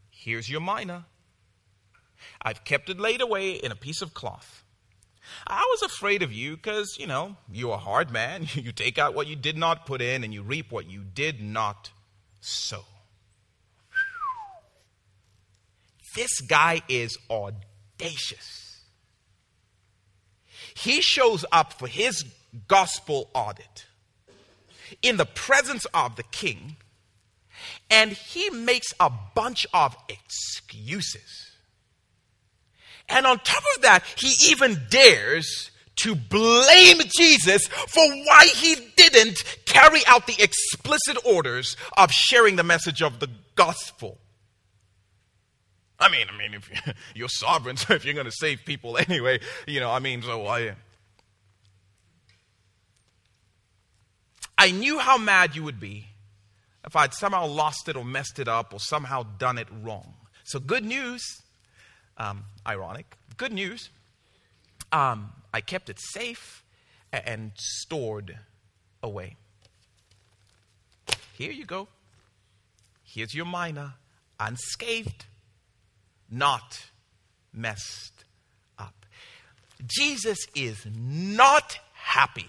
here's 0.09 0.49
your 0.49 0.61
mina. 0.61 1.05
I've 2.41 2.63
kept 2.63 2.89
it 2.89 2.99
laid 2.99 3.21
away 3.21 3.51
in 3.51 3.71
a 3.71 3.75
piece 3.75 4.01
of 4.01 4.13
cloth. 4.13 4.63
I 5.45 5.65
was 5.69 5.83
afraid 5.83 6.23
of 6.23 6.33
you 6.33 6.55
because, 6.55 6.97
you 6.99 7.05
know, 7.05 7.35
you're 7.51 7.75
a 7.75 7.77
hard 7.77 8.11
man. 8.11 8.47
You 8.55 8.71
take 8.71 8.97
out 8.97 9.13
what 9.13 9.27
you 9.27 9.35
did 9.35 9.57
not 9.57 9.85
put 9.85 10.01
in 10.01 10.23
and 10.23 10.33
you 10.33 10.41
reap 10.41 10.71
what 10.71 10.89
you 10.89 11.03
did 11.03 11.41
not 11.41 11.91
sow. 12.41 12.83
This 16.15 16.41
guy 16.41 16.81
is 16.89 17.17
audacious 17.29 18.68
he 20.79 21.01
shows 21.01 21.45
up 21.51 21.73
for 21.73 21.87
his 21.87 22.25
gospel 22.67 23.29
audit 23.33 23.85
in 25.01 25.17
the 25.17 25.25
presence 25.25 25.85
of 25.93 26.15
the 26.15 26.23
king 26.23 26.77
and 27.89 28.11
he 28.11 28.49
makes 28.49 28.93
a 28.99 29.11
bunch 29.35 29.65
of 29.73 29.95
excuses. 30.07 31.51
And 33.07 33.25
on 33.25 33.39
top 33.39 33.63
of 33.75 33.81
that, 33.81 34.03
he 34.15 34.51
even 34.51 34.79
dares 34.89 35.71
to 35.97 36.15
blame 36.15 36.99
Jesus 37.17 37.67
for 37.67 38.03
why 38.25 38.45
he 38.53 38.75
didn't 38.95 39.43
carry 39.65 40.01
out 40.07 40.27
the 40.27 40.41
explicit 40.41 41.17
orders 41.25 41.75
of 41.97 42.11
sharing 42.11 42.55
the 42.55 42.63
message 42.63 43.01
of 43.01 43.19
the 43.19 43.29
gospel. 43.55 44.17
I 45.99 46.09
mean, 46.09 46.27
I 46.33 46.37
mean, 46.37 46.53
if 46.53 46.95
you're 47.15 47.29
sovereign, 47.29 47.77
so 47.77 47.93
if 47.93 48.05
you're 48.05 48.13
going 48.13 48.25
to 48.25 48.31
save 48.31 48.63
people 48.65 48.97
anyway, 48.97 49.39
you 49.67 49.79
know, 49.79 49.91
I 49.91 49.99
mean, 49.99 50.21
so 50.21 50.47
I. 50.47 50.75
I 54.57 54.71
knew 54.71 54.99
how 54.99 55.17
mad 55.17 55.55
you 55.55 55.63
would 55.63 55.79
be 55.79 56.07
if 56.85 56.95
I'd 56.95 57.13
somehow 57.13 57.47
lost 57.47 57.87
it 57.87 57.95
or 57.95 58.03
messed 58.03 58.39
it 58.39 58.49
up 58.49 58.73
or 58.73 58.79
somehow 58.79 59.23
done 59.37 59.57
it 59.57 59.67
wrong. 59.81 60.15
So, 60.43 60.59
good 60.59 60.83
news, 60.83 61.23
um, 62.17 62.43
ironic, 62.67 63.15
good 63.37 63.53
news, 63.53 63.89
um, 64.91 65.31
I 65.53 65.61
kept 65.61 65.89
it 65.89 65.97
safe 65.99 66.63
and 67.13 67.51
stored 67.55 68.37
away. 69.01 69.37
Here 71.37 71.51
you 71.51 71.65
go. 71.65 71.87
Here's 73.03 73.33
your 73.33 73.45
mina, 73.45 73.95
unscathed 74.39 75.25
not 76.31 76.89
messed 77.53 78.25
up. 78.77 79.05
Jesus 79.85 80.47
is 80.55 80.85
not 80.93 81.79
happy. 81.93 82.47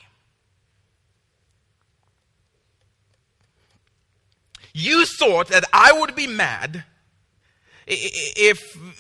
You 4.73 5.05
thought 5.05 5.49
that 5.49 5.65
I 5.73 5.93
would 5.93 6.15
be 6.15 6.27
mad 6.27 6.85
if 7.87 8.59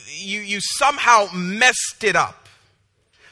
you, 0.08 0.40
you 0.40 0.58
somehow 0.60 1.28
messed 1.32 2.02
it 2.02 2.16
up. 2.16 2.48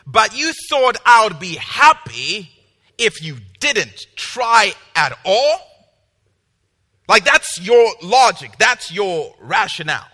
But 0.07 0.37
you 0.37 0.53
thought 0.71 0.97
I 1.05 1.25
would 1.25 1.39
be 1.39 1.57
happy 1.57 2.51
if 2.97 3.23
you 3.23 3.39
didn't 3.61 4.07
try 4.17 4.73
at 4.95 5.19
all? 5.25 5.61
Like, 7.09 7.25
that's 7.25 7.61
your 7.61 7.93
logic, 8.03 8.53
that's 8.59 8.93
your 8.93 9.35
rationale. 9.41 10.07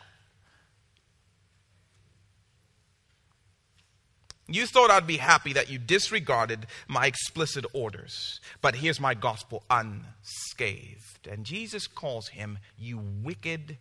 You 4.47 4.67
thought 4.67 4.91
I'd 4.91 5.07
be 5.07 5.17
happy 5.17 5.55
that 5.55 5.71
you 5.71 5.79
disregarded 5.79 6.67
my 6.87 7.07
explicit 7.07 7.65
orders, 7.73 8.41
but 8.61 8.77
here's 8.77 9.01
my 9.01 9.15
gospel 9.15 9.63
unscathed. 9.71 11.27
And 11.31 11.45
Jesus 11.45 11.87
calls 11.87 12.29
him, 12.29 12.59
You 12.77 12.99
wicked 12.99 13.79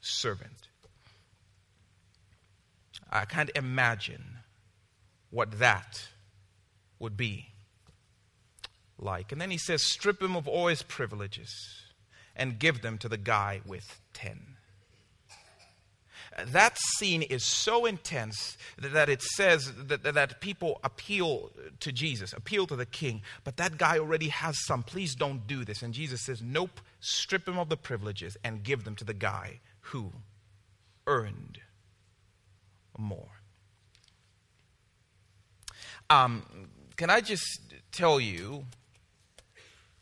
servant. 0.00 0.68
I 3.10 3.26
can't 3.26 3.50
imagine 3.54 4.38
what 5.30 5.58
that 5.58 6.08
would 6.98 7.16
be 7.16 7.50
like. 8.98 9.32
And 9.32 9.40
then 9.40 9.50
he 9.50 9.58
says, 9.58 9.82
Strip 9.82 10.22
him 10.22 10.36
of 10.36 10.48
all 10.48 10.68
his 10.68 10.82
privileges 10.82 11.82
and 12.34 12.58
give 12.58 12.80
them 12.80 12.96
to 12.98 13.08
the 13.08 13.18
guy 13.18 13.60
with 13.66 14.00
10. 14.14 14.56
That 16.48 16.78
scene 16.78 17.22
is 17.22 17.44
so 17.44 17.86
intense 17.86 18.56
that 18.78 19.08
it 19.08 19.22
says 19.22 19.72
that, 19.86 20.02
that 20.02 20.40
people 20.40 20.80
appeal 20.84 21.50
to 21.80 21.92
Jesus, 21.92 22.32
appeal 22.32 22.66
to 22.66 22.76
the 22.76 22.86
king, 22.86 23.22
but 23.44 23.56
that 23.56 23.78
guy 23.78 23.98
already 23.98 24.28
has 24.28 24.56
some. 24.64 24.82
Please 24.82 25.14
don't 25.14 25.46
do 25.46 25.64
this. 25.64 25.82
And 25.82 25.94
Jesus 25.94 26.22
says, 26.22 26.42
Nope, 26.42 26.80
strip 27.00 27.46
him 27.48 27.58
of 27.58 27.68
the 27.68 27.76
privileges 27.76 28.36
and 28.44 28.62
give 28.62 28.84
them 28.84 28.96
to 28.96 29.04
the 29.04 29.14
guy 29.14 29.60
who 29.80 30.12
earned 31.06 31.58
more. 32.98 33.28
Um, 36.08 36.42
can 36.96 37.08
I 37.08 37.20
just 37.20 37.60
tell 37.92 38.20
you 38.20 38.64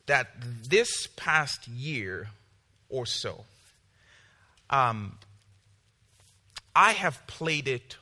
that 0.06 0.28
this 0.68 1.06
past 1.16 1.68
year 1.68 2.28
or 2.88 3.06
so, 3.06 3.44
um, 4.70 5.18
I 6.78 6.92
have 6.92 7.26
played 7.26 7.66
it 7.66 7.96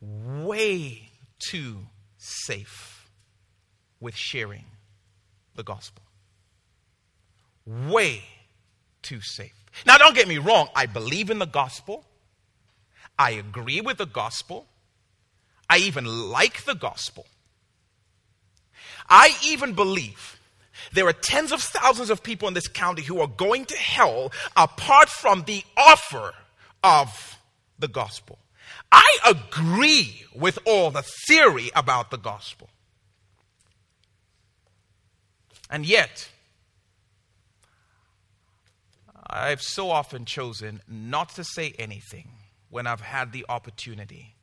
way 0.00 1.10
too 1.40 1.78
safe 2.18 3.10
with 3.98 4.14
sharing 4.14 4.64
the 5.56 5.64
gospel. 5.64 6.04
Way 7.66 8.22
too 9.02 9.20
safe. 9.20 9.64
Now, 9.84 9.98
don't 9.98 10.14
get 10.14 10.28
me 10.28 10.38
wrong, 10.38 10.68
I 10.76 10.86
believe 10.86 11.30
in 11.30 11.40
the 11.40 11.46
gospel, 11.46 12.04
I 13.18 13.32
agree 13.32 13.80
with 13.80 13.96
the 13.96 14.06
gospel, 14.06 14.66
I 15.68 15.78
even 15.78 16.04
like 16.04 16.64
the 16.66 16.76
gospel. 16.76 17.26
I 19.08 19.36
even 19.44 19.72
believe 19.74 20.38
there 20.92 21.08
are 21.08 21.12
tens 21.12 21.50
of 21.50 21.60
thousands 21.60 22.10
of 22.10 22.22
people 22.22 22.46
in 22.46 22.54
this 22.54 22.68
county 22.68 23.02
who 23.02 23.18
are 23.18 23.26
going 23.26 23.64
to 23.64 23.76
hell 23.76 24.30
apart 24.56 25.08
from 25.08 25.42
the 25.42 25.64
offer 25.76 26.34
of 26.84 27.34
the 27.78 27.88
gospel. 27.88 28.38
I 28.90 29.18
agree 29.26 30.24
with 30.34 30.58
all 30.64 30.90
the 30.90 31.04
theory 31.26 31.70
about 31.74 32.10
the 32.10 32.16
gospel. 32.16 32.70
And 35.70 35.84
yet, 35.84 36.28
I've 39.26 39.62
so 39.62 39.90
often 39.90 40.24
chosen 40.24 40.80
not 40.86 41.30
to 41.30 41.44
say 41.44 41.74
anything 41.78 42.28
when 42.70 42.86
I've 42.86 43.00
had 43.00 43.32
the 43.32 43.44
opportunity 43.48 44.34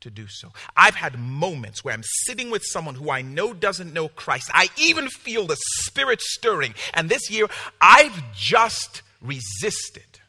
to 0.00 0.10
do 0.10 0.26
so. 0.28 0.52
I've 0.76 0.94
had 0.94 1.18
moments 1.18 1.84
where 1.84 1.94
I'm 1.94 2.02
sitting 2.26 2.50
with 2.50 2.64
someone 2.64 2.96
who 2.96 3.10
I 3.10 3.22
know 3.22 3.54
doesn't 3.54 3.92
know 3.92 4.08
Christ. 4.08 4.50
I 4.52 4.68
even 4.76 5.08
feel 5.08 5.46
the 5.46 5.56
Spirit 5.84 6.20
stirring. 6.20 6.74
And 6.92 7.08
this 7.08 7.30
year, 7.30 7.46
I've 7.80 8.34
just 8.34 9.02
resisted 9.22 10.20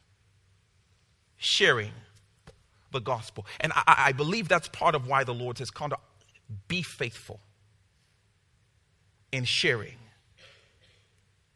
sharing 1.38 1.92
the 2.92 3.00
gospel. 3.00 3.46
And 3.60 3.72
I, 3.74 4.04
I 4.08 4.12
believe 4.12 4.48
that's 4.48 4.68
part 4.68 4.94
of 4.94 5.06
why 5.06 5.24
the 5.24 5.34
Lord 5.34 5.58
says, 5.58 5.70
Kondo, 5.70 5.96
be 6.66 6.82
faithful 6.82 7.40
in 9.32 9.44
sharing 9.44 9.96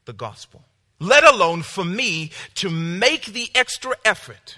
the 0.04 0.12
gospel. 0.12 0.64
Let 1.00 1.24
alone 1.24 1.62
for 1.62 1.84
me 1.84 2.30
to 2.56 2.70
make 2.70 3.26
the 3.26 3.50
extra 3.54 3.94
effort 4.04 4.56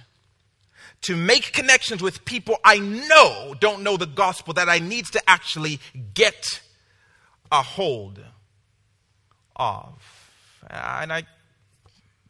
to 1.02 1.16
make 1.16 1.52
connections 1.52 2.02
with 2.02 2.24
people 2.24 2.56
I 2.64 2.78
know 2.78 3.54
don't 3.60 3.82
know 3.82 3.96
the 3.96 4.06
gospel 4.06 4.54
that 4.54 4.68
I 4.68 4.78
need 4.78 5.04
to 5.06 5.22
actually 5.28 5.78
get 6.14 6.62
a 7.52 7.62
hold 7.62 8.20
of. 9.56 10.02
And 10.68 11.12
I, 11.12 11.24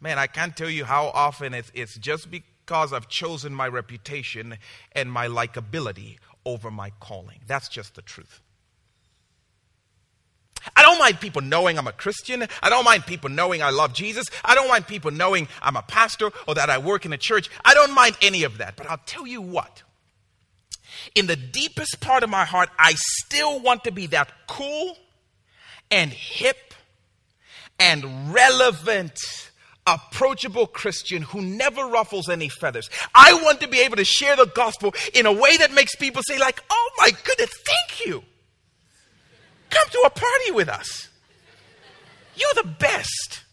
man, 0.01 0.19
I 0.19 0.27
can't 0.27 0.57
tell 0.57 0.69
you 0.69 0.85
how 0.85 1.07
often 1.15 1.55
it's, 1.55 1.71
it's 1.73 1.97
just 1.97 2.31
because 2.31 2.54
I've 2.71 3.09
chosen 3.09 3.55
my 3.55 3.69
reputation 3.69 4.59
and 4.93 5.11
my 5.11 5.29
likability 5.29 6.19
over 6.45 6.71
my 6.71 6.91
calling. 7.01 7.41
That's 7.47 7.69
just 7.69 7.95
the 7.95 8.03
truth. 8.03 8.41
I 10.75 10.83
don't 10.83 10.99
mind 10.99 11.21
people 11.21 11.43
knowing 11.43 11.79
I'm 11.79 11.87
a 11.87 11.93
Christian. 11.93 12.47
I 12.63 12.71
don't 12.71 12.85
mind 12.85 13.05
people 13.07 13.29
knowing 13.29 13.63
I 13.63 13.71
love 13.71 13.93
Jesus. 13.93 14.27
I 14.45 14.55
don't 14.55 14.69
mind 14.69 14.87
people 14.87 15.11
knowing 15.11 15.49
I'm 15.61 15.77
a 15.77 15.83
pastor 15.83 16.31
or 16.49 16.55
that 16.55 16.71
I 16.71 16.79
work 16.79 17.05
in 17.05 17.13
a 17.13 17.19
church. 17.19 17.51
I 17.65 17.75
don't 17.75 17.95
mind 17.95 18.17
any 18.23 18.45
of 18.45 18.59
that. 18.59 18.77
But 18.77 18.89
I'll 18.91 19.01
tell 19.05 19.27
you 19.27 19.43
what. 19.43 19.83
In 21.15 21.27
the 21.27 21.37
deepest 21.37 22.01
part 22.01 22.23
of 22.23 22.31
my 22.31 22.45
heart, 22.45 22.71
I 22.79 22.95
still 22.97 23.61
want 23.61 23.85
to 23.85 23.93
be 23.93 24.07
that 24.07 24.31
cool 24.49 24.97
and 25.91 26.11
hip 26.11 26.75
and 27.79 28.33
relevant 28.33 29.19
approachable 29.87 30.67
Christian 30.67 31.23
who 31.23 31.43
never 31.43 31.87
ruffles 31.87 32.29
any 32.29 32.49
feathers. 32.49 32.89
I 33.15 33.35
want 33.35 33.61
to 33.61 33.69
be 33.69 33.81
able 33.81 33.97
to 33.97 34.05
share 34.05 34.37
the 34.37 34.47
gospel 34.47 34.95
in 35.13 35.27
a 35.27 35.33
way 35.33 35.57
that 35.59 35.73
makes 35.73 35.95
people 35.95 36.23
say 36.27 36.39
like, 36.39 36.63
"Oh 36.71 36.91
my 36.99 37.11
goodness, 37.11 37.51
thank 37.67 38.07
you." 38.07 38.25
Come 39.71 39.89
to 39.91 40.03
a 40.07 40.11
party 40.11 40.51
with 40.53 40.69
us. 40.69 41.09
You're 42.37 42.55
the 42.55 42.69
best. 42.69 43.44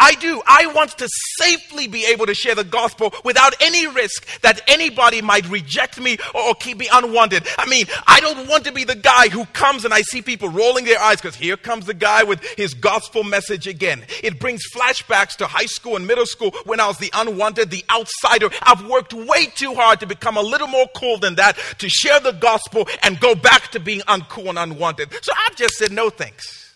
I 0.00 0.14
do. 0.14 0.42
I 0.46 0.66
want 0.74 0.96
to 0.98 1.08
safely 1.38 1.86
be 1.86 2.06
able 2.06 2.26
to 2.26 2.34
share 2.34 2.54
the 2.54 2.64
gospel 2.64 3.12
without 3.22 3.54
any 3.60 3.86
risk 3.86 4.26
that 4.40 4.62
anybody 4.66 5.20
might 5.20 5.48
reject 5.48 6.00
me 6.00 6.16
or 6.34 6.54
keep 6.54 6.78
me 6.78 6.88
unwanted. 6.90 7.46
I 7.58 7.66
mean, 7.68 7.84
I 8.06 8.18
don't 8.20 8.48
want 8.48 8.64
to 8.64 8.72
be 8.72 8.84
the 8.84 8.94
guy 8.94 9.28
who 9.28 9.44
comes 9.46 9.84
and 9.84 9.92
I 9.92 10.00
see 10.00 10.22
people 10.22 10.48
rolling 10.48 10.86
their 10.86 10.98
eyes 10.98 11.20
because 11.20 11.36
here 11.36 11.58
comes 11.58 11.84
the 11.84 11.94
guy 11.94 12.22
with 12.22 12.42
his 12.56 12.72
gospel 12.72 13.24
message 13.24 13.66
again. 13.66 14.04
It 14.22 14.40
brings 14.40 14.62
flashbacks 14.74 15.36
to 15.36 15.46
high 15.46 15.66
school 15.66 15.96
and 15.96 16.06
middle 16.06 16.26
school 16.26 16.52
when 16.64 16.80
I 16.80 16.86
was 16.86 16.96
the 16.96 17.10
unwanted, 17.14 17.70
the 17.70 17.84
outsider. 17.90 18.48
I've 18.62 18.88
worked 18.88 19.12
way 19.12 19.46
too 19.46 19.74
hard 19.74 20.00
to 20.00 20.06
become 20.06 20.38
a 20.38 20.42
little 20.42 20.68
more 20.68 20.88
cool 20.96 21.18
than 21.18 21.34
that, 21.34 21.58
to 21.78 21.88
share 21.90 22.20
the 22.20 22.32
gospel 22.32 22.88
and 23.02 23.20
go 23.20 23.34
back 23.34 23.68
to 23.72 23.80
being 23.80 24.00
uncool 24.00 24.48
and 24.48 24.58
unwanted. 24.58 25.12
So 25.22 25.32
I've 25.46 25.56
just 25.56 25.76
said 25.76 25.92
no 25.92 26.08
thanks. 26.08 26.69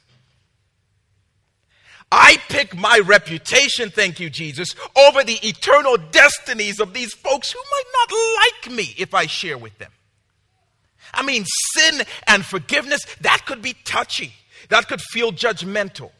I 2.16 2.36
pick 2.48 2.76
my 2.76 3.00
reputation, 3.04 3.90
thank 3.90 4.20
you, 4.20 4.30
Jesus, 4.30 4.76
over 4.96 5.24
the 5.24 5.40
eternal 5.42 5.96
destinies 5.96 6.78
of 6.78 6.94
these 6.94 7.12
folks 7.12 7.50
who 7.50 7.58
might 7.58 7.84
not 7.92 8.70
like 8.70 8.76
me 8.76 8.94
if 8.96 9.14
I 9.14 9.26
share 9.26 9.58
with 9.58 9.76
them. 9.78 9.90
I 11.12 11.24
mean, 11.24 11.44
sin 11.74 12.02
and 12.28 12.44
forgiveness, 12.44 13.04
that 13.22 13.42
could 13.46 13.62
be 13.62 13.74
touchy, 13.84 14.32
that 14.68 14.86
could 14.86 15.00
feel 15.00 15.32
judgmental. 15.32 16.12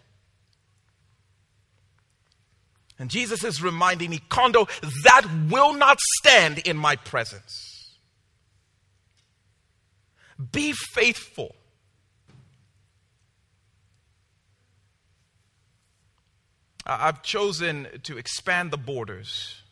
And 2.99 3.09
Jesus 3.09 3.45
is 3.45 3.63
reminding 3.63 4.11
me, 4.11 4.19
Kondo, 4.29 4.67
that 5.05 5.25
will 5.49 5.75
not 5.75 6.01
stand 6.19 6.59
in 6.59 6.77
my 6.77 6.97
presence. 6.97 7.97
Be 10.51 10.73
faithful 10.73 11.55
I've 16.87 17.23
chosen 17.23 17.89
to 18.03 18.19
expand 18.19 18.71
the 18.71 18.77
borders 18.77 19.63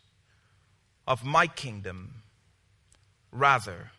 of 1.06 1.24
my 1.24 1.46
kingdom 1.46 2.22
rather 3.30 3.90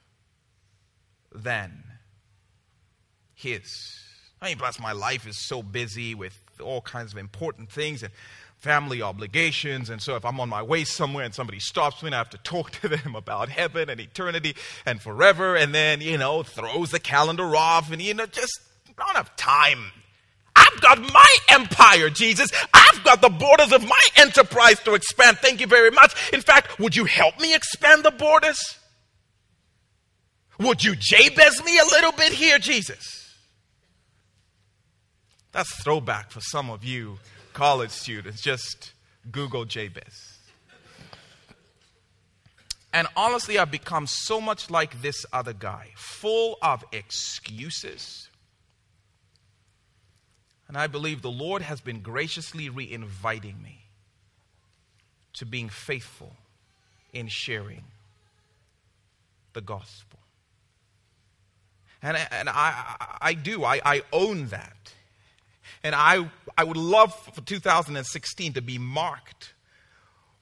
than 1.34 1.84
his. 3.34 4.00
I 4.42 4.50
mean, 4.50 4.58
plus 4.58 4.80
my 4.80 4.94
life 4.94 5.28
is 5.28 5.38
so 5.38 5.62
busy 5.62 6.16
with 6.16 6.40
all 6.62 6.82
kinds 6.82 7.12
of 7.12 7.18
important 7.18 7.72
things 7.72 8.04
and 8.04 8.12
family 8.58 9.02
obligations. 9.02 9.90
And 9.90 10.02
so 10.02 10.16
if 10.16 10.26
I'm 10.26 10.40
on 10.40 10.50
my 10.50 10.64
way 10.64 10.84
somewhere 10.86 11.26
and 11.26 11.36
somebody 11.36 11.60
stops 11.60 12.02
me 12.02 12.08
and 12.08 12.16
I 12.16 12.20
have 12.20 12.30
to 12.32 12.38
talk 12.40 12.72
to 12.82 12.88
them 12.88 13.16
about 13.16 13.50
heaven 13.50 13.90
and 13.90 14.00
eternity 14.00 14.56
and 14.86 15.02
forever, 15.02 15.56
and 15.56 15.76
then, 15.76 16.02
you 16.02 16.18
know, 16.18 16.44
throws 16.44 16.92
the 16.92 17.00
calendar 17.00 17.56
off 17.56 17.92
and, 17.92 18.02
you 18.02 18.14
know, 18.14 18.26
just 18.26 18.60
don't 18.98 19.16
have 19.16 19.36
time. 19.36 19.92
I've 20.56 20.82
got 20.82 21.02
my 21.02 21.38
empire, 21.50 22.10
Jesus. 22.10 22.50
I've 22.74 23.04
got 23.04 23.22
the 23.22 23.30
borders 23.30 23.72
of 23.72 23.84
my 23.84 24.06
enterprise 24.16 24.80
to 24.82 24.94
expand. 24.94 25.38
Thank 25.40 25.62
you 25.62 25.68
very 25.68 25.92
much. 25.92 26.14
In 26.32 26.42
fact, 26.42 26.80
would 26.80 26.96
you 26.96 27.06
help 27.06 27.40
me 27.40 27.56
expand 27.56 28.04
the 28.04 28.12
borders? 28.12 28.60
Would 30.60 30.84
you 30.84 30.96
Jabez 30.96 31.64
me 31.64 31.80
a 31.80 31.86
little 31.86 32.12
bit 32.12 32.34
here, 32.34 32.60
Jesus? 32.60 33.36
That's 35.52 35.84
throwback 35.84 36.32
for 36.32 36.42
some 36.42 36.70
of 36.70 36.84
you 36.84 37.20
college 37.54 37.92
students. 37.92 38.42
Just 38.42 38.92
Google 39.32 39.66
Jabez. 39.66 40.34
And 42.92 43.08
honestly, 43.16 43.58
I've 43.58 43.72
become 43.72 44.06
so 44.06 44.40
much 44.40 44.70
like 44.70 45.02
this 45.02 45.26
other 45.34 45.54
guy, 45.54 45.90
full 45.96 46.58
of 46.62 46.84
excuses. 46.92 48.30
And 50.74 50.82
I 50.82 50.88
believe 50.88 51.22
the 51.22 51.30
Lord 51.30 51.62
has 51.62 51.82
been 51.82 52.00
graciously 52.00 52.68
re 52.68 52.92
inviting 52.92 53.62
me 53.62 53.86
to 55.34 55.46
being 55.46 55.70
faithful 55.70 56.34
in 57.14 57.28
sharing 57.28 57.84
the 59.54 59.62
gospel. 59.62 60.18
And, 62.02 62.18
and 62.32 62.50
I, 62.50 62.96
I 63.22 63.34
do, 63.36 63.64
I, 63.64 63.82
I 63.86 64.02
own 64.12 64.48
that. 64.48 64.94
And 65.84 65.94
I, 65.94 66.28
I 66.58 66.64
would 66.64 66.76
love 66.76 67.14
for 67.36 67.42
2016 67.42 68.54
to 68.54 68.62
be 68.64 68.80
marked 68.80 69.54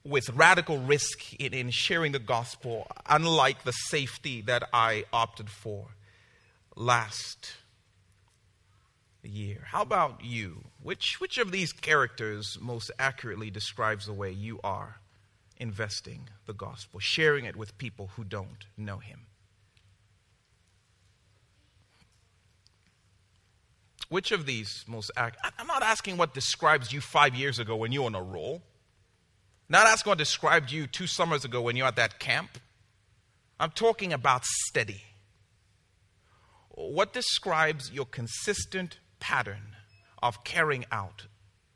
with 0.02 0.30
radical 0.30 0.78
risk 0.78 1.34
in, 1.34 1.52
in 1.52 1.68
sharing 1.68 2.12
the 2.12 2.18
gospel, 2.18 2.86
unlike 3.04 3.64
the 3.64 3.72
safety 3.72 4.40
that 4.40 4.66
I 4.72 5.04
opted 5.12 5.50
for 5.50 5.88
last 6.74 7.52
year. 9.28 9.64
How 9.66 9.82
about 9.82 10.24
you? 10.24 10.64
Which, 10.82 11.20
which 11.20 11.38
of 11.38 11.52
these 11.52 11.72
characters 11.72 12.58
most 12.60 12.90
accurately 12.98 13.50
describes 13.50 14.06
the 14.06 14.12
way 14.12 14.30
you 14.30 14.60
are 14.64 15.00
investing 15.56 16.28
the 16.46 16.54
gospel, 16.54 17.00
sharing 17.00 17.44
it 17.44 17.56
with 17.56 17.78
people 17.78 18.10
who 18.16 18.24
don't 18.24 18.66
know 18.76 18.98
Him? 18.98 19.26
Which 24.08 24.30
of 24.30 24.44
these 24.44 24.84
most 24.86 25.10
act? 25.16 25.38
I'm 25.58 25.66
not 25.66 25.82
asking 25.82 26.18
what 26.18 26.34
describes 26.34 26.92
you 26.92 27.00
five 27.00 27.34
years 27.34 27.58
ago 27.58 27.76
when 27.76 27.92
you 27.92 28.02
were 28.02 28.06
on 28.06 28.14
a 28.14 28.22
roll. 28.22 28.62
Not 29.70 29.86
asking 29.86 30.10
what 30.10 30.18
described 30.18 30.70
you 30.70 30.86
two 30.86 31.06
summers 31.06 31.46
ago 31.46 31.62
when 31.62 31.76
you 31.76 31.84
were 31.84 31.88
at 31.88 31.96
that 31.96 32.18
camp. 32.18 32.58
I'm 33.58 33.70
talking 33.70 34.12
about 34.12 34.44
steady. 34.44 35.02
What 36.68 37.14
describes 37.14 37.90
your 37.90 38.04
consistent 38.04 38.98
pattern 39.22 39.76
of 40.20 40.42
carrying 40.42 40.84
out 40.90 41.26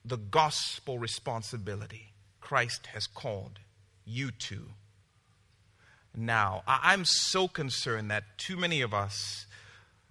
the 0.05 0.17
gospel 0.17 0.99
responsibility 0.99 2.13
Christ 2.41 2.89
has 2.89 3.07
called 3.07 3.61
you 4.05 4.33
to? 4.33 4.71
Now, 6.13 6.65
I'm 6.67 7.05
so 7.05 7.47
concerned 7.47 8.11
that 8.11 8.25
too 8.37 8.57
many 8.57 8.81
of 8.81 8.93
us 8.93 9.47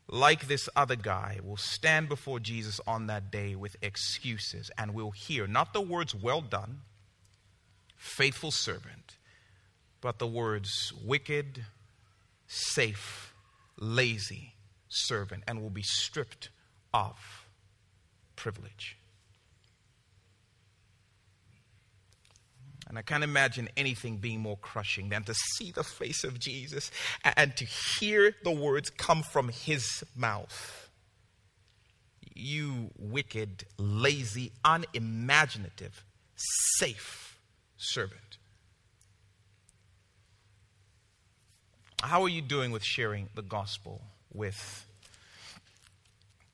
like 0.08 0.48
this 0.48 0.70
other 0.76 0.96
guy, 0.96 1.40
will 1.44 1.58
stand 1.58 2.10
before 2.10 2.40
Jesus 2.40 2.80
on 2.86 3.08
that 3.08 3.32
day 3.32 3.56
with 3.56 3.76
excuses 3.82 4.70
and 4.78 4.94
will 4.94 5.12
hear 5.12 5.48
not 5.48 5.74
the 5.74 5.82
words, 5.82 6.14
well 6.14 6.42
done, 6.42 6.82
faithful 7.96 8.52
servant, 8.52 9.18
but 10.02 10.20
the 10.20 10.28
words, 10.28 10.94
wicked, 11.04 11.66
safe, 12.48 13.34
lazy 13.80 14.54
servant, 14.88 15.44
and 15.48 15.62
will 15.62 15.72
be 15.72 15.84
stripped 15.84 16.50
of 16.96 17.46
privilege. 18.38 18.98
And 22.88 22.98
I 22.98 23.02
can't 23.02 23.24
imagine 23.24 23.68
anything 23.76 24.18
being 24.18 24.40
more 24.40 24.58
crushing 24.58 25.10
than 25.10 25.24
to 25.24 25.34
see 25.34 25.72
the 25.72 25.84
face 25.84 26.24
of 26.24 26.40
Jesus 26.40 26.92
and 27.36 27.56
to 27.58 27.66
hear 27.66 28.34
the 28.44 28.52
words 28.52 28.90
come 28.90 29.24
from 29.24 29.50
his 29.50 30.04
mouth. 30.16 30.90
You 32.34 32.92
wicked, 32.98 33.66
lazy, 33.78 34.54
unimaginative, 34.64 36.06
safe 36.78 37.40
servant. 37.76 38.38
How 42.02 42.22
are 42.22 42.30
you 42.30 42.42
doing 42.42 42.72
with 42.72 42.84
sharing 42.84 43.30
the 43.36 43.42
gospel 43.42 44.02
with 44.32 44.86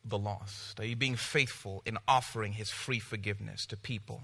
the 0.04 0.18
lost? 0.18 0.80
Are 0.80 0.86
you 0.86 0.96
being 0.96 1.16
faithful 1.16 1.82
in 1.86 1.98
offering 2.08 2.54
his 2.54 2.70
free 2.70 3.00
forgiveness 3.00 3.66
to 3.68 3.78
people? 3.78 4.24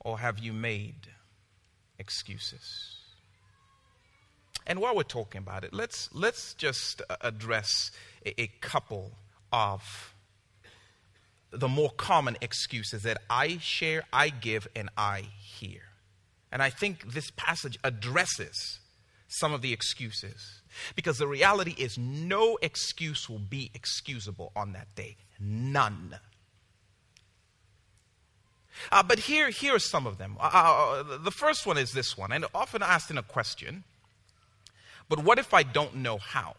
Or 0.00 0.18
have 0.18 0.38
you 0.38 0.52
made 0.52 1.08
excuses? 1.98 2.96
And 4.66 4.80
while 4.80 4.94
we're 4.94 5.02
talking 5.02 5.38
about 5.40 5.64
it, 5.64 5.72
let's, 5.72 6.08
let's 6.12 6.54
just 6.54 7.02
address 7.20 7.90
a, 8.24 8.40
a 8.42 8.46
couple 8.60 9.12
of 9.52 10.14
the 11.52 11.68
more 11.68 11.90
common 11.90 12.36
excuses 12.40 13.02
that 13.02 13.18
I 13.28 13.58
share, 13.58 14.04
I 14.12 14.28
give, 14.28 14.68
and 14.76 14.88
I 14.96 15.24
hear. 15.38 15.80
And 16.52 16.62
I 16.62 16.70
think 16.70 17.12
this 17.12 17.30
passage 17.36 17.78
addresses 17.82 18.79
some 19.30 19.54
of 19.54 19.62
the 19.62 19.72
excuses. 19.72 20.60
Because 20.94 21.18
the 21.18 21.26
reality 21.26 21.74
is, 21.78 21.96
no 21.96 22.58
excuse 22.60 23.28
will 23.28 23.38
be 23.38 23.70
excusable 23.74 24.52
on 24.54 24.72
that 24.72 24.94
day. 24.94 25.16
None. 25.38 26.16
Uh, 28.90 29.02
but 29.02 29.20
here, 29.20 29.50
here 29.50 29.76
are 29.76 29.80
some 29.80 30.06
of 30.06 30.18
them. 30.18 30.36
Uh, 30.38 30.50
uh, 30.52 31.18
the 31.18 31.30
first 31.30 31.66
one 31.66 31.78
is 31.78 31.92
this 31.92 32.18
one, 32.18 32.32
and 32.32 32.44
often 32.54 32.82
asked 32.82 33.10
in 33.10 33.18
a 33.18 33.22
question 33.22 33.84
But 35.08 35.22
what 35.24 35.38
if 35.38 35.54
I 35.54 35.62
don't 35.62 35.96
know 35.96 36.18
how? 36.18 36.56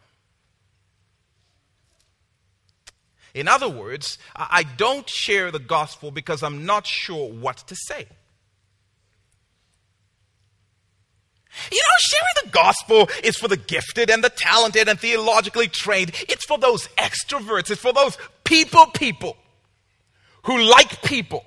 In 3.34 3.48
other 3.48 3.70
words, 3.70 4.18
I 4.36 4.64
don't 4.64 5.10
share 5.10 5.52
the 5.52 5.60
gospel 5.60 6.12
because 6.12 6.44
I'm 6.44 6.66
not 6.66 6.86
sure 6.86 7.32
what 7.32 7.58
to 7.68 7.76
say. 7.76 8.08
You 11.72 11.78
know, 11.78 11.98
sharing 12.00 12.46
the 12.46 12.52
gospel 12.52 13.10
is 13.24 13.38
for 13.38 13.48
the 13.48 13.58
gifted 13.58 14.10
and 14.10 14.24
the 14.24 14.30
talented 14.30 14.88
and 14.88 15.00
theologically 15.00 15.68
trained. 15.68 16.12
It's 16.30 16.46
for 16.46 16.58
those 16.58 16.88
extroverts. 16.98 17.70
It's 17.72 17.82
for 17.82 17.94
those 17.94 18.18
people 18.44 18.86
people 18.88 19.38
who 20.44 20.60
like 20.60 21.02
people 21.04 21.46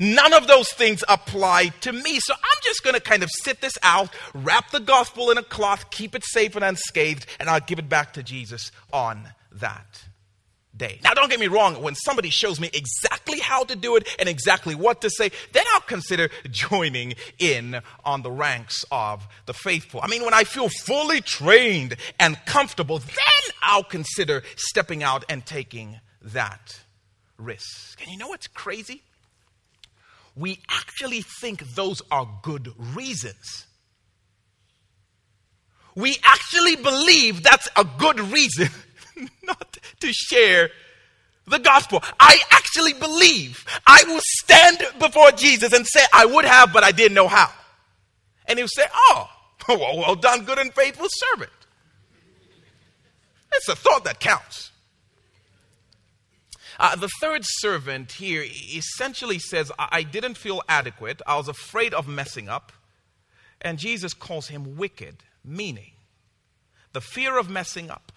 None 0.00 0.32
of 0.32 0.46
those 0.46 0.68
things 0.70 1.04
apply 1.08 1.68
to 1.80 1.92
me. 1.92 2.20
So 2.20 2.34
I'm 2.34 2.62
just 2.62 2.82
going 2.82 2.94
to 2.94 3.00
kind 3.00 3.22
of 3.22 3.30
sit 3.30 3.60
this 3.60 3.76
out, 3.82 4.10
wrap 4.34 4.70
the 4.70 4.80
gospel 4.80 5.30
in 5.30 5.38
a 5.38 5.42
cloth, 5.42 5.90
keep 5.90 6.14
it 6.14 6.24
safe 6.24 6.54
and 6.56 6.64
unscathed, 6.64 7.26
and 7.40 7.48
I'll 7.48 7.60
give 7.60 7.78
it 7.78 7.88
back 7.88 8.12
to 8.14 8.22
Jesus 8.22 8.70
on 8.92 9.30
that 9.50 10.04
day. 10.76 11.00
Now, 11.04 11.14
don't 11.14 11.30
get 11.30 11.40
me 11.40 11.48
wrong, 11.48 11.82
when 11.82 11.94
somebody 11.94 12.30
shows 12.30 12.58
me 12.60 12.70
exactly 12.72 13.38
how 13.38 13.64
to 13.64 13.76
do 13.76 13.96
it 13.96 14.08
and 14.18 14.28
exactly 14.28 14.74
what 14.74 15.00
to 15.02 15.10
say, 15.10 15.30
then 15.52 15.64
I'll 15.74 15.80
consider 15.80 16.30
joining 16.50 17.14
in 17.38 17.80
on 18.04 18.22
the 18.22 18.30
ranks 18.30 18.84
of 18.90 19.26
the 19.46 19.54
faithful. 19.54 20.00
I 20.02 20.08
mean, 20.08 20.24
when 20.24 20.34
I 20.34 20.44
feel 20.44 20.68
fully 20.68 21.20
trained 21.20 21.96
and 22.18 22.38
comfortable, 22.46 22.98
then 22.98 23.54
I'll 23.62 23.84
consider 23.84 24.42
stepping 24.56 25.02
out 25.02 25.24
and 25.28 25.44
taking 25.44 26.00
that 26.22 26.80
risk. 27.38 28.00
And 28.00 28.10
you 28.10 28.18
know 28.18 28.28
what's 28.28 28.48
crazy? 28.48 29.02
we 30.34 30.60
actually 30.70 31.22
think 31.40 31.60
those 31.74 32.02
are 32.10 32.28
good 32.42 32.72
reasons. 32.94 33.66
We 35.94 36.16
actually 36.22 36.76
believe 36.76 37.42
that's 37.42 37.68
a 37.76 37.84
good 37.84 38.18
reason 38.18 38.68
not 39.42 39.78
to 40.00 40.12
share 40.12 40.70
the 41.46 41.58
gospel. 41.58 42.02
I 42.18 42.38
actually 42.50 42.92
believe 42.94 43.64
I 43.86 44.04
will 44.06 44.20
stand 44.40 44.82
before 44.98 45.32
Jesus 45.32 45.72
and 45.72 45.86
say, 45.86 46.00
I 46.12 46.26
would 46.26 46.44
have, 46.44 46.72
but 46.72 46.84
I 46.84 46.92
didn't 46.92 47.14
know 47.14 47.28
how. 47.28 47.50
And 48.46 48.58
he'll 48.58 48.68
say, 48.68 48.84
Oh, 48.94 49.28
well, 49.68 49.98
well 49.98 50.14
done, 50.14 50.44
good 50.44 50.58
and 50.58 50.72
faithful 50.72 51.08
servant. 51.10 51.50
It's 53.52 53.68
a 53.68 53.76
thought 53.76 54.04
that 54.04 54.18
counts. 54.18 54.70
Uh, 56.80 56.96
the 56.96 57.08
third 57.20 57.42
servant 57.44 58.12
here 58.12 58.42
essentially 58.74 59.38
says, 59.38 59.70
I 59.78 60.02
didn't 60.02 60.36
feel 60.36 60.62
adequate. 60.68 61.20
I 61.26 61.36
was 61.36 61.48
afraid 61.48 61.92
of 61.92 62.08
messing 62.08 62.48
up. 62.48 62.72
And 63.60 63.78
Jesus 63.78 64.14
calls 64.14 64.48
him 64.48 64.76
wicked, 64.76 65.18
meaning 65.44 65.92
the 66.92 67.00
fear 67.00 67.38
of 67.38 67.48
messing 67.48 67.90
up, 67.90 68.10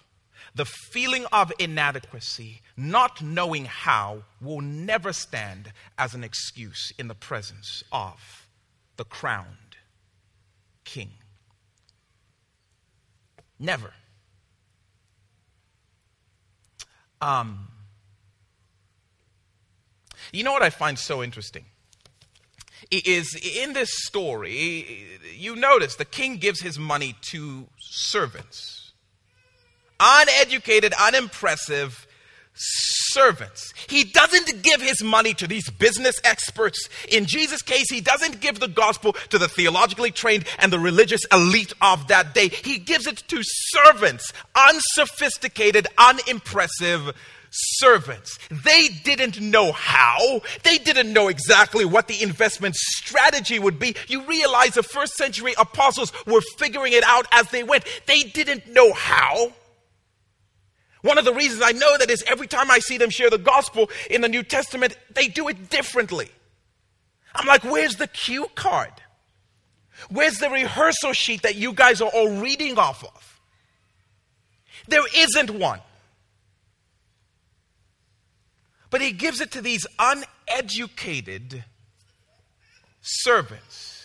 the 0.56 0.64
feeling 0.64 1.26
of 1.32 1.52
inadequacy, 1.58 2.62
not 2.78 3.22
knowing 3.22 3.66
how, 3.66 4.22
will 4.40 4.62
never 4.62 5.12
stand 5.12 5.70
as 5.98 6.14
an 6.14 6.24
excuse 6.24 6.94
in 6.98 7.08
the 7.08 7.14
presence 7.14 7.84
of 7.92 8.46
the 8.96 9.04
crowned 9.04 9.76
king. 10.84 11.10
Never. 13.58 13.92
Um, 17.20 17.68
you 20.32 20.42
know 20.42 20.52
what 20.52 20.62
I 20.62 20.70
find 20.70 20.98
so 20.98 21.22
interesting? 21.22 21.66
Is 22.90 23.34
in 23.34 23.74
this 23.74 23.90
story, 24.06 25.18
you 25.36 25.54
notice 25.54 25.96
the 25.96 26.04
king 26.06 26.36
gives 26.38 26.60
his 26.60 26.78
money 26.78 27.14
to 27.30 27.68
servants. 27.78 28.75
Uneducated, 29.98 30.92
unimpressive 31.00 32.06
servants. 32.56 33.72
He 33.88 34.04
doesn't 34.04 34.62
give 34.62 34.80
his 34.80 35.02
money 35.02 35.34
to 35.34 35.46
these 35.46 35.70
business 35.70 36.18
experts. 36.24 36.88
In 37.10 37.26
Jesus' 37.26 37.62
case, 37.62 37.90
he 37.90 38.00
doesn't 38.00 38.40
give 38.40 38.60
the 38.60 38.68
gospel 38.68 39.12
to 39.30 39.38
the 39.38 39.48
theologically 39.48 40.10
trained 40.10 40.46
and 40.58 40.72
the 40.72 40.78
religious 40.78 41.24
elite 41.32 41.72
of 41.80 42.08
that 42.08 42.34
day. 42.34 42.48
He 42.48 42.78
gives 42.78 43.06
it 43.06 43.18
to 43.28 43.40
servants, 43.42 44.32
unsophisticated, 44.54 45.86
unimpressive 45.98 47.14
servants. 47.50 48.38
They 48.50 48.88
didn't 48.88 49.40
know 49.40 49.72
how. 49.72 50.40
They 50.62 50.78
didn't 50.78 51.12
know 51.12 51.28
exactly 51.28 51.84
what 51.84 52.08
the 52.08 52.22
investment 52.22 52.74
strategy 52.74 53.58
would 53.58 53.78
be. 53.78 53.96
You 54.08 54.22
realize 54.24 54.74
the 54.74 54.82
first 54.82 55.14
century 55.14 55.54
apostles 55.58 56.12
were 56.26 56.42
figuring 56.58 56.92
it 56.92 57.04
out 57.04 57.26
as 57.32 57.48
they 57.50 57.62
went. 57.62 57.84
They 58.06 58.22
didn't 58.22 58.68
know 58.68 58.92
how. 58.92 59.52
One 61.02 61.18
of 61.18 61.24
the 61.24 61.34
reasons 61.34 61.62
I 61.64 61.72
know 61.72 61.98
that 61.98 62.10
is 62.10 62.24
every 62.26 62.46
time 62.46 62.70
I 62.70 62.78
see 62.78 62.98
them 62.98 63.10
share 63.10 63.30
the 63.30 63.38
gospel 63.38 63.90
in 64.10 64.22
the 64.22 64.28
New 64.28 64.42
Testament, 64.42 64.96
they 65.14 65.28
do 65.28 65.48
it 65.48 65.70
differently. 65.70 66.30
I'm 67.34 67.46
like, 67.46 67.64
where's 67.64 67.96
the 67.96 68.06
cue 68.06 68.48
card? 68.54 68.92
Where's 70.10 70.38
the 70.38 70.50
rehearsal 70.50 71.12
sheet 71.12 71.42
that 71.42 71.54
you 71.54 71.72
guys 71.72 72.00
are 72.00 72.10
all 72.10 72.40
reading 72.40 72.78
off 72.78 73.04
of? 73.04 73.40
There 74.88 75.04
isn't 75.14 75.50
one. 75.50 75.80
But 78.90 79.00
he 79.00 79.12
gives 79.12 79.40
it 79.40 79.50
to 79.52 79.60
these 79.60 79.86
uneducated 79.98 81.64
servants. 83.00 84.04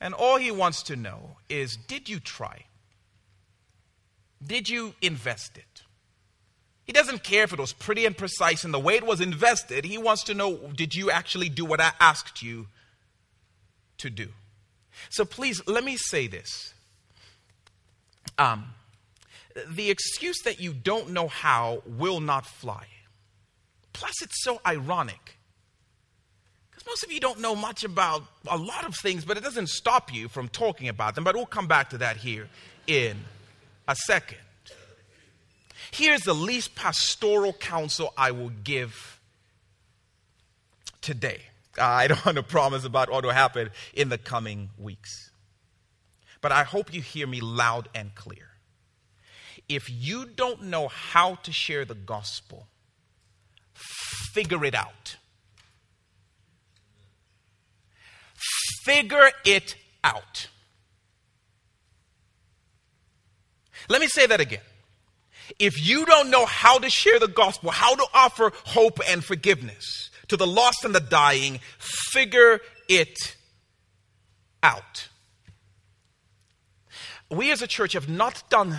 And 0.00 0.14
all 0.14 0.36
he 0.36 0.50
wants 0.50 0.82
to 0.84 0.96
know 0.96 1.36
is 1.48 1.76
did 1.76 2.08
you 2.08 2.18
try? 2.18 2.64
Did 4.44 4.68
you 4.68 4.94
invest 5.00 5.56
it? 5.56 5.82
He 6.84 6.92
doesn't 6.92 7.22
care 7.22 7.44
if 7.44 7.52
it 7.52 7.58
was 7.58 7.72
pretty 7.72 8.06
and 8.06 8.16
precise 8.16 8.64
in 8.64 8.72
the 8.72 8.80
way 8.80 8.94
it 8.94 9.06
was 9.06 9.20
invested. 9.20 9.84
He 9.84 9.98
wants 9.98 10.24
to 10.24 10.34
know 10.34 10.56
did 10.74 10.94
you 10.94 11.10
actually 11.10 11.48
do 11.48 11.64
what 11.64 11.80
I 11.80 11.92
asked 12.00 12.42
you 12.42 12.66
to 13.98 14.10
do? 14.10 14.28
So 15.10 15.24
please, 15.24 15.62
let 15.66 15.84
me 15.84 15.96
say 15.96 16.26
this. 16.26 16.74
Um, 18.38 18.74
the 19.68 19.90
excuse 19.90 20.40
that 20.44 20.60
you 20.60 20.72
don't 20.72 21.10
know 21.10 21.28
how 21.28 21.82
will 21.86 22.20
not 22.20 22.46
fly. 22.46 22.86
Plus, 23.92 24.22
it's 24.22 24.42
so 24.42 24.60
ironic. 24.66 25.38
Because 26.70 26.86
most 26.86 27.04
of 27.04 27.12
you 27.12 27.20
don't 27.20 27.40
know 27.40 27.54
much 27.54 27.84
about 27.84 28.22
a 28.48 28.56
lot 28.56 28.86
of 28.86 28.96
things, 28.96 29.24
but 29.24 29.36
it 29.36 29.44
doesn't 29.44 29.68
stop 29.68 30.12
you 30.12 30.28
from 30.28 30.48
talking 30.48 30.88
about 30.88 31.14
them. 31.14 31.24
But 31.24 31.36
we'll 31.36 31.46
come 31.46 31.68
back 31.68 31.90
to 31.90 31.98
that 31.98 32.16
here 32.16 32.48
in 32.86 33.18
a 33.92 33.96
second. 33.96 34.38
Here's 35.92 36.22
the 36.22 36.34
least 36.34 36.74
pastoral 36.74 37.52
counsel 37.52 38.14
I 38.16 38.30
will 38.30 38.50
give 38.64 39.20
today. 41.02 41.42
Uh, 41.78 41.84
I 41.84 42.06
don't 42.08 42.24
want 42.26 42.36
to 42.36 42.42
promise 42.42 42.84
about 42.84 43.10
what 43.10 43.22
will 43.22 43.32
happen 43.32 43.70
in 43.92 44.08
the 44.08 44.16
coming 44.16 44.70
weeks. 44.78 45.30
But 46.40 46.52
I 46.52 46.64
hope 46.64 46.92
you 46.92 47.02
hear 47.02 47.26
me 47.26 47.40
loud 47.40 47.88
and 47.94 48.14
clear. 48.14 48.48
If 49.68 49.88
you 49.90 50.24
don't 50.24 50.64
know 50.64 50.88
how 50.88 51.36
to 51.36 51.52
share 51.52 51.84
the 51.84 51.94
gospel, 51.94 52.66
figure 54.32 54.64
it 54.64 54.74
out. 54.74 55.16
Figure 58.84 59.30
it 59.44 59.76
out. 60.02 60.48
Let 63.88 64.00
me 64.00 64.08
say 64.08 64.26
that 64.26 64.40
again. 64.40 64.60
If 65.58 65.84
you 65.86 66.04
don't 66.06 66.30
know 66.30 66.46
how 66.46 66.78
to 66.78 66.88
share 66.88 67.18
the 67.18 67.28
gospel, 67.28 67.70
how 67.70 67.94
to 67.94 68.06
offer 68.14 68.52
hope 68.64 69.00
and 69.08 69.24
forgiveness 69.24 70.10
to 70.28 70.36
the 70.36 70.46
lost 70.46 70.84
and 70.84 70.94
the 70.94 71.00
dying, 71.00 71.60
figure 71.78 72.60
it 72.88 73.36
out. 74.62 75.08
We 77.30 77.50
as 77.50 77.62
a 77.62 77.66
church 77.66 77.94
have 77.94 78.08
not 78.08 78.42
done 78.50 78.78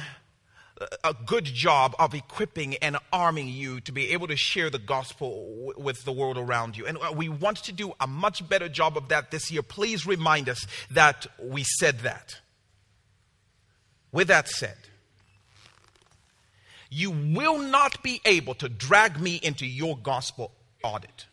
a 1.03 1.13
good 1.13 1.45
job 1.45 1.95
of 1.99 2.13
equipping 2.13 2.75
and 2.77 2.97
arming 3.11 3.47
you 3.47 3.79
to 3.81 3.91
be 3.91 4.09
able 4.09 4.27
to 4.27 4.35
share 4.35 4.69
the 4.69 4.79
gospel 4.79 5.73
with 5.77 6.03
the 6.03 6.11
world 6.11 6.37
around 6.37 6.77
you. 6.77 6.85
And 6.85 6.97
uh, 6.97 7.13
we 7.15 7.29
want 7.29 7.57
to 7.63 7.71
do 7.71 7.93
a 7.99 8.07
much 8.07 8.47
better 8.47 8.69
job 8.69 8.97
of 8.97 9.09
that 9.09 9.31
this 9.31 9.51
year. 9.51 9.61
Please 9.61 10.05
remind 10.05 10.49
us 10.49 10.65
that 10.91 11.27
we 11.41 11.63
said 11.63 11.99
that. 11.99 12.41
With 14.11 14.27
that 14.27 14.47
said, 14.47 14.77
you 16.93 17.09
will 17.09 17.57
not 17.57 18.03
be 18.03 18.21
able 18.23 18.53
to 18.55 18.69
drag 18.69 19.19
me 19.19 19.39
into 19.41 19.65
your 19.65 19.97
gospel 19.97 20.51
audit. 20.83 21.25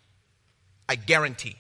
I 0.89 0.95
guarantee. 0.95 1.57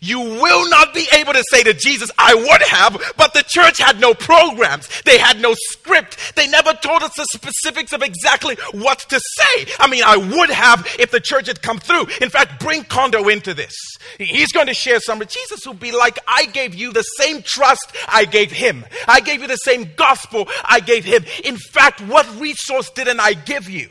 You 0.00 0.20
will 0.20 0.68
not 0.68 0.92
be 0.94 1.06
able 1.12 1.32
to 1.32 1.44
say 1.50 1.62
to 1.62 1.74
Jesus, 1.74 2.10
I 2.18 2.34
would 2.34 2.62
have, 2.62 3.14
but 3.16 3.34
the 3.34 3.44
church 3.46 3.78
had 3.78 4.00
no 4.00 4.14
programs. 4.14 4.88
They 5.02 5.18
had 5.18 5.40
no 5.40 5.54
script. 5.70 6.34
They 6.36 6.48
never 6.48 6.72
told 6.74 7.02
us 7.02 7.14
the 7.14 7.24
specifics 7.26 7.92
of 7.92 8.02
exactly 8.02 8.56
what 8.72 8.98
to 9.00 9.20
say. 9.20 9.66
I 9.78 9.88
mean, 9.88 10.02
I 10.04 10.16
would 10.16 10.50
have 10.50 10.86
if 10.98 11.10
the 11.10 11.20
church 11.20 11.46
had 11.46 11.62
come 11.62 11.78
through. 11.78 12.06
In 12.20 12.30
fact, 12.30 12.60
bring 12.60 12.84
Kondo 12.84 13.28
into 13.28 13.54
this. 13.54 13.74
He's 14.18 14.52
going 14.52 14.66
to 14.66 14.74
share 14.74 15.00
some. 15.00 15.20
Jesus 15.20 15.66
will 15.66 15.74
be 15.74 15.92
like, 15.92 16.18
I 16.28 16.46
gave 16.46 16.74
you 16.74 16.92
the 16.92 17.02
same 17.02 17.42
trust 17.42 17.92
I 18.08 18.24
gave 18.24 18.52
him. 18.52 18.84
I 19.08 19.20
gave 19.20 19.40
you 19.40 19.48
the 19.48 19.56
same 19.56 19.90
gospel 19.96 20.48
I 20.64 20.80
gave 20.80 21.04
him. 21.04 21.24
In 21.44 21.56
fact, 21.56 22.00
what 22.02 22.28
resource 22.38 22.90
didn't 22.90 23.20
I 23.20 23.34
give 23.34 23.68
you? 23.68 23.88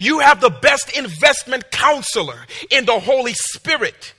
You 0.00 0.20
have 0.20 0.40
the 0.40 0.50
best 0.50 0.96
investment 0.96 1.70
counselor 1.70 2.46
in 2.70 2.84
the 2.84 2.98
Holy 2.98 3.34
Spirit. 3.34 4.14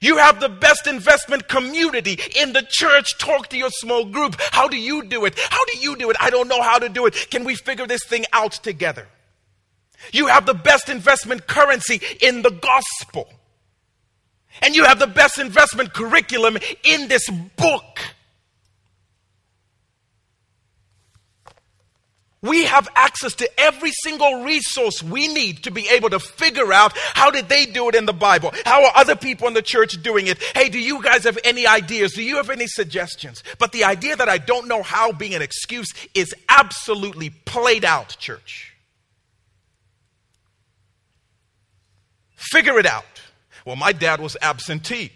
You 0.00 0.18
have 0.18 0.40
the 0.40 0.48
best 0.48 0.86
investment 0.86 1.48
community 1.48 2.18
in 2.38 2.52
the 2.52 2.66
church. 2.68 3.18
Talk 3.18 3.48
to 3.48 3.56
your 3.56 3.70
small 3.70 4.04
group. 4.04 4.36
How 4.52 4.68
do 4.68 4.76
you 4.76 5.04
do 5.04 5.24
it? 5.24 5.38
How 5.38 5.64
do 5.64 5.78
you 5.78 5.96
do 5.96 6.10
it? 6.10 6.16
I 6.20 6.30
don't 6.30 6.48
know 6.48 6.62
how 6.62 6.78
to 6.78 6.88
do 6.88 7.06
it. 7.06 7.30
Can 7.30 7.44
we 7.44 7.54
figure 7.54 7.86
this 7.86 8.04
thing 8.04 8.24
out 8.32 8.52
together? 8.52 9.08
You 10.12 10.26
have 10.26 10.46
the 10.46 10.54
best 10.54 10.88
investment 10.88 11.46
currency 11.46 12.00
in 12.20 12.42
the 12.42 12.50
gospel. 12.50 13.28
And 14.62 14.74
you 14.74 14.84
have 14.84 14.98
the 14.98 15.06
best 15.06 15.38
investment 15.38 15.92
curriculum 15.92 16.58
in 16.84 17.08
this 17.08 17.28
book. 17.56 18.00
We 22.42 22.64
have 22.64 22.88
access 22.94 23.34
to 23.36 23.60
every 23.60 23.90
single 24.02 24.44
resource 24.44 25.02
we 25.02 25.26
need 25.26 25.64
to 25.64 25.70
be 25.70 25.88
able 25.88 26.10
to 26.10 26.20
figure 26.20 26.72
out 26.72 26.92
how 26.96 27.30
did 27.30 27.48
they 27.48 27.66
do 27.66 27.88
it 27.88 27.94
in 27.94 28.04
the 28.04 28.12
Bible? 28.12 28.52
How 28.64 28.84
are 28.84 28.92
other 28.94 29.16
people 29.16 29.48
in 29.48 29.54
the 29.54 29.62
church 29.62 30.00
doing 30.02 30.26
it? 30.26 30.40
Hey, 30.54 30.68
do 30.68 30.78
you 30.78 31.02
guys 31.02 31.24
have 31.24 31.38
any 31.44 31.66
ideas? 31.66 32.12
Do 32.12 32.22
you 32.22 32.36
have 32.36 32.50
any 32.50 32.66
suggestions? 32.66 33.42
But 33.58 33.72
the 33.72 33.84
idea 33.84 34.16
that 34.16 34.28
I 34.28 34.38
don't 34.38 34.68
know 34.68 34.82
how 34.82 35.12
being 35.12 35.34
an 35.34 35.42
excuse 35.42 35.88
is 36.14 36.34
absolutely 36.48 37.30
played 37.30 37.84
out, 37.84 38.16
church. 38.18 38.74
Figure 42.36 42.78
it 42.78 42.86
out. 42.86 43.04
Well, 43.64 43.76
my 43.76 43.92
dad 43.92 44.20
was 44.20 44.36
absentee. 44.40 45.10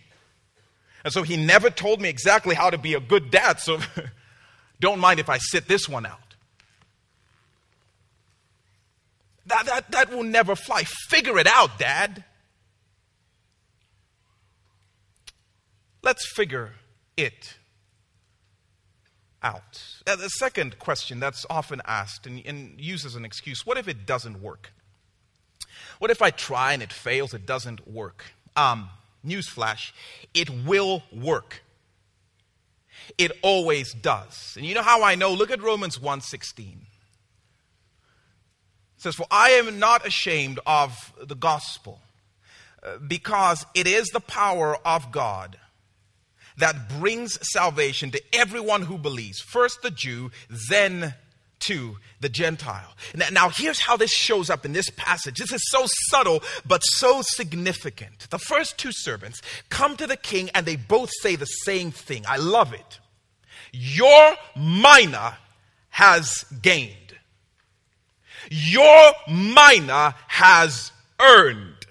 And 1.04 1.12
so 1.12 1.22
he 1.22 1.36
never 1.36 1.70
told 1.70 2.00
me 2.00 2.08
exactly 2.08 2.54
how 2.54 2.70
to 2.70 2.78
be 2.78 2.94
a 2.94 3.00
good 3.00 3.30
dad, 3.30 3.60
so 3.60 3.78
don't 4.80 4.98
mind 4.98 5.20
if 5.20 5.28
I 5.28 5.38
sit 5.38 5.68
this 5.68 5.88
one 5.88 6.06
out. 6.06 6.29
That, 9.50 9.66
that, 9.66 9.90
that 9.90 10.10
will 10.10 10.22
never 10.22 10.54
fly. 10.54 10.84
Figure 10.84 11.38
it 11.38 11.46
out, 11.46 11.78
Dad. 11.78 12.24
Let's 16.02 16.26
figure 16.32 16.74
it 17.16 17.58
out. 19.42 19.82
Uh, 20.06 20.16
the 20.16 20.28
second 20.28 20.78
question 20.78 21.20
that's 21.20 21.44
often 21.50 21.82
asked 21.84 22.26
and, 22.26 22.40
and 22.46 22.80
used 22.80 23.04
as 23.04 23.16
an 23.16 23.24
excuse 23.24 23.66
what 23.66 23.76
if 23.76 23.88
it 23.88 24.06
doesn't 24.06 24.40
work? 24.40 24.72
What 25.98 26.10
if 26.10 26.22
I 26.22 26.30
try 26.30 26.72
and 26.72 26.82
it 26.82 26.92
fails? 26.92 27.34
It 27.34 27.44
doesn't 27.44 27.86
work. 27.88 28.24
Um, 28.56 28.88
newsflash, 29.26 29.92
it 30.32 30.48
will 30.64 31.02
work. 31.12 31.62
It 33.18 33.32
always 33.42 33.92
does. 33.92 34.54
And 34.56 34.64
you 34.64 34.74
know 34.74 34.82
how 34.82 35.02
I 35.02 35.16
know? 35.16 35.32
Look 35.32 35.50
at 35.50 35.60
Romans 35.60 35.98
1:16. 35.98 36.86
Says, 39.00 39.14
For 39.14 39.26
I 39.30 39.50
am 39.52 39.78
not 39.78 40.06
ashamed 40.06 40.60
of 40.66 41.14
the 41.18 41.34
gospel, 41.34 42.00
uh, 42.82 42.98
because 42.98 43.64
it 43.74 43.86
is 43.86 44.08
the 44.08 44.20
power 44.20 44.76
of 44.84 45.10
God 45.10 45.56
that 46.58 46.90
brings 47.00 47.38
salvation 47.50 48.10
to 48.10 48.22
everyone 48.34 48.82
who 48.82 48.98
believes. 48.98 49.40
First 49.40 49.80
the 49.80 49.90
Jew, 49.90 50.30
then 50.68 51.14
to 51.60 51.96
the 52.20 52.28
Gentile. 52.28 52.94
Now, 53.32 53.48
here's 53.48 53.80
how 53.80 53.96
this 53.96 54.12
shows 54.12 54.50
up 54.50 54.66
in 54.66 54.74
this 54.74 54.90
passage. 54.90 55.38
This 55.38 55.52
is 55.52 55.70
so 55.70 55.84
subtle, 56.10 56.42
but 56.66 56.82
so 56.82 57.22
significant. 57.22 58.28
The 58.28 58.38
first 58.38 58.76
two 58.76 58.92
servants 58.92 59.40
come 59.70 59.96
to 59.96 60.06
the 60.06 60.16
king 60.18 60.50
and 60.54 60.66
they 60.66 60.76
both 60.76 61.10
say 61.22 61.36
the 61.36 61.46
same 61.46 61.90
thing. 61.90 62.24
I 62.28 62.36
love 62.36 62.74
it. 62.74 62.98
Your 63.72 64.34
mina 64.54 65.38
has 65.88 66.44
gained. 66.60 67.09
Your 68.50 69.12
mina 69.28 70.16
has 70.26 70.90
earned. 71.20 71.86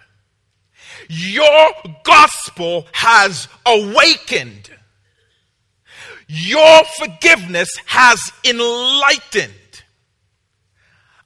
Your 1.08 1.72
gospel 2.04 2.86
has 2.92 3.48
awakened. 3.66 4.70
Your 6.28 6.84
forgiveness 7.00 7.70
has 7.86 8.20
enlightened. 8.46 9.54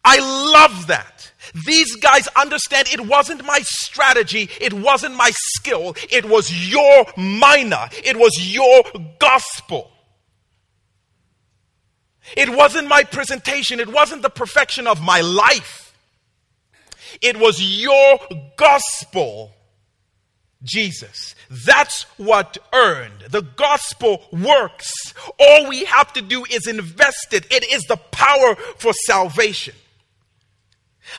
I 0.06 0.20
love 0.54 0.88
that. 0.88 1.32
These 1.66 1.96
guys 1.98 2.28
understand 2.36 2.88
it 2.92 3.02
wasn't 3.02 3.46
my 3.46 3.60
strategy, 3.64 4.50
it 4.62 4.74
wasn't 4.74 5.16
my 5.16 5.32
skill, 5.34 5.96
it 6.10 6.26
was 6.26 6.72
your 6.72 7.06
mina, 7.18 7.90
it 8.04 8.18
was 8.18 8.32
your 8.40 8.84
gospel. 9.20 9.93
It 12.36 12.50
wasn't 12.50 12.88
my 12.88 13.04
presentation, 13.04 13.80
it 13.80 13.92
wasn't 13.92 14.22
the 14.22 14.30
perfection 14.30 14.88
of 14.88 15.02
my 15.02 15.22
life. 15.22 15.84
It 17.22 17.38
was 17.38 17.62
your 17.62 18.20
gospel, 18.58 19.52
Jesus. 20.64 21.36
That's 21.50 22.04
what 22.18 22.58
earned. 22.74 23.26
The 23.30 23.42
gospel 23.42 24.24
works. 24.32 24.92
All 25.40 25.70
we 25.70 25.86
have 25.86 26.12
to 26.14 26.22
do 26.22 26.44
is 26.50 26.68
invest 26.68 27.34
it. 27.34 27.46
It 27.52 27.72
is 27.72 27.84
the 27.84 27.98
power 27.98 28.56
for 28.78 28.94
salvation. 29.06 29.76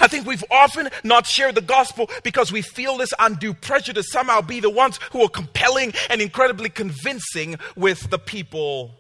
I 0.00 0.08
think 0.08 0.26
we've 0.26 0.44
often 0.50 0.88
not 1.04 1.26
shared 1.26 1.54
the 1.54 1.60
gospel 1.60 2.10
because 2.22 2.50
we 2.50 2.62
feel 2.62 2.96
this 2.96 3.12
undue 3.18 3.54
pressure 3.54 3.92
to 3.92 4.02
somehow 4.02 4.40
be 4.40 4.60
the 4.60 4.70
ones 4.70 4.98
who 5.12 5.22
are 5.22 5.28
compelling 5.28 5.92
and 6.08 6.22
incredibly 6.22 6.70
convincing 6.70 7.56
with 7.76 8.08
the 8.10 8.18
people 8.18 8.92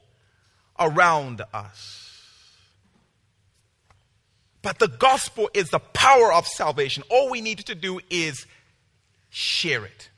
around 0.78 1.42
us. 1.52 2.03
But 4.64 4.78
the 4.78 4.88
gospel 4.88 5.50
is 5.52 5.68
the 5.68 5.78
power 5.78 6.32
of 6.32 6.46
salvation. 6.46 7.04
All 7.10 7.30
we 7.30 7.42
need 7.42 7.58
to 7.66 7.74
do 7.74 8.00
is 8.08 8.46
share 9.28 9.84
it. 9.84 10.08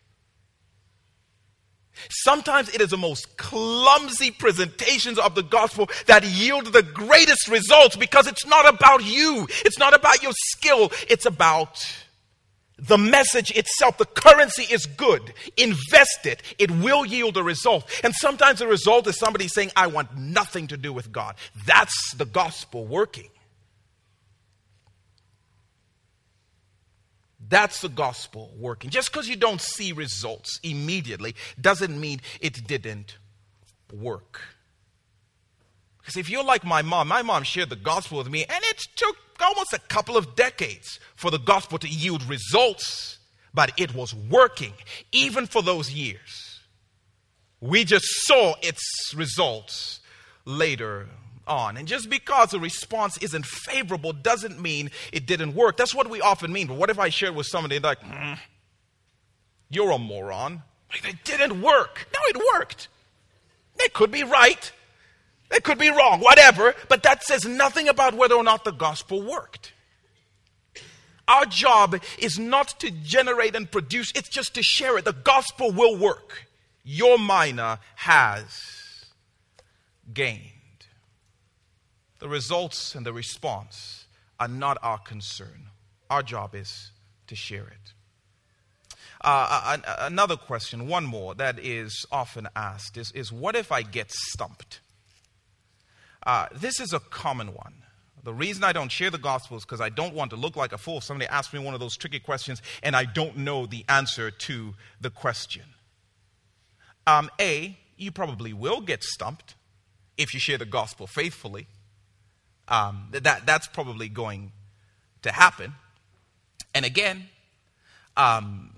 Sometimes 2.10 2.72
it 2.72 2.80
is 2.80 2.90
the 2.90 2.96
most 2.96 3.36
clumsy 3.36 4.30
presentations 4.30 5.18
of 5.18 5.34
the 5.34 5.42
gospel 5.42 5.90
that 6.06 6.24
yield 6.24 6.72
the 6.72 6.84
greatest 6.84 7.48
results 7.48 7.96
because 7.96 8.28
it's 8.28 8.46
not 8.46 8.72
about 8.72 9.04
you. 9.04 9.48
It's 9.64 9.80
not 9.80 9.94
about 9.94 10.22
your 10.22 10.32
skill. 10.32 10.92
It's 11.08 11.26
about 11.26 11.84
the 12.78 12.98
message 12.98 13.50
itself. 13.50 13.98
The 13.98 14.04
currency 14.04 14.72
is 14.72 14.86
good. 14.86 15.32
Invest 15.56 16.24
it. 16.24 16.42
It 16.58 16.70
will 16.70 17.04
yield 17.04 17.36
a 17.36 17.42
result. 17.42 17.90
And 18.04 18.14
sometimes 18.14 18.60
the 18.60 18.68
result 18.68 19.08
is 19.08 19.18
somebody 19.18 19.48
saying, 19.48 19.72
I 19.74 19.88
want 19.88 20.16
nothing 20.16 20.68
to 20.68 20.76
do 20.76 20.92
with 20.92 21.10
God. 21.10 21.34
That's 21.66 22.14
the 22.14 22.26
gospel 22.26 22.84
working. 22.86 23.30
That's 27.48 27.80
the 27.80 27.88
gospel 27.88 28.52
working. 28.56 28.90
Just 28.90 29.12
because 29.12 29.28
you 29.28 29.36
don't 29.36 29.60
see 29.60 29.92
results 29.92 30.58
immediately 30.62 31.34
doesn't 31.60 31.98
mean 31.98 32.20
it 32.40 32.66
didn't 32.66 33.18
work. 33.92 34.40
Because 35.98 36.16
if 36.16 36.30
you're 36.30 36.44
like 36.44 36.64
my 36.64 36.82
mom, 36.82 37.08
my 37.08 37.22
mom 37.22 37.42
shared 37.42 37.70
the 37.70 37.76
gospel 37.76 38.18
with 38.18 38.30
me, 38.30 38.44
and 38.44 38.64
it 38.64 38.80
took 38.94 39.16
almost 39.40 39.72
a 39.72 39.78
couple 39.78 40.16
of 40.16 40.34
decades 40.34 41.00
for 41.14 41.30
the 41.30 41.38
gospel 41.38 41.78
to 41.78 41.88
yield 41.88 42.22
results, 42.24 43.18
but 43.52 43.72
it 43.76 43.94
was 43.94 44.14
working 44.14 44.72
even 45.12 45.46
for 45.46 45.62
those 45.62 45.92
years. 45.92 46.60
We 47.60 47.84
just 47.84 48.06
saw 48.26 48.54
its 48.62 49.12
results 49.14 50.00
later 50.44 51.08
on. 51.46 51.76
And 51.76 51.86
just 51.86 52.10
because 52.10 52.50
the 52.50 52.60
response 52.60 53.16
isn't 53.18 53.46
favorable 53.46 54.12
doesn't 54.12 54.60
mean 54.60 54.90
it 55.12 55.26
didn't 55.26 55.54
work. 55.54 55.76
That's 55.76 55.94
what 55.94 56.08
we 56.08 56.20
often 56.20 56.52
mean. 56.52 56.66
But 56.66 56.76
what 56.76 56.90
if 56.90 56.98
I 56.98 57.08
shared 57.08 57.34
with 57.34 57.46
somebody 57.46 57.78
like, 57.78 58.00
mm, 58.00 58.38
you're 59.70 59.90
a 59.90 59.98
moron? 59.98 60.62
Like, 60.90 61.08
it 61.08 61.24
didn't 61.24 61.60
work. 61.60 62.06
No, 62.12 62.20
it 62.28 62.36
worked. 62.54 62.88
They 63.78 63.88
could 63.88 64.10
be 64.10 64.22
right. 64.24 64.72
They 65.50 65.60
could 65.60 65.78
be 65.78 65.90
wrong, 65.90 66.20
whatever. 66.20 66.74
But 66.88 67.02
that 67.02 67.22
says 67.22 67.44
nothing 67.44 67.88
about 67.88 68.14
whether 68.14 68.34
or 68.34 68.44
not 68.44 68.64
the 68.64 68.72
gospel 68.72 69.22
worked. 69.22 69.72
Our 71.28 71.44
job 71.44 72.00
is 72.18 72.38
not 72.38 72.78
to 72.80 72.90
generate 72.90 73.56
and 73.56 73.70
produce, 73.70 74.12
it's 74.14 74.28
just 74.28 74.54
to 74.54 74.62
share 74.62 74.96
it. 74.96 75.04
The 75.04 75.12
gospel 75.12 75.72
will 75.72 75.96
work. 75.96 76.46
Your 76.84 77.18
mina 77.18 77.80
has 77.96 79.06
gained. 80.14 80.55
The 82.18 82.28
results 82.28 82.94
and 82.94 83.04
the 83.04 83.12
response 83.12 84.06
are 84.40 84.48
not 84.48 84.78
our 84.82 84.98
concern. 84.98 85.68
Our 86.08 86.22
job 86.22 86.54
is 86.54 86.90
to 87.26 87.34
share 87.34 87.66
it. 87.66 87.92
Uh, 89.22 89.78
another 90.00 90.36
question, 90.36 90.86
one 90.86 91.04
more, 91.04 91.34
that 91.34 91.58
is 91.58 92.06
often 92.12 92.48
asked 92.54 92.96
is, 92.96 93.10
is 93.12 93.32
what 93.32 93.56
if 93.56 93.72
I 93.72 93.82
get 93.82 94.10
stumped? 94.12 94.80
Uh, 96.24 96.46
this 96.54 96.80
is 96.80 96.92
a 96.92 97.00
common 97.00 97.48
one. 97.48 97.74
The 98.22 98.34
reason 98.34 98.64
I 98.64 98.72
don't 98.72 98.90
share 98.90 99.10
the 99.10 99.18
gospel 99.18 99.56
is 99.56 99.64
because 99.64 99.80
I 99.80 99.88
don't 99.88 100.14
want 100.14 100.30
to 100.30 100.36
look 100.36 100.56
like 100.56 100.72
a 100.72 100.78
fool. 100.78 101.00
Somebody 101.00 101.28
asks 101.28 101.54
me 101.54 101.60
one 101.60 101.74
of 101.74 101.80
those 101.80 101.96
tricky 101.96 102.18
questions 102.18 102.60
and 102.82 102.96
I 102.96 103.04
don't 103.04 103.38
know 103.38 103.66
the 103.66 103.84
answer 103.88 104.30
to 104.30 104.74
the 105.00 105.10
question. 105.10 105.62
Um, 107.06 107.30
a, 107.40 107.78
you 107.96 108.10
probably 108.10 108.52
will 108.52 108.80
get 108.80 109.04
stumped 109.04 109.54
if 110.18 110.34
you 110.34 110.40
share 110.40 110.58
the 110.58 110.66
gospel 110.66 111.06
faithfully. 111.06 111.68
Um, 112.68 113.08
that, 113.12 113.46
that's 113.46 113.66
probably 113.66 114.08
going 114.08 114.52
to 115.22 115.32
happen. 115.32 115.74
And 116.74 116.84
again, 116.84 117.28
um, 118.16 118.74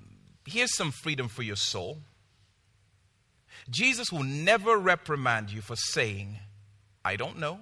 here's 0.46 0.76
some 0.76 0.90
freedom 0.90 1.28
for 1.28 1.42
your 1.42 1.56
soul. 1.56 1.98
Jesus 3.70 4.10
will 4.12 4.24
never 4.24 4.76
reprimand 4.76 5.50
you 5.50 5.60
for 5.60 5.76
saying, 5.76 6.38
I 7.04 7.16
don't 7.16 7.38
know, 7.38 7.60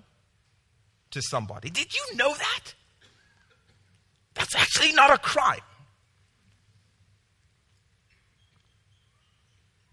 to 1.10 1.22
somebody. 1.22 1.70
Did 1.70 1.94
you 1.94 2.16
know 2.16 2.32
that? 2.32 2.74
That's 4.34 4.54
actually 4.54 4.92
not 4.92 5.10
a 5.10 5.18
crime. 5.18 5.60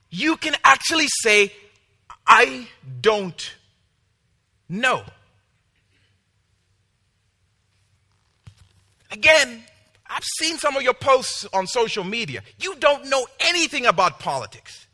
You 0.09 0.37
can 0.37 0.55
actually 0.63 1.07
say, 1.07 1.51
I 2.27 2.67
don't 3.01 3.55
know. 4.69 5.03
Again, 9.13 9.63
I've 10.09 10.23
seen 10.39 10.57
some 10.57 10.75
of 10.75 10.81
your 10.81 10.95
posts 10.95 11.45
on 11.53 11.67
social 11.67 12.03
media. 12.03 12.41
You 12.59 12.75
don't 12.75 13.09
know 13.09 13.25
anything 13.39 13.85
about 13.85 14.19
politics, 14.19 14.87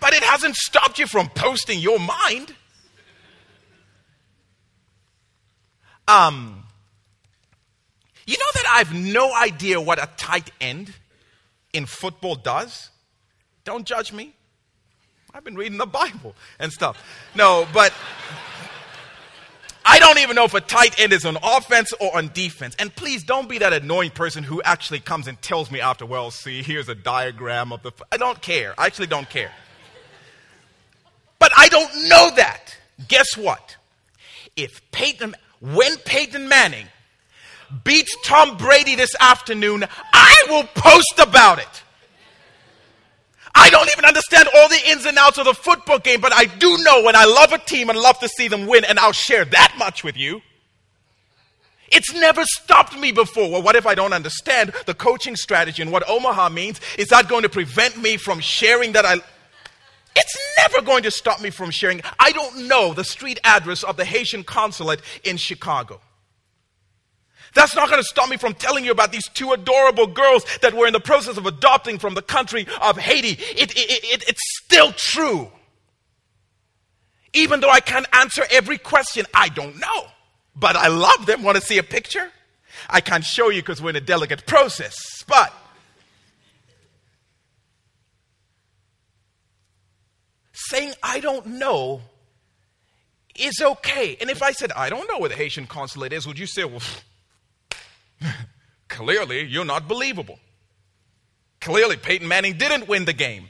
but 0.00 0.14
it 0.14 0.22
hasn't 0.22 0.56
stopped 0.56 0.98
you 0.98 1.06
from 1.06 1.28
posting 1.28 1.78
your 1.78 2.00
mind. 2.00 2.54
Um, 6.08 6.64
you 8.26 8.38
know 8.38 8.50
that 8.54 8.64
I've 8.76 8.94
no 8.94 9.34
idea 9.34 9.78
what 9.78 10.02
a 10.02 10.08
tight 10.16 10.50
end 10.58 10.94
in 11.74 11.84
football 11.84 12.34
does? 12.34 12.88
Don't 13.64 13.86
judge 13.86 14.10
me. 14.10 14.32
I've 15.34 15.44
been 15.44 15.56
reading 15.56 15.76
the 15.76 15.86
Bible 15.86 16.34
and 16.58 16.72
stuff. 16.72 17.02
No, 17.34 17.68
but 17.74 17.92
I 19.90 19.98
don't 20.00 20.18
even 20.18 20.36
know 20.36 20.44
if 20.44 20.52
a 20.52 20.60
tight 20.60 21.00
end 21.00 21.14
is 21.14 21.24
on 21.24 21.38
offense 21.42 21.94
or 21.94 22.14
on 22.14 22.30
defense. 22.34 22.76
And 22.78 22.94
please 22.94 23.24
don't 23.24 23.48
be 23.48 23.56
that 23.58 23.72
annoying 23.72 24.10
person 24.10 24.44
who 24.44 24.60
actually 24.60 25.00
comes 25.00 25.26
and 25.26 25.40
tells 25.40 25.70
me 25.70 25.80
after, 25.80 26.04
well, 26.04 26.30
see, 26.30 26.62
here's 26.62 26.90
a 26.90 26.94
diagram 26.94 27.72
of 27.72 27.82
the. 27.82 27.92
I 28.12 28.18
don't 28.18 28.40
care. 28.42 28.74
I 28.76 28.84
actually 28.84 29.06
don't 29.06 29.28
care. 29.30 29.50
But 31.38 31.52
I 31.56 31.68
don't 31.68 31.90
know 32.06 32.30
that. 32.36 32.76
Guess 33.08 33.38
what? 33.38 33.78
If 34.56 34.82
Peyton, 34.90 35.34
when 35.60 35.96
Peyton 36.04 36.48
Manning 36.48 36.86
beats 37.82 38.14
Tom 38.24 38.58
Brady 38.58 38.94
this 38.94 39.14
afternoon, 39.18 39.84
I 40.12 40.44
will 40.50 40.64
post 40.74 41.18
about 41.18 41.60
it. 41.60 41.82
I 43.58 43.70
don't 43.70 43.90
even 43.90 44.04
understand 44.04 44.48
all 44.54 44.68
the 44.68 44.80
ins 44.88 45.04
and 45.04 45.18
outs 45.18 45.36
of 45.36 45.44
the 45.44 45.54
football 45.54 45.98
game, 45.98 46.20
but 46.20 46.32
I 46.32 46.44
do 46.44 46.78
know 46.78 47.02
when 47.02 47.16
I 47.16 47.24
love 47.24 47.52
a 47.52 47.58
team 47.58 47.90
and 47.90 47.98
love 47.98 48.18
to 48.20 48.28
see 48.28 48.48
them 48.48 48.66
win, 48.66 48.84
and 48.84 48.98
I'll 48.98 49.12
share 49.12 49.44
that 49.46 49.74
much 49.76 50.04
with 50.04 50.16
you. 50.16 50.40
It's 51.90 52.14
never 52.14 52.44
stopped 52.44 52.98
me 52.98 53.12
before. 53.12 53.50
Well, 53.50 53.62
what 53.62 53.74
if 53.74 53.86
I 53.86 53.94
don't 53.94 54.12
understand 54.12 54.72
the 54.86 54.94
coaching 54.94 55.36
strategy 55.36 55.82
and 55.82 55.90
what 55.90 56.08
Omaha 56.08 56.50
means? 56.50 56.80
Is 56.98 57.08
that 57.08 57.28
going 57.28 57.42
to 57.42 57.48
prevent 57.48 58.00
me 58.00 58.16
from 58.16 58.40
sharing 58.40 58.92
that 58.92 59.04
I. 59.04 59.16
It's 60.16 60.36
never 60.56 60.82
going 60.82 61.02
to 61.04 61.10
stop 61.10 61.40
me 61.40 61.50
from 61.50 61.70
sharing. 61.70 62.02
I 62.18 62.32
don't 62.32 62.68
know 62.68 62.92
the 62.92 63.04
street 63.04 63.40
address 63.44 63.82
of 63.82 63.96
the 63.96 64.04
Haitian 64.04 64.44
consulate 64.44 65.00
in 65.24 65.36
Chicago. 65.36 66.00
That's 67.54 67.74
not 67.74 67.88
going 67.88 68.00
to 68.00 68.06
stop 68.06 68.28
me 68.28 68.36
from 68.36 68.54
telling 68.54 68.84
you 68.84 68.90
about 68.90 69.12
these 69.12 69.28
two 69.28 69.52
adorable 69.52 70.06
girls 70.06 70.44
that 70.60 70.74
we're 70.74 70.86
in 70.86 70.92
the 70.92 71.00
process 71.00 71.36
of 71.36 71.46
adopting 71.46 71.98
from 71.98 72.14
the 72.14 72.22
country 72.22 72.66
of 72.80 72.98
Haiti. 72.98 73.30
It, 73.30 73.72
it, 73.72 73.76
it, 73.76 74.24
it's 74.28 74.42
still 74.64 74.92
true. 74.92 75.50
Even 77.32 77.60
though 77.60 77.70
I 77.70 77.80
can't 77.80 78.06
answer 78.12 78.42
every 78.50 78.78
question, 78.78 79.26
I 79.34 79.48
don't 79.48 79.78
know. 79.78 80.06
But 80.54 80.76
I 80.76 80.88
love 80.88 81.26
them. 81.26 81.42
Want 81.42 81.56
to 81.56 81.62
see 81.62 81.78
a 81.78 81.82
picture? 81.82 82.30
I 82.88 83.00
can't 83.00 83.24
show 83.24 83.48
you 83.48 83.62
because 83.62 83.80
we're 83.80 83.90
in 83.90 83.96
a 83.96 84.00
delicate 84.00 84.46
process. 84.46 84.96
But 85.26 85.52
saying 90.52 90.92
I 91.02 91.20
don't 91.20 91.46
know 91.46 92.02
is 93.36 93.60
okay. 93.60 94.16
And 94.20 94.30
if 94.30 94.42
I 94.42 94.52
said, 94.52 94.72
I 94.72 94.90
don't 94.90 95.08
know 95.08 95.18
where 95.18 95.28
the 95.28 95.36
Haitian 95.36 95.66
consulate 95.66 96.12
is, 96.12 96.26
would 96.26 96.38
you 96.38 96.46
say, 96.46 96.64
well, 96.64 96.82
clearly 98.88 99.44
you're 99.44 99.64
not 99.64 99.88
believable? 99.88 100.38
Clearly, 101.60 101.96
Peyton 101.96 102.28
Manning 102.28 102.56
didn't 102.56 102.88
win 102.88 103.04
the 103.04 103.12
game. 103.12 103.48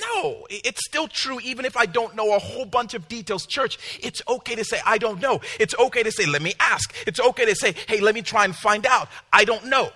No, 0.00 0.46
it's 0.48 0.84
still 0.86 1.08
true 1.08 1.40
even 1.40 1.64
if 1.64 1.76
I 1.76 1.86
don't 1.86 2.14
know 2.14 2.34
a 2.34 2.38
whole 2.38 2.64
bunch 2.64 2.94
of 2.94 3.08
details. 3.08 3.46
Church, 3.46 3.98
it's 4.00 4.22
okay 4.28 4.54
to 4.54 4.64
say, 4.64 4.80
I 4.86 4.98
don't 4.98 5.20
know. 5.20 5.40
It's 5.58 5.74
okay 5.76 6.02
to 6.02 6.12
say, 6.12 6.26
let 6.26 6.40
me 6.40 6.54
ask. 6.60 6.94
It's 7.06 7.18
okay 7.18 7.44
to 7.46 7.54
say, 7.54 7.74
hey, 7.88 8.00
let 8.00 8.14
me 8.14 8.22
try 8.22 8.44
and 8.44 8.54
find 8.54 8.86
out. 8.86 9.08
I 9.32 9.44
don't 9.44 9.66
know. 9.66 9.90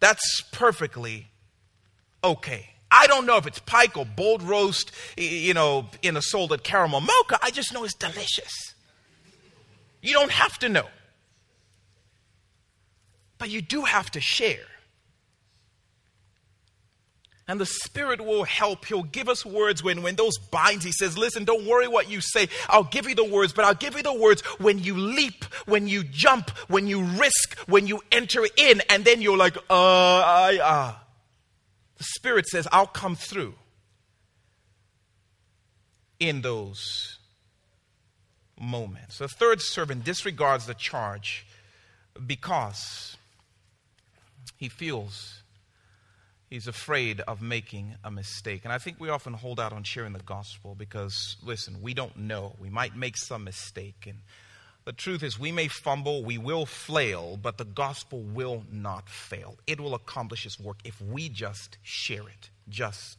That's 0.00 0.42
perfectly 0.52 1.26
okay. 2.22 2.70
I 2.90 3.06
don't 3.06 3.26
know 3.26 3.36
if 3.36 3.46
it's 3.46 3.58
pike 3.58 3.96
or 3.96 4.06
bold 4.06 4.42
roast, 4.42 4.92
you 5.16 5.54
know, 5.54 5.86
in 6.02 6.16
a 6.16 6.22
salted 6.22 6.62
caramel 6.62 7.00
mocha. 7.00 7.38
I 7.42 7.50
just 7.50 7.72
know 7.72 7.84
it's 7.84 7.94
delicious. 7.94 8.74
You 10.00 10.12
don't 10.14 10.30
have 10.30 10.58
to 10.60 10.68
know. 10.68 10.86
But 13.38 13.50
you 13.50 13.62
do 13.62 13.82
have 13.82 14.10
to 14.12 14.20
share. 14.20 14.66
And 17.50 17.58
the 17.58 17.66
Spirit 17.66 18.20
will 18.20 18.44
help. 18.44 18.84
He'll 18.84 19.04
give 19.04 19.28
us 19.28 19.46
words 19.46 19.82
when, 19.82 20.02
when 20.02 20.16
those 20.16 20.36
binds, 20.36 20.84
He 20.84 20.92
says, 20.92 21.16
Listen, 21.16 21.44
don't 21.44 21.66
worry 21.66 21.88
what 21.88 22.10
you 22.10 22.20
say. 22.20 22.48
I'll 22.68 22.84
give 22.84 23.08
you 23.08 23.14
the 23.14 23.24
words, 23.24 23.54
but 23.54 23.64
I'll 23.64 23.74
give 23.74 23.96
you 23.96 24.02
the 24.02 24.12
words 24.12 24.42
when 24.58 24.78
you 24.78 24.94
leap, 24.98 25.44
when 25.64 25.88
you 25.88 26.04
jump, 26.04 26.50
when 26.68 26.86
you 26.86 27.02
risk, 27.02 27.58
when 27.60 27.86
you 27.86 28.02
enter 28.12 28.44
in, 28.56 28.82
and 28.90 29.04
then 29.04 29.22
you're 29.22 29.38
like, 29.38 29.56
uh, 29.56 29.62
I, 29.70 30.58
uh. 30.62 30.94
The 31.96 32.04
Spirit 32.04 32.46
says, 32.46 32.68
I'll 32.70 32.86
come 32.86 33.16
through 33.16 33.54
in 36.20 36.42
those 36.42 37.18
moments. 38.60 39.18
The 39.18 39.28
third 39.28 39.60
servant 39.60 40.04
disregards 40.04 40.66
the 40.66 40.74
charge 40.74 41.46
because 42.26 43.17
he 44.56 44.68
feels 44.68 45.42
He's 46.50 46.66
afraid 46.66 47.20
of 47.20 47.42
making 47.42 47.96
a 48.02 48.10
mistake. 48.10 48.62
And 48.64 48.72
I 48.72 48.78
think 48.78 48.98
we 48.98 49.10
often 49.10 49.34
hold 49.34 49.60
out 49.60 49.74
on 49.74 49.82
sharing 49.82 50.14
the 50.14 50.20
gospel 50.20 50.74
because, 50.74 51.36
listen, 51.42 51.82
we 51.82 51.92
don't 51.92 52.16
know. 52.16 52.54
We 52.58 52.70
might 52.70 52.96
make 52.96 53.18
some 53.18 53.44
mistake. 53.44 54.06
And 54.06 54.20
the 54.86 54.94
truth 54.94 55.22
is, 55.22 55.38
we 55.38 55.52
may 55.52 55.68
fumble, 55.68 56.24
we 56.24 56.38
will 56.38 56.64
flail, 56.64 57.38
but 57.40 57.58
the 57.58 57.66
gospel 57.66 58.20
will 58.20 58.64
not 58.72 59.10
fail. 59.10 59.58
It 59.66 59.78
will 59.78 59.94
accomplish 59.94 60.46
its 60.46 60.58
work 60.58 60.78
if 60.84 60.98
we 61.02 61.28
just 61.28 61.76
share 61.82 62.22
it, 62.22 62.48
just 62.70 63.18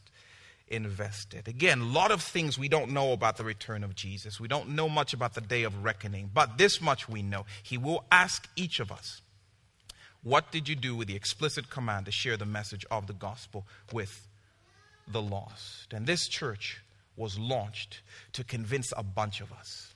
invest 0.67 1.35
it. 1.35 1.47
Again, 1.47 1.81
a 1.81 1.85
lot 1.85 2.09
of 2.09 2.23
things 2.23 2.57
we 2.57 2.67
don't 2.67 2.91
know 2.91 3.13
about 3.13 3.37
the 3.37 3.43
return 3.43 3.83
of 3.83 3.93
Jesus. 3.93 4.39
We 4.39 4.47
don't 4.47 4.69
know 4.69 4.89
much 4.89 5.13
about 5.13 5.35
the 5.35 5.41
day 5.41 5.63
of 5.63 5.83
reckoning, 5.83 6.31
but 6.33 6.57
this 6.57 6.81
much 6.81 7.07
we 7.07 7.21
know. 7.21 7.45
He 7.61 7.77
will 7.77 8.05
ask 8.11 8.49
each 8.55 8.79
of 8.79 8.91
us 8.91 9.21
what 10.23 10.51
did 10.51 10.67
you 10.67 10.75
do 10.75 10.95
with 10.95 11.07
the 11.07 11.15
explicit 11.15 11.69
command 11.69 12.05
to 12.05 12.11
share 12.11 12.37
the 12.37 12.45
message 12.45 12.85
of 12.91 13.07
the 13.07 13.13
gospel 13.13 13.65
with 13.91 14.27
the 15.07 15.21
lost? 15.21 15.93
And 15.93 16.05
this 16.05 16.27
church 16.27 16.81
was 17.15 17.39
launched 17.39 18.01
to 18.33 18.43
convince 18.43 18.93
a 18.95 19.03
bunch 19.03 19.41
of 19.41 19.51
us 19.51 19.93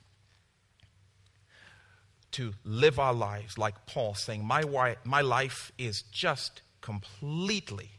to 2.32 2.54
live 2.64 3.00
our 3.00 3.14
lives 3.14 3.58
like 3.58 3.86
Paul 3.86 4.16
saying, 4.16 4.44
My, 4.44 4.64
wife, 4.64 4.98
my 5.04 5.22
life 5.22 5.72
is 5.78 6.02
just 6.12 6.62
completely 6.82 7.92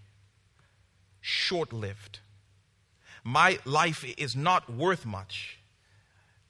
short 1.20 1.72
lived. 1.72 2.18
My 3.22 3.58
life 3.64 4.04
is 4.18 4.36
not 4.36 4.70
worth 4.70 5.06
much 5.06 5.58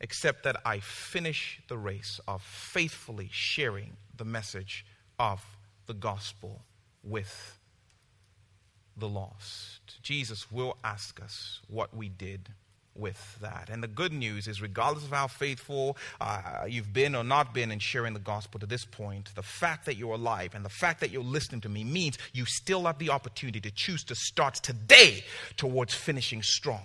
except 0.01 0.43
that 0.45 0.57
I 0.65 0.81
finish 0.81 1.61
the 1.69 1.79
race 1.79 2.21
of 2.27 2.43
faithfully 2.43 3.29
sharing 3.31 3.97
the 4.17 4.25
message 4.25 4.85
of 5.19 5.45
the 5.87 5.95
gospel 5.95 6.63
with 7.03 7.59
the 8.97 9.09
lost. 9.09 10.03
Jesus 10.03 10.51
will 10.51 10.77
ask 10.85 11.21
us 11.23 11.61
what 11.69 11.95
we 11.95 12.09
did 12.09 12.51
with 12.95 13.39
that. 13.41 13.69
And 13.71 13.83
the 13.83 13.89
good 13.89 14.13
news 14.13 14.47
is, 14.47 14.63
regardless 14.63 15.05
of 15.05 15.11
how 15.11 15.27
faithful 15.27 15.97
uh, 16.21 16.65
you've 16.69 16.93
been 16.93 17.15
or 17.15 17.25
not 17.25 17.53
been 17.53 17.73
in 17.73 17.81
sharing 17.81 18.15
the 18.15 18.21
gospel 18.21 18.61
to 18.61 18.67
this 18.67 18.85
point, 18.85 19.35
the 19.35 19.43
fact 19.43 19.87
that 19.87 19.97
you're 19.97 20.15
alive 20.15 20.55
and 20.55 20.65
the 20.65 20.71
fact 20.71 21.01
that 21.01 21.11
you're 21.11 21.23
listening 21.23 21.61
to 21.63 21.69
me 21.69 21.83
means 21.83 22.19
you 22.33 22.45
still 22.45 22.85
have 22.85 22.99
the 22.99 23.11
opportunity 23.11 23.61
to 23.61 23.71
choose 23.73 24.05
to 24.05 24.15
start 24.15 24.55
today 24.55 25.25
towards 25.57 25.93
finishing 25.93 26.43
strong 26.43 26.85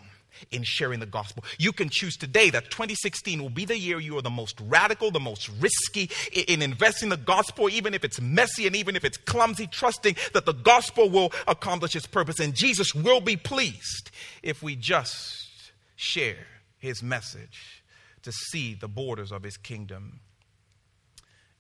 in 0.52 0.64
sharing 0.64 1.00
the 1.00 1.06
gospel. 1.06 1.44
You 1.58 1.72
can 1.72 1.90
choose 1.90 2.18
today 2.18 2.50
that 2.52 2.72
2016 2.72 3.42
will 3.42 3.50
be 3.50 3.66
the 3.66 3.78
year 3.78 4.00
you 4.00 4.18
are 4.18 4.22
the 4.22 4.30
most 4.30 4.60
radical, 4.62 5.12
the 5.12 5.20
most 5.20 5.50
risky 5.60 6.10
in 6.34 6.62
investing 6.62 7.10
the 7.10 7.18
gospel, 7.18 7.70
even 7.70 7.94
if 7.94 8.04
it's 8.04 8.20
messy 8.22 8.68
and 8.68 8.76
even 8.76 8.96
if 8.96 9.04
it's 9.04 9.18
clumsy, 9.18 9.68
trusting 9.68 10.16
that 10.34 10.46
the 10.46 10.54
gospel 10.54 11.10
will 11.10 11.32
accomplish 11.48 11.96
its 11.96 12.08
purpose 12.08 12.40
and 12.40 12.54
Jesus 12.54 12.94
will 12.94 13.22
be 13.22 13.36
pleased 13.36 14.12
if 14.44 14.64
we 14.64 14.76
just 14.76 15.72
share 15.96 16.48
his 16.78 17.04
message 17.04 17.84
to 18.24 18.32
see 18.32 18.74
the 18.74 18.88
borders 18.88 19.32
of 19.32 19.44
his 19.44 19.58
kingdom 19.58 20.20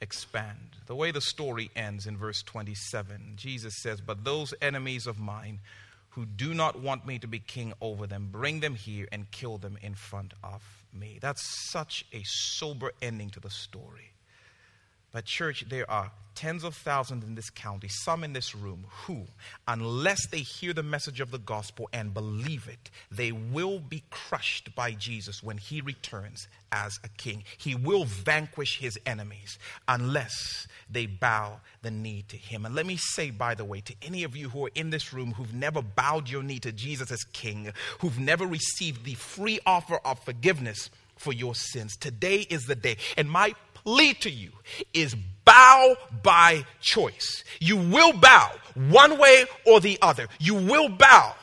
expand. 0.01 0.77
The 0.85 0.95
way 0.95 1.11
the 1.11 1.21
story 1.21 1.69
ends 1.75 2.07
in 2.07 2.17
verse 2.17 2.41
27, 2.43 3.33
Jesus 3.35 3.75
says, 3.81 4.01
But 4.01 4.23
those 4.23 4.53
enemies 4.61 5.07
of 5.07 5.19
mine, 5.19 5.59
who 6.11 6.25
do 6.25 6.53
not 6.53 6.79
want 6.79 7.05
me 7.05 7.19
to 7.19 7.27
be 7.27 7.39
king 7.39 7.73
over 7.81 8.07
them, 8.07 8.29
bring 8.31 8.59
them 8.59 8.75
here 8.75 9.07
and 9.11 9.29
kill 9.31 9.57
them 9.57 9.77
in 9.81 9.95
front 9.95 10.33
of 10.43 10.63
me. 10.93 11.19
That's 11.21 11.41
such 11.41 12.05
a 12.11 12.23
sober 12.23 12.91
ending 13.01 13.29
to 13.31 13.39
the 13.39 13.49
story. 13.49 14.13
But, 15.11 15.25
church, 15.25 15.65
there 15.69 15.89
are 15.89 16.11
tens 16.39 16.63
of 16.63 16.73
thousands 16.73 17.25
in 17.25 17.35
this 17.35 17.49
county, 17.49 17.89
some 17.89 18.23
in 18.23 18.31
this 18.31 18.55
room, 18.55 18.85
who, 18.87 19.25
unless 19.67 20.25
they 20.27 20.39
hear 20.39 20.71
the 20.71 20.81
message 20.81 21.19
of 21.19 21.31
the 21.31 21.37
gospel 21.37 21.89
and 21.91 22.13
believe 22.13 22.69
it, 22.69 22.89
they 23.11 23.33
will 23.33 23.79
be 23.79 24.03
crushed 24.09 24.73
by 24.73 24.91
Jesus 24.91 25.43
when 25.43 25.57
he 25.57 25.81
returns 25.81 26.47
as 26.71 26.97
a 27.03 27.09
king. 27.09 27.43
He 27.57 27.75
will 27.75 28.05
vanquish 28.05 28.79
his 28.79 28.97
enemies 29.05 29.59
unless 29.87 30.65
they 30.89 31.07
bow 31.07 31.59
the 31.81 31.91
knee 31.91 32.23
to 32.29 32.37
him. 32.37 32.65
And 32.65 32.73
let 32.73 32.85
me 32.85 32.95
say, 32.95 33.31
by 33.31 33.53
the 33.53 33.65
way, 33.65 33.81
to 33.81 33.95
any 34.01 34.23
of 34.23 34.33
you 34.33 34.47
who 34.47 34.65
are 34.65 34.71
in 34.75 34.91
this 34.91 35.11
room 35.11 35.33
who've 35.33 35.53
never 35.53 35.81
bowed 35.81 36.29
your 36.29 36.43
knee 36.43 36.59
to 36.59 36.71
Jesus 36.71 37.11
as 37.11 37.25
king, 37.33 37.73
who've 37.99 38.19
never 38.19 38.47
received 38.47 39.03
the 39.03 39.15
free 39.15 39.59
offer 39.65 39.99
of 40.05 40.19
forgiveness 40.19 40.89
for 41.17 41.33
your 41.33 41.53
sins, 41.53 41.97
today 41.97 42.47
is 42.49 42.63
the 42.63 42.75
day. 42.75 42.95
And 43.17 43.29
my 43.29 43.53
plea 43.83 44.13
to 44.15 44.29
you 44.29 44.51
is 44.93 45.15
bow 45.45 45.95
by 46.23 46.65
choice. 46.79 47.43
You 47.59 47.77
will 47.77 48.13
bow 48.13 48.51
one 48.75 49.17
way 49.17 49.45
or 49.65 49.79
the 49.79 49.97
other. 50.01 50.27
You 50.39 50.55
will 50.55 50.89
bow. 50.89 51.35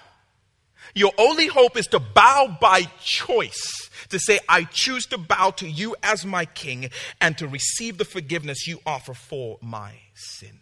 Your 0.94 1.12
only 1.18 1.46
hope 1.46 1.76
is 1.76 1.86
to 1.88 1.98
bow 1.98 2.56
by 2.58 2.82
choice, 3.02 3.90
to 4.08 4.18
say, 4.18 4.38
I 4.48 4.64
choose 4.64 5.04
to 5.06 5.18
bow 5.18 5.50
to 5.56 5.68
you 5.68 5.94
as 6.02 6.24
my 6.24 6.46
king 6.46 6.90
and 7.20 7.36
to 7.36 7.46
receive 7.46 7.98
the 7.98 8.04
forgiveness 8.04 8.66
you 8.66 8.80
offer 8.86 9.12
for 9.12 9.58
my 9.60 9.92
sin. 10.14 10.60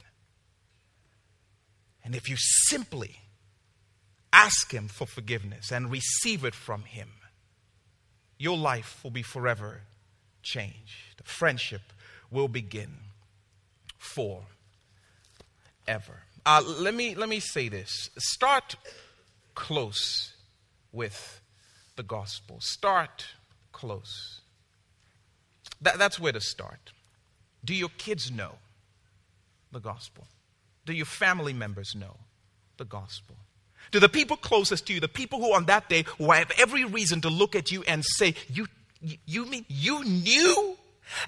And 2.03 2.15
if 2.17 2.29
you 2.29 2.37
simply 2.37 3.21
ask 4.33 4.73
him 4.73 4.89
for 4.89 5.07
forgiveness 5.07 5.71
and 5.71 5.91
receive 5.91 6.45
it 6.45 6.55
from 6.55 6.83
him, 6.83 7.11
your 8.39 8.59
life 8.59 9.01
will 9.05 9.13
be 9.13 9.23
forever 9.23 9.83
changed. 10.43 11.04
Friendship 11.25 11.83
will 12.31 12.49
begin 12.49 12.91
forever. 13.99 14.45
Uh, 16.47 16.63
let, 16.79 16.95
me, 16.95 17.15
let 17.15 17.29
me 17.29 17.41
say 17.41 17.69
this. 17.69 18.11
Start 18.19 18.77
close 19.55 20.35
with 20.93 21.41
the 21.97 22.03
gospel. 22.03 22.59
Start 22.61 23.27
close. 23.73 24.41
That, 25.81 25.99
that's 25.99 26.21
where 26.21 26.33
to 26.33 26.41
start. 26.41 26.93
Do 27.65 27.75
your 27.75 27.89
kids 27.97 28.31
know 28.31 28.53
the 29.73 29.81
gospel? 29.81 30.27
Do 30.85 30.93
your 30.93 31.07
family 31.07 31.53
members 31.53 31.95
know 31.95 32.17
the 32.77 32.85
gospel? 32.85 33.37
Do 33.91 34.01
the 34.01 34.09
people 34.09 34.37
closest 34.37 34.87
to 34.87 34.95
you, 34.95 35.01
the 35.01 35.09
people 35.09 35.41
who 35.41 35.55
on 35.55 35.67
that 35.67 35.89
day 35.89 36.05
will 36.19 36.33
have 36.33 36.51
every 36.59 36.85
reason 36.85 37.21
to 37.23 37.29
look 37.29 37.55
at 37.55 37.71
you 37.71 37.83
and 37.87 38.05
say, 38.05 38.35
You, 38.49 38.67
you 39.01 39.47
mean 39.47 39.65
you 39.69 40.05
knew? 40.05 40.77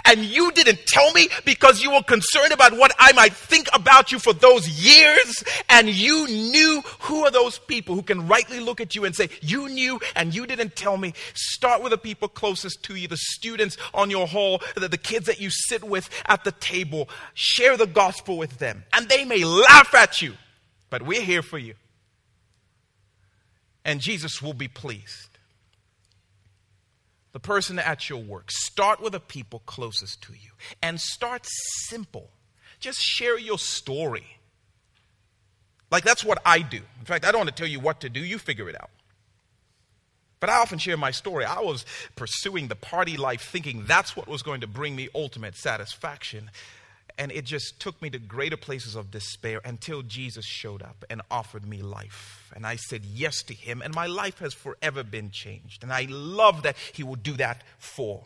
And 0.04 0.24
you 0.24 0.52
didn't 0.52 0.86
tell 0.86 1.12
me 1.12 1.28
because 1.44 1.82
you 1.82 1.92
were 1.92 2.02
concerned 2.02 2.52
about 2.52 2.76
what 2.76 2.92
I 2.98 3.12
might 3.12 3.32
think 3.32 3.68
about 3.72 4.12
you 4.12 4.18
for 4.18 4.32
those 4.32 4.68
years. 4.68 5.44
And 5.68 5.88
you 5.88 6.26
knew 6.26 6.82
who 7.00 7.24
are 7.24 7.30
those 7.30 7.58
people 7.58 7.94
who 7.94 8.02
can 8.02 8.26
rightly 8.26 8.60
look 8.60 8.80
at 8.80 8.94
you 8.94 9.04
and 9.04 9.14
say, 9.14 9.28
You 9.40 9.68
knew 9.68 10.00
and 10.14 10.34
you 10.34 10.46
didn't 10.46 10.76
tell 10.76 10.96
me. 10.96 11.14
Start 11.34 11.82
with 11.82 11.90
the 11.90 11.98
people 11.98 12.28
closest 12.28 12.82
to 12.84 12.94
you, 12.94 13.08
the 13.08 13.16
students 13.16 13.76
on 13.94 14.10
your 14.10 14.26
hall, 14.26 14.60
the, 14.74 14.88
the 14.88 14.98
kids 14.98 15.26
that 15.26 15.40
you 15.40 15.50
sit 15.50 15.84
with 15.84 16.08
at 16.26 16.44
the 16.44 16.52
table. 16.52 17.08
Share 17.34 17.76
the 17.76 17.86
gospel 17.86 18.38
with 18.38 18.58
them. 18.58 18.84
And 18.92 19.08
they 19.08 19.24
may 19.24 19.44
laugh 19.44 19.94
at 19.94 20.20
you, 20.22 20.34
but 20.90 21.02
we're 21.02 21.22
here 21.22 21.42
for 21.42 21.58
you. 21.58 21.74
And 23.84 24.00
Jesus 24.00 24.42
will 24.42 24.54
be 24.54 24.68
pleased 24.68 25.35
the 27.36 27.40
person 27.40 27.78
at 27.78 28.08
your 28.08 28.18
work. 28.18 28.50
Start 28.50 29.02
with 29.02 29.12
the 29.12 29.20
people 29.20 29.60
closest 29.66 30.22
to 30.22 30.32
you 30.32 30.52
and 30.82 30.98
start 30.98 31.42
simple. 31.44 32.30
Just 32.80 32.98
share 32.98 33.38
your 33.38 33.58
story. 33.58 34.38
Like 35.90 36.02
that's 36.02 36.24
what 36.24 36.40
I 36.46 36.60
do. 36.60 36.80
In 36.98 37.04
fact, 37.04 37.26
I 37.26 37.32
don't 37.32 37.40
want 37.40 37.50
to 37.50 37.54
tell 37.54 37.68
you 37.68 37.78
what 37.78 38.00
to 38.00 38.08
do, 38.08 38.20
you 38.20 38.38
figure 38.38 38.70
it 38.70 38.80
out. 38.80 38.88
But 40.40 40.48
I 40.48 40.54
often 40.54 40.78
share 40.78 40.96
my 40.96 41.10
story. 41.10 41.44
I 41.44 41.60
was 41.60 41.84
pursuing 42.14 42.68
the 42.68 42.74
party 42.74 43.18
life 43.18 43.42
thinking 43.42 43.84
that's 43.86 44.16
what 44.16 44.28
was 44.28 44.40
going 44.40 44.62
to 44.62 44.66
bring 44.66 44.96
me 44.96 45.10
ultimate 45.14 45.56
satisfaction. 45.56 46.50
And 47.18 47.32
it 47.32 47.46
just 47.46 47.80
took 47.80 48.00
me 48.02 48.10
to 48.10 48.18
greater 48.18 48.58
places 48.58 48.94
of 48.94 49.10
despair 49.10 49.60
until 49.64 50.02
Jesus 50.02 50.44
showed 50.44 50.82
up 50.82 51.04
and 51.08 51.22
offered 51.30 51.66
me 51.66 51.80
life. 51.80 52.52
And 52.54 52.66
I 52.66 52.76
said 52.76 53.06
yes 53.06 53.42
to 53.44 53.54
him, 53.54 53.80
and 53.82 53.94
my 53.94 54.06
life 54.06 54.38
has 54.40 54.52
forever 54.52 55.02
been 55.02 55.30
changed. 55.30 55.82
And 55.82 55.92
I 55.92 56.06
love 56.10 56.62
that 56.62 56.76
he 56.92 57.02
will 57.02 57.16
do 57.16 57.32
that 57.34 57.62
for 57.78 58.22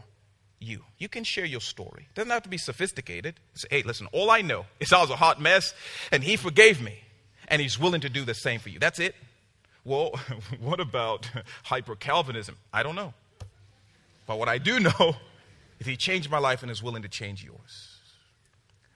you. 0.59 0.83
You 0.99 1.09
can 1.09 1.25
share 1.25 1.45
your 1.45 1.61
story. 1.61 2.07
It 2.11 2.15
doesn't 2.15 2.31
have 2.31 2.43
to 2.43 2.49
be 2.49 2.59
sophisticated. 2.59 3.37
Say, 3.55 3.69
hey, 3.71 3.83
listen, 3.83 4.09
all 4.13 4.31
I 4.31 4.43
know 4.43 4.67
is 4.81 4.93
I 4.93 5.01
was 5.01 5.11
a 5.11 5.17
hot 5.17 5.41
mess, 5.41 5.73
and 6.11 6.23
he 6.23 6.37
forgave 6.37 6.83
me, 6.83 6.99
and 7.49 7.63
he's 7.63 7.79
willing 7.79 8.01
to 8.03 8.09
do 8.09 8.25
the 8.25 8.35
same 8.35 8.61
for 8.61 8.69
you. 8.69 8.79
That's 8.79 8.99
it. 8.99 9.15
Well, 9.85 10.19
what 10.61 10.81
about 10.81 11.31
hyper 11.65 11.97
Calvinism? 11.97 12.57
I 12.73 12.83
don't 12.83 12.97
know. 12.97 13.15
But 14.27 14.39
what 14.39 14.49
I 14.49 14.59
do 14.59 14.79
know 14.79 15.17
is 15.79 15.87
he 15.87 15.97
changed 15.97 16.31
my 16.31 16.39
life 16.39 16.63
and 16.63 16.71
is 16.71 16.83
willing 16.83 17.03
to 17.03 17.09
change 17.09 17.43
yours. 17.43 17.90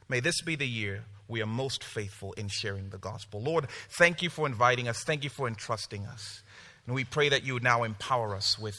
May 0.09 0.21
this 0.21 0.41
be 0.43 0.57
the 0.57 0.69
year 0.69 1.05
we 1.29 1.43
are 1.43 1.47
most 1.47 1.83
faithful 1.83 2.33
in 2.35 2.49
sharing 2.49 2.91
the 2.91 2.99
gospel. 2.99 3.41
Lord, 3.41 3.69
thank 3.97 4.23
you 4.23 4.31
for 4.31 4.47
inviting 4.47 4.89
us. 4.89 5.03
Thank 5.05 5.25
you 5.25 5.31
for 5.31 5.49
entrusting 5.49 6.05
us. 6.07 6.43
And 6.87 6.95
we 6.95 7.05
pray 7.05 7.31
that 7.31 7.45
you 7.45 7.55
would 7.55 7.63
now 7.63 7.83
empower 7.83 8.35
us 8.35 8.59
with 8.59 8.79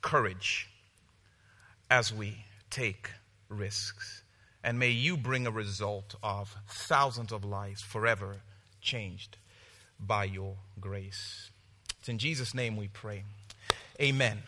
courage 0.00 0.68
as 1.90 2.12
we 2.12 2.44
take 2.70 3.10
risks. 3.48 4.22
And 4.64 4.78
may 4.78 4.90
you 4.90 5.16
bring 5.16 5.46
a 5.46 5.50
result 5.50 6.16
of 6.22 6.56
thousands 6.68 7.32
of 7.32 7.44
lives 7.44 7.82
forever 7.82 8.36
changed 8.80 9.36
by 10.00 10.24
your 10.24 10.56
grace. 10.80 11.50
It's 12.00 12.08
in 12.08 12.18
Jesus' 12.18 12.54
name 12.54 12.76
we 12.76 12.88
pray. 12.88 13.24
Amen. 14.00 14.42